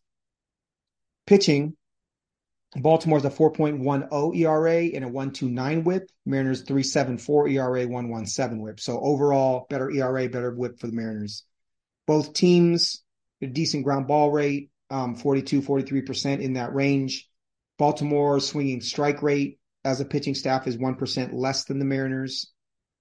Pitching, 1.26 1.76
Baltimore's 2.76 3.26
a 3.26 3.30
4.10 3.30 4.36
ERA 4.36 4.96
and 4.96 5.04
a 5.04 5.08
129 5.08 5.84
whip. 5.84 6.10
Mariners 6.26 6.62
374 6.62 7.48
ERA, 7.50 7.88
117 7.88 8.62
whip. 8.62 8.80
So 8.80 9.00
overall, 9.00 9.66
better 9.70 9.90
ERA, 9.90 10.30
better 10.30 10.54
whip 10.54 10.80
for 10.80 10.88
the 10.88 10.94
Mariners. 10.94 11.44
Both 12.08 12.34
teams, 12.34 13.04
a 13.42 13.48
decent 13.48 13.84
ground 13.84 14.08
ball 14.08 14.32
rate, 14.32 14.72
um, 14.90 15.16
42, 15.16 15.62
43% 15.62 16.42
in 16.42 16.54
that 16.54 16.74
range. 16.74 17.30
Baltimore's 17.78 18.48
swinging 18.48 18.82
strike 18.82 19.22
rate 19.22 19.60
as 19.84 20.02
a 20.02 20.06
pitching 20.06 20.34
staff 20.34 20.68
is 20.68 20.78
1% 20.78 21.34
less 21.34 21.66
than 21.66 21.80
the 21.80 21.86
Mariners. 21.86 22.52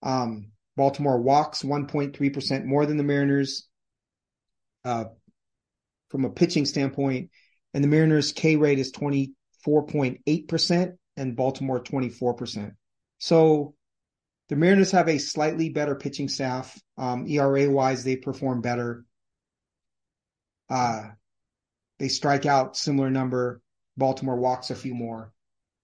Um, 0.03 0.51
Baltimore 0.77 1.21
walks 1.21 1.63
1.3% 1.63 2.65
more 2.65 2.85
than 2.85 2.97
the 2.97 3.03
Mariners 3.03 3.67
uh, 4.85 5.05
from 6.11 6.25
a 6.25 6.31
pitching 6.31 6.67
standpoint. 6.67 7.31
And 7.73 7.83
the 7.83 7.89
Mariners' 7.89 8.33
K 8.33 8.57
rate 8.57 8.79
is 8.79 8.93
24.8% 8.93 10.97
and 11.17 11.37
Baltimore 11.37 11.83
24%. 11.83 12.73
So 13.19 13.75
the 14.49 14.57
Mariners 14.57 14.93
have 14.93 15.09
a 15.09 15.19
slightly 15.19 15.71
better 15.71 15.95
pitching 15.95 16.29
staff. 16.29 16.79
Um, 16.97 17.27
ERA 17.27 17.69
wise, 17.71 18.05
they 18.05 18.17
perform 18.17 18.61
better. 18.61 19.05
Uh, 20.69 21.11
they 21.99 22.09
strike 22.09 22.47
out 22.47 22.77
similar 22.77 23.11
number. 23.11 23.61
Baltimore 23.97 24.37
walks 24.37 24.71
a 24.71 24.77
few 24.77 24.95
more. 24.95 25.33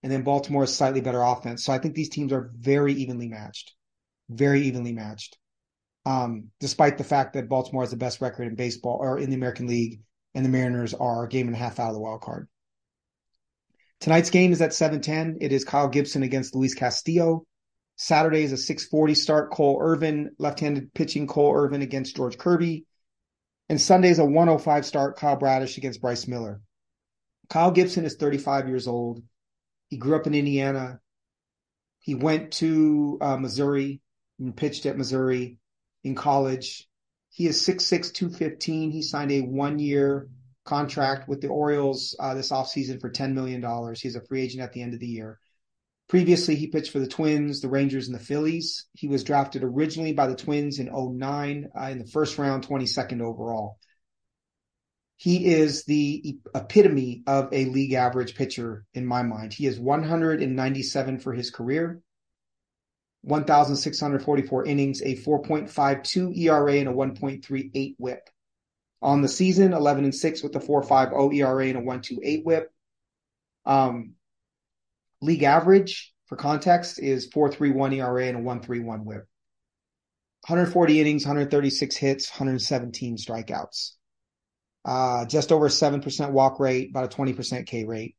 And 0.02 0.10
then 0.10 0.22
Baltimore 0.22 0.64
is 0.64 0.74
slightly 0.74 1.00
better 1.00 1.22
offense. 1.22 1.64
So 1.64 1.72
I 1.72 1.78
think 1.78 1.94
these 1.94 2.08
teams 2.08 2.32
are 2.32 2.50
very 2.56 2.92
evenly 2.94 3.28
matched. 3.28 3.74
Very 4.28 4.62
evenly 4.62 4.92
matched. 4.92 5.38
Um, 6.04 6.50
despite 6.58 6.98
the 6.98 7.04
fact 7.04 7.34
that 7.34 7.48
Baltimore 7.48 7.82
has 7.82 7.90
the 7.90 7.96
best 7.96 8.20
record 8.20 8.48
in 8.48 8.56
baseball 8.56 8.98
or 9.00 9.18
in 9.18 9.30
the 9.30 9.36
American 9.36 9.68
League, 9.68 10.00
and 10.34 10.44
the 10.44 10.48
Mariners 10.48 10.94
are 10.94 11.24
a 11.24 11.28
game 11.28 11.46
and 11.46 11.54
a 11.54 11.58
half 11.58 11.78
out 11.78 11.88
of 11.88 11.94
the 11.94 12.00
wild 12.00 12.22
card. 12.22 12.48
Tonight's 14.00 14.30
game 14.30 14.52
is 14.52 14.60
at 14.60 14.72
7:10. 14.72 15.38
It 15.40 15.52
is 15.52 15.64
Kyle 15.64 15.88
Gibson 15.88 16.22
against 16.22 16.54
Luis 16.54 16.74
Castillo. 16.74 17.46
Saturday 18.02 18.42
is 18.42 18.50
a 18.50 18.56
640 18.56 19.14
start. 19.14 19.52
Cole 19.52 19.78
Irvin, 19.80 20.32
left-handed 20.36 20.92
pitching 20.92 21.28
Cole 21.28 21.54
Irvin 21.54 21.82
against 21.82 22.16
George 22.16 22.36
Kirby. 22.36 22.84
And 23.68 23.80
Sunday 23.80 24.10
is 24.10 24.18
a 24.18 24.24
105 24.24 24.84
start. 24.84 25.16
Kyle 25.16 25.36
Bradish 25.36 25.78
against 25.78 26.00
Bryce 26.00 26.26
Miller. 26.26 26.60
Kyle 27.48 27.70
Gibson 27.70 28.04
is 28.04 28.16
35 28.16 28.66
years 28.66 28.88
old. 28.88 29.22
He 29.86 29.98
grew 29.98 30.16
up 30.16 30.26
in 30.26 30.34
Indiana. 30.34 30.98
He 32.00 32.16
went 32.16 32.54
to 32.54 33.18
uh, 33.20 33.36
Missouri 33.36 34.00
and 34.40 34.56
pitched 34.56 34.84
at 34.86 34.98
Missouri 34.98 35.58
in 36.02 36.16
college. 36.16 36.88
He 37.30 37.46
is 37.46 37.64
6'6", 37.64 38.12
215. 38.12 38.90
He 38.90 39.02
signed 39.02 39.30
a 39.30 39.42
one-year 39.42 40.28
contract 40.64 41.28
with 41.28 41.40
the 41.40 41.48
Orioles 41.48 42.16
uh, 42.18 42.34
this 42.34 42.50
offseason 42.50 43.00
for 43.00 43.12
$10 43.12 43.32
million. 43.32 43.64
He's 43.94 44.16
a 44.16 44.26
free 44.26 44.42
agent 44.42 44.64
at 44.64 44.72
the 44.72 44.82
end 44.82 44.92
of 44.92 44.98
the 44.98 45.06
year. 45.06 45.38
Previously, 46.12 46.56
he 46.56 46.66
pitched 46.66 46.92
for 46.92 46.98
the 46.98 47.06
Twins, 47.06 47.62
the 47.62 47.70
Rangers, 47.70 48.06
and 48.06 48.14
the 48.14 48.22
Phillies. 48.22 48.84
He 48.92 49.08
was 49.08 49.24
drafted 49.24 49.64
originally 49.64 50.12
by 50.12 50.26
the 50.26 50.36
Twins 50.36 50.78
in 50.78 50.90
09 50.92 51.70
uh, 51.74 51.84
in 51.84 51.98
the 52.00 52.04
first 52.04 52.36
round, 52.36 52.68
22nd 52.68 53.22
overall. 53.22 53.78
He 55.16 55.46
is 55.46 55.84
the 55.84 56.36
epitome 56.54 57.22
of 57.26 57.48
a 57.50 57.64
league 57.64 57.94
average 57.94 58.34
pitcher 58.34 58.84
in 58.92 59.06
my 59.06 59.22
mind. 59.22 59.54
He 59.54 59.64
is 59.64 59.80
197 59.80 61.18
for 61.18 61.32
his 61.32 61.50
career, 61.50 62.02
1,644 63.22 64.66
innings, 64.66 65.00
a 65.00 65.16
4.52 65.16 66.36
ERA, 66.36 66.74
and 66.74 66.90
a 66.90 66.92
1.38 66.92 67.94
whip. 67.96 68.28
On 69.00 69.22
the 69.22 69.28
season, 69.28 69.72
11 69.72 70.04
and 70.04 70.14
6 70.14 70.42
with 70.42 70.54
a 70.56 70.60
4.50 70.60 71.36
ERA 71.36 71.68
and 71.68 71.78
a 71.78 71.80
1.28 71.80 72.44
whip. 72.44 72.70
Um, 73.64 74.16
League 75.22 75.44
average 75.44 76.12
for 76.26 76.36
context 76.36 76.98
is 76.98 77.30
4.31 77.30 77.94
ERA 77.96 78.26
and 78.26 78.38
a 78.38 78.40
1.31 78.40 79.04
whip. 79.04 79.26
140 80.48 81.00
innings, 81.00 81.24
136 81.24 81.96
hits, 81.96 82.30
117 82.30 83.16
strikeouts. 83.16 83.92
Uh, 84.84 85.24
just 85.26 85.52
over 85.52 85.68
7% 85.68 86.30
walk 86.32 86.58
rate, 86.58 86.90
about 86.90 87.14
a 87.14 87.16
20% 87.16 87.66
K 87.66 87.84
rate. 87.84 88.16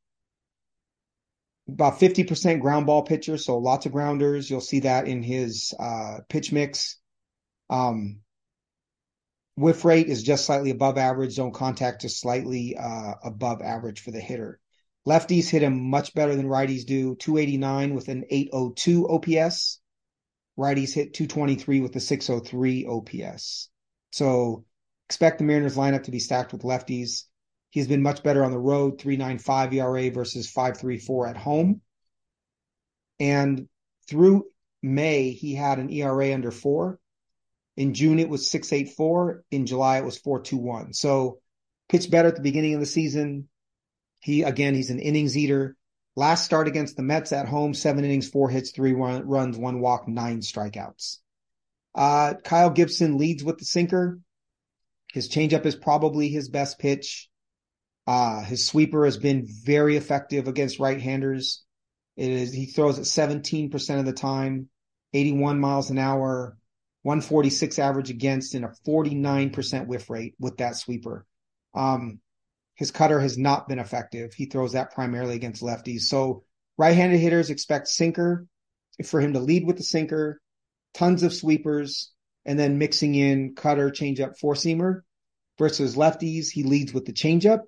About 1.67 1.99
50% 1.99 2.61
ground 2.61 2.85
ball 2.85 3.03
pitcher, 3.03 3.37
so 3.37 3.57
lots 3.57 3.85
of 3.85 3.91
grounders. 3.91 4.49
You'll 4.49 4.61
see 4.61 4.81
that 4.81 5.07
in 5.07 5.21
his 5.21 5.73
uh, 5.77 6.19
pitch 6.29 6.53
mix. 6.53 6.97
Um, 7.69 8.19
whiff 9.57 9.83
rate 9.83 10.07
is 10.07 10.23
just 10.23 10.45
slightly 10.45 10.69
above 10.69 10.97
average. 10.97 11.33
Zone 11.33 11.51
contact 11.51 12.05
is 12.05 12.19
slightly 12.19 12.77
uh, 12.77 13.15
above 13.23 13.61
average 13.61 14.01
for 14.01 14.11
the 14.11 14.21
hitter. 14.21 14.59
Lefties 15.07 15.49
hit 15.49 15.63
him 15.63 15.89
much 15.89 16.13
better 16.13 16.35
than 16.35 16.47
righties 16.47 16.85
do. 16.85 17.15
289 17.15 17.93
with 17.93 18.07
an 18.07 18.23
802 18.29 19.09
OPS. 19.09 19.81
Righties 20.57 20.93
hit 20.93 21.13
223 21.13 21.81
with 21.81 21.95
a 21.95 21.99
603 21.99 22.85
OPS. 22.85 23.69
So 24.11 24.65
expect 25.09 25.39
the 25.39 25.43
Mariners 25.43 25.75
lineup 25.75 26.03
to 26.03 26.11
be 26.11 26.19
stacked 26.19 26.53
with 26.53 26.61
lefties. 26.61 27.23
He's 27.71 27.87
been 27.87 28.03
much 28.03 28.23
better 28.23 28.45
on 28.45 28.51
the 28.51 28.59
road, 28.59 29.01
395 29.01 29.73
ERA 29.73 30.11
versus 30.11 30.49
534 30.49 31.27
at 31.27 31.37
home. 31.37 31.81
And 33.19 33.67
through 34.07 34.45
May, 34.81 35.31
he 35.31 35.55
had 35.55 35.79
an 35.79 35.89
ERA 35.89 36.33
under 36.33 36.51
four. 36.51 36.99
In 37.75 37.93
June, 37.93 38.19
it 38.19 38.29
was 38.29 38.49
684. 38.49 39.43
In 39.49 39.65
July, 39.65 39.97
it 39.97 40.05
was 40.05 40.19
421. 40.19 40.93
So 40.93 41.39
pitched 41.89 42.11
better 42.11 42.27
at 42.27 42.35
the 42.35 42.41
beginning 42.41 42.75
of 42.75 42.79
the 42.79 42.85
season, 42.85 43.49
he 44.23 44.43
again, 44.43 44.73
he's 44.73 44.89
an 44.89 44.99
innings 44.99 45.37
eater. 45.37 45.75
Last 46.15 46.45
start 46.45 46.67
against 46.67 46.95
the 46.95 47.03
Mets 47.03 47.33
at 47.33 47.47
home, 47.47 47.73
seven 47.73 48.05
innings, 48.05 48.29
four 48.29 48.49
hits, 48.49 48.71
three 48.71 48.93
run, 48.93 49.27
runs, 49.27 49.57
one 49.57 49.81
walk, 49.81 50.07
nine 50.07 50.39
strikeouts. 50.39 51.17
Uh, 51.93 52.35
Kyle 52.43 52.69
Gibson 52.69 53.17
leads 53.17 53.43
with 53.43 53.57
the 53.57 53.65
sinker. 53.65 54.19
His 55.11 55.27
changeup 55.27 55.65
is 55.65 55.75
probably 55.75 56.29
his 56.29 56.47
best 56.47 56.79
pitch. 56.79 57.29
Uh, 58.07 58.41
his 58.43 58.65
sweeper 58.65 59.03
has 59.05 59.17
been 59.17 59.45
very 59.45 59.97
effective 59.97 60.47
against 60.47 60.79
right-handers. 60.79 61.63
It 62.15 62.29
is 62.29 62.53
he 62.53 62.65
throws 62.67 62.99
it 62.99 63.03
17% 63.03 63.99
of 63.99 64.05
the 64.05 64.13
time, 64.13 64.69
81 65.13 65.59
miles 65.59 65.89
an 65.89 65.97
hour, 65.97 66.57
146 67.01 67.77
average 67.77 68.09
against, 68.09 68.55
and 68.55 68.63
a 68.63 68.73
49% 68.87 69.87
whiff 69.87 70.09
rate 70.09 70.35
with 70.39 70.57
that 70.57 70.77
sweeper. 70.77 71.25
Um, 71.73 72.19
his 72.75 72.91
cutter 72.91 73.19
has 73.19 73.37
not 73.37 73.67
been 73.67 73.79
effective. 73.79 74.33
He 74.33 74.45
throws 74.45 74.73
that 74.73 74.93
primarily 74.93 75.35
against 75.35 75.61
lefties. 75.61 76.01
So 76.01 76.43
right-handed 76.77 77.19
hitters 77.19 77.49
expect 77.49 77.87
sinker 77.87 78.47
for 79.05 79.19
him 79.19 79.33
to 79.33 79.39
lead 79.39 79.65
with 79.65 79.77
the 79.77 79.83
sinker, 79.83 80.39
tons 80.93 81.23
of 81.23 81.33
sweepers, 81.33 82.11
and 82.45 82.57
then 82.57 82.77
mixing 82.77 83.15
in 83.15 83.55
cutter, 83.55 83.89
changeup, 83.89 84.37
four 84.39 84.55
seamer. 84.55 85.01
Versus 85.59 85.95
lefties, 85.95 86.49
he 86.49 86.63
leads 86.63 86.93
with 86.93 87.05
the 87.05 87.13
changeup. 87.13 87.59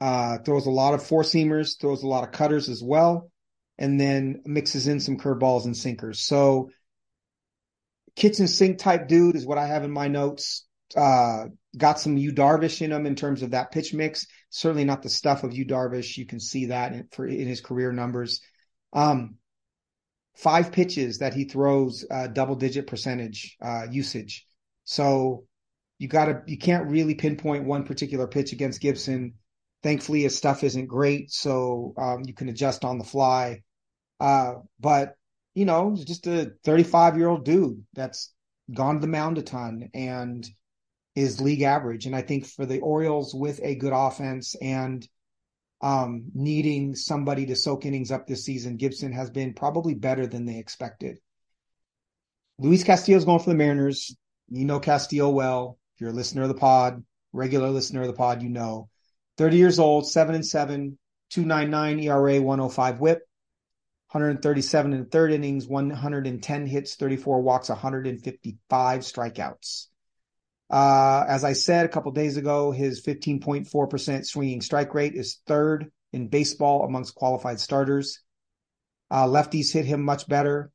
Uh, 0.00 0.38
throws 0.38 0.66
a 0.66 0.70
lot 0.70 0.94
of 0.94 1.04
four 1.04 1.22
seamers, 1.22 1.80
throws 1.80 2.04
a 2.04 2.06
lot 2.06 2.22
of 2.22 2.30
cutters 2.30 2.68
as 2.68 2.80
well, 2.82 3.30
and 3.76 4.00
then 4.00 4.40
mixes 4.44 4.86
in 4.86 5.00
some 5.00 5.16
curveballs 5.16 5.64
and 5.64 5.76
sinkers. 5.76 6.20
So 6.20 6.70
kitchen 8.14 8.46
sink 8.46 8.78
type 8.78 9.08
dude 9.08 9.34
is 9.34 9.46
what 9.46 9.58
I 9.58 9.66
have 9.66 9.82
in 9.82 9.90
my 9.90 10.06
notes. 10.06 10.64
Uh, 10.96 11.46
got 11.76 11.98
some 11.98 12.16
Yu 12.16 12.32
Darvish 12.32 12.82
in 12.82 12.92
him 12.92 13.06
in 13.06 13.16
terms 13.16 13.42
of 13.42 13.50
that 13.50 13.72
pitch 13.72 13.92
mix. 13.92 14.26
Certainly 14.50 14.84
not 14.84 15.02
the 15.02 15.08
stuff 15.08 15.42
of 15.42 15.52
Yu 15.52 15.64
Darvish. 15.64 16.16
You 16.16 16.26
can 16.26 16.40
see 16.40 16.66
that 16.66 16.92
in, 16.92 17.08
for 17.10 17.26
in 17.26 17.46
his 17.46 17.60
career 17.60 17.92
numbers. 17.92 18.40
Um, 18.92 19.36
five 20.36 20.72
pitches 20.72 21.18
that 21.18 21.34
he 21.34 21.44
throws 21.44 22.04
uh, 22.10 22.28
double 22.28 22.56
digit 22.56 22.86
percentage 22.86 23.56
uh, 23.62 23.86
usage. 23.90 24.46
So 24.84 25.44
you 25.98 26.08
got 26.08 26.26
to 26.26 26.42
you 26.46 26.58
can't 26.58 26.90
really 26.90 27.14
pinpoint 27.14 27.64
one 27.64 27.84
particular 27.84 28.26
pitch 28.26 28.52
against 28.52 28.80
Gibson. 28.80 29.34
Thankfully, 29.82 30.22
his 30.22 30.36
stuff 30.36 30.64
isn't 30.64 30.86
great, 30.86 31.30
so 31.30 31.94
um, 31.98 32.22
you 32.24 32.34
can 32.34 32.48
adjust 32.48 32.84
on 32.84 32.98
the 32.98 33.04
fly. 33.04 33.62
Uh, 34.20 34.54
but 34.80 35.14
you 35.54 35.64
know, 35.64 35.96
just 35.96 36.26
a 36.26 36.52
35 36.64 37.16
year 37.16 37.28
old 37.28 37.44
dude 37.44 37.84
that's 37.94 38.32
gone 38.72 38.96
to 38.96 39.00
the 39.00 39.06
mound 39.06 39.38
a 39.38 39.42
ton 39.42 39.90
and 39.94 40.48
is 41.14 41.40
league 41.40 41.62
average. 41.62 42.06
And 42.06 42.16
I 42.16 42.22
think 42.22 42.46
for 42.46 42.66
the 42.66 42.80
Orioles 42.80 43.34
with 43.34 43.60
a 43.62 43.76
good 43.76 43.92
offense 43.94 44.54
and 44.60 45.06
um, 45.80 46.30
needing 46.34 46.94
somebody 46.94 47.46
to 47.46 47.56
soak 47.56 47.84
innings 47.84 48.10
up 48.10 48.26
this 48.26 48.44
season, 48.44 48.76
Gibson 48.76 49.12
has 49.12 49.30
been 49.30 49.54
probably 49.54 49.94
better 49.94 50.26
than 50.26 50.46
they 50.46 50.58
expected. 50.58 51.18
Luis 52.58 52.84
Castillo's 52.84 53.24
going 53.24 53.40
for 53.40 53.50
the 53.50 53.56
Mariners. 53.56 54.16
You 54.48 54.64
know 54.64 54.80
Castillo 54.80 55.30
well. 55.30 55.78
If 55.94 56.00
you're 56.00 56.10
a 56.10 56.14
listener 56.14 56.42
of 56.42 56.48
the 56.48 56.54
pod, 56.54 57.04
regular 57.32 57.70
listener 57.70 58.02
of 58.02 58.06
the 58.06 58.12
pod, 58.12 58.42
you 58.42 58.48
know. 58.48 58.88
30 59.36 59.56
years 59.56 59.78
old, 59.78 60.08
7 60.08 60.34
and 60.34 60.46
7, 60.46 60.98
299 61.30 61.98
ERA, 62.00 62.40
105 62.40 63.00
whip, 63.00 63.18
137 64.10 64.92
in 64.92 65.00
the 65.00 65.04
third 65.06 65.32
innings, 65.32 65.66
110 65.66 66.66
hits, 66.66 66.94
34 66.94 67.42
walks, 67.42 67.68
155 67.68 69.00
strikeouts. 69.00 69.86
Uh, 70.74 71.24
as 71.28 71.44
I 71.44 71.52
said 71.52 71.86
a 71.86 71.88
couple 71.88 72.10
days 72.10 72.36
ago, 72.36 72.72
his 72.72 73.00
15.4% 73.00 74.26
swinging 74.26 74.60
strike 74.60 74.92
rate 74.92 75.14
is 75.14 75.38
third 75.46 75.92
in 76.12 76.26
baseball 76.26 76.82
amongst 76.82 77.14
qualified 77.14 77.60
starters. 77.60 78.18
Uh, 79.08 79.28
lefties 79.28 79.72
hit 79.72 79.84
him 79.84 80.02
much 80.02 80.26
better. 80.26 80.72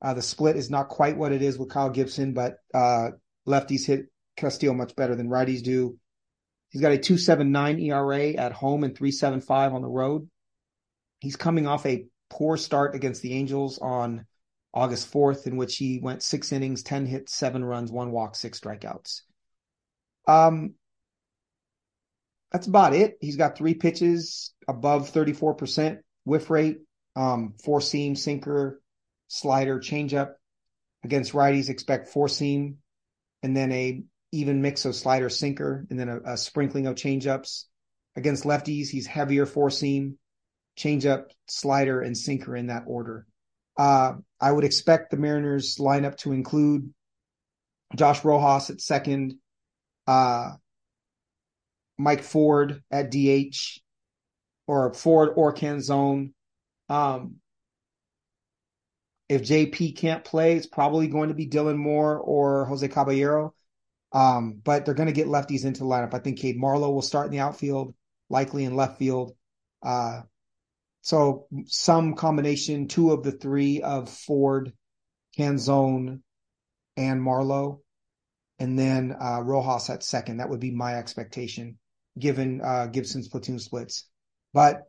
Uh, 0.00 0.14
the 0.14 0.22
split 0.22 0.56
is 0.56 0.70
not 0.70 0.88
quite 0.88 1.18
what 1.18 1.32
it 1.32 1.42
is 1.42 1.58
with 1.58 1.68
Kyle 1.68 1.90
Gibson, 1.90 2.32
but 2.32 2.60
uh, 2.72 3.10
lefties 3.46 3.84
hit 3.84 4.06
Castillo 4.38 4.72
much 4.72 4.96
better 4.96 5.14
than 5.14 5.28
righties 5.28 5.62
do. 5.62 5.98
He's 6.70 6.80
got 6.80 6.92
a 6.92 6.96
279 6.96 7.78
ERA 7.78 8.28
at 8.30 8.52
home 8.52 8.84
and 8.84 8.96
375 8.96 9.74
on 9.74 9.82
the 9.82 9.86
road. 9.86 10.30
He's 11.20 11.36
coming 11.36 11.66
off 11.66 11.84
a 11.84 12.06
poor 12.30 12.56
start 12.56 12.94
against 12.94 13.20
the 13.20 13.34
Angels 13.34 13.78
on 13.78 14.24
August 14.72 15.12
4th, 15.12 15.46
in 15.46 15.58
which 15.58 15.76
he 15.76 15.98
went 15.98 16.22
six 16.22 16.52
innings, 16.52 16.82
10 16.82 17.04
hits, 17.04 17.34
seven 17.34 17.62
runs, 17.62 17.92
one 17.92 18.12
walk, 18.12 18.34
six 18.34 18.58
strikeouts. 18.58 19.20
Um, 20.26 20.74
that's 22.50 22.66
about 22.66 22.94
it. 22.94 23.16
He's 23.20 23.36
got 23.36 23.56
three 23.56 23.74
pitches 23.74 24.52
above 24.68 25.12
34% 25.12 26.00
whiff 26.24 26.50
rate, 26.50 26.78
um, 27.16 27.54
four 27.64 27.80
seam, 27.80 28.14
sinker, 28.14 28.80
slider, 29.28 29.80
changeup. 29.80 30.34
Against 31.04 31.32
righties, 31.32 31.68
expect 31.68 32.10
four 32.10 32.28
seam 32.28 32.78
and 33.42 33.56
then 33.56 33.72
a 33.72 34.02
even 34.30 34.62
mix 34.62 34.84
of 34.84 34.94
slider, 34.94 35.28
sinker, 35.28 35.86
and 35.90 35.98
then 35.98 36.08
a, 36.08 36.20
a 36.32 36.36
sprinkling 36.36 36.86
of 36.86 36.94
changeups. 36.94 37.64
Against 38.16 38.44
lefties, 38.44 38.88
he's 38.88 39.06
heavier 39.06 39.46
four 39.46 39.70
seam, 39.70 40.18
changeup, 40.78 41.24
slider, 41.48 42.00
and 42.00 42.16
sinker 42.16 42.56
in 42.56 42.68
that 42.68 42.84
order. 42.86 43.26
Uh, 43.76 44.14
I 44.40 44.52
would 44.52 44.64
expect 44.64 45.10
the 45.10 45.16
Mariners 45.16 45.76
lineup 45.76 46.16
to 46.18 46.32
include 46.32 46.92
Josh 47.96 48.24
Rojas 48.24 48.70
at 48.70 48.80
second, 48.80 49.34
uh, 50.06 50.52
Mike 51.98 52.22
Ford 52.22 52.82
at 52.90 53.10
DH, 53.10 53.80
or 54.66 54.92
Ford 54.94 55.30
or 55.36 55.54
Canzone. 55.54 56.32
Um, 56.88 57.36
if 59.28 59.42
JP 59.42 59.96
can't 59.96 60.24
play, 60.24 60.56
it's 60.56 60.66
probably 60.66 61.08
going 61.08 61.28
to 61.28 61.34
be 61.34 61.48
Dylan 61.48 61.76
Moore 61.78 62.18
or 62.18 62.66
Jose 62.66 62.86
Caballero. 62.88 63.54
Um, 64.12 64.60
but 64.62 64.84
they're 64.84 64.94
going 64.94 65.06
to 65.06 65.14
get 65.14 65.26
lefties 65.26 65.64
into 65.64 65.80
the 65.80 65.86
lineup. 65.86 66.12
I 66.12 66.18
think 66.18 66.38
Cade 66.38 66.58
Marlowe 66.58 66.90
will 66.90 67.00
start 67.00 67.26
in 67.26 67.32
the 67.32 67.40
outfield, 67.40 67.94
likely 68.28 68.64
in 68.64 68.76
left 68.76 68.98
field. 68.98 69.34
Uh, 69.82 70.22
so 71.00 71.46
some 71.66 72.14
combination, 72.14 72.88
two 72.88 73.10
of 73.10 73.22
the 73.22 73.32
three 73.32 73.80
of 73.80 74.10
Ford, 74.10 74.72
Canzone, 75.38 76.20
and 76.96 77.22
Marlowe 77.22 77.80
and 78.62 78.78
then 78.78 79.16
uh, 79.20 79.40
Rojas 79.42 79.90
at 79.90 80.04
second. 80.04 80.36
That 80.36 80.48
would 80.48 80.60
be 80.60 80.70
my 80.70 80.94
expectation, 80.94 81.78
given 82.16 82.60
uh, 82.64 82.86
Gibson's 82.86 83.26
platoon 83.26 83.58
splits. 83.58 84.08
But 84.54 84.84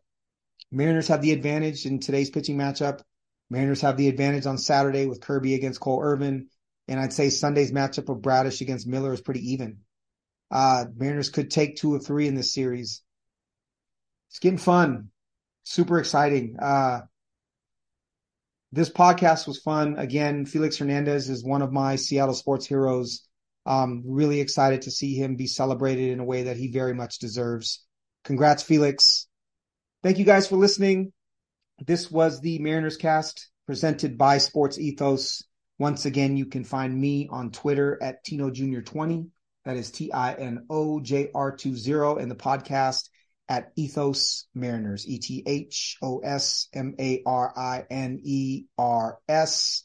Mariners 0.71 1.07
have 1.07 1.23
the 1.23 1.31
advantage 1.31 1.87
in 1.87 1.99
today's 1.99 2.29
pitching 2.29 2.55
matchup. 2.55 3.01
Mariners 3.49 3.81
have 3.81 3.97
the 3.97 4.09
advantage 4.09 4.45
on 4.45 4.59
Saturday 4.59 5.07
with 5.07 5.21
Kirby 5.21 5.55
against 5.55 5.79
Cole 5.79 6.03
Irvin. 6.03 6.49
And 6.87 6.99
I'd 6.99 7.13
say 7.13 7.31
Sunday's 7.31 7.71
matchup 7.71 8.09
of 8.09 8.21
Bradish 8.21 8.61
against 8.61 8.85
Miller 8.85 9.11
is 9.11 9.21
pretty 9.21 9.53
even. 9.53 9.79
Uh, 10.51 10.85
Mariners 10.95 11.29
could 11.29 11.49
take 11.49 11.75
two 11.75 11.95
or 11.95 11.99
three 11.99 12.27
in 12.27 12.35
this 12.35 12.53
series. 12.53 13.01
It's 14.29 14.37
getting 14.37 14.59
fun. 14.59 15.09
Super 15.63 15.97
exciting. 15.97 16.57
Uh, 16.61 17.01
this 18.71 18.91
podcast 18.91 19.47
was 19.47 19.57
fun. 19.57 19.97
Again, 19.97 20.45
Felix 20.45 20.77
Hernandez 20.77 21.27
is 21.27 21.43
one 21.43 21.63
of 21.63 21.71
my 21.71 21.95
Seattle 21.95 22.35
sports 22.35 22.67
heroes. 22.67 23.27
Um, 23.65 24.03
really 24.05 24.41
excited 24.41 24.83
to 24.83 24.91
see 24.91 25.15
him 25.15 25.35
be 25.35 25.47
celebrated 25.47 26.11
in 26.11 26.19
a 26.19 26.25
way 26.25 26.43
that 26.43 26.57
he 26.57 26.71
very 26.71 26.93
much 26.93 27.19
deserves. 27.19 27.83
Congrats, 28.23 28.63
Felix. 28.63 29.27
Thank 30.01 30.19
you 30.19 30.25
guys 30.25 30.47
for 30.47 30.57
listening. 30.57 31.13
This 31.85 32.11
was 32.11 32.41
the 32.41 32.59
Mariners 32.59 32.97
cast 32.97 33.49
presented 33.65 34.17
by 34.17 34.37
Sports 34.37 34.77
Ethos. 34.77 35.43
Once 35.79 36.05
again, 36.05 36.37
you 36.37 36.45
can 36.45 36.63
find 36.63 36.95
me 36.99 37.27
on 37.31 37.51
Twitter 37.51 37.97
at 38.01 38.23
Tino 38.23 38.49
Jr. 38.49 38.81
20. 38.81 39.27
That 39.65 39.77
is 39.77 39.91
T 39.91 40.11
I 40.11 40.33
N 40.33 40.65
O 40.69 40.99
J 40.99 41.29
R 41.33 41.55
20 41.55 42.21
and 42.21 42.29
the 42.29 42.35
podcast 42.35 43.07
at 43.49 43.71
Ethos 43.75 44.47
Mariners, 44.53 45.07
E 45.07 45.19
T 45.19 45.43
H 45.45 45.97
O 46.01 46.19
S 46.19 46.67
M 46.73 46.95
A 46.99 47.21
R 47.25 47.53
I 47.55 47.85
N 47.89 48.19
E 48.23 48.65
R 48.77 49.17
S. 49.27 49.83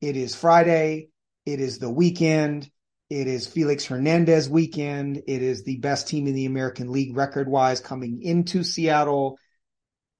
It 0.00 0.16
is 0.16 0.34
Friday. 0.34 1.08
It 1.46 1.60
is 1.60 1.78
the 1.78 1.90
weekend. 1.90 2.68
It 3.12 3.26
is 3.26 3.46
Felix 3.46 3.84
Hernandez 3.84 4.48
weekend. 4.48 5.18
It 5.26 5.42
is 5.42 5.64
the 5.64 5.76
best 5.76 6.08
team 6.08 6.26
in 6.26 6.34
the 6.34 6.46
American 6.46 6.90
League 6.90 7.14
record 7.14 7.46
wise 7.46 7.78
coming 7.78 8.22
into 8.22 8.64
Seattle. 8.64 9.38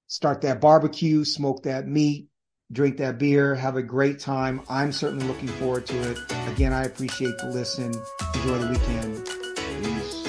Start 0.09 0.43
that 0.43 0.61
barbecue, 0.61 1.25
smoke 1.25 1.63
that 1.63 1.89
meat, 1.89 2.29
drink 2.71 2.99
that 2.99 3.17
beer, 3.17 3.55
have 3.55 3.77
a 3.77 3.83
great 3.83 4.21
time. 4.21 4.61
I'm 4.69 4.93
certainly 4.93 5.27
looking 5.27 5.49
forward 5.49 5.87
to 5.87 6.11
it. 6.11 6.19
Again, 6.49 6.75
I 6.75 6.85
appreciate 6.85 7.39
the 7.39 7.49
listen. 7.49 7.95
Enjoy 8.35 8.59
the 8.59 8.69
weekend. 8.69 9.27
Peace. 9.83 10.22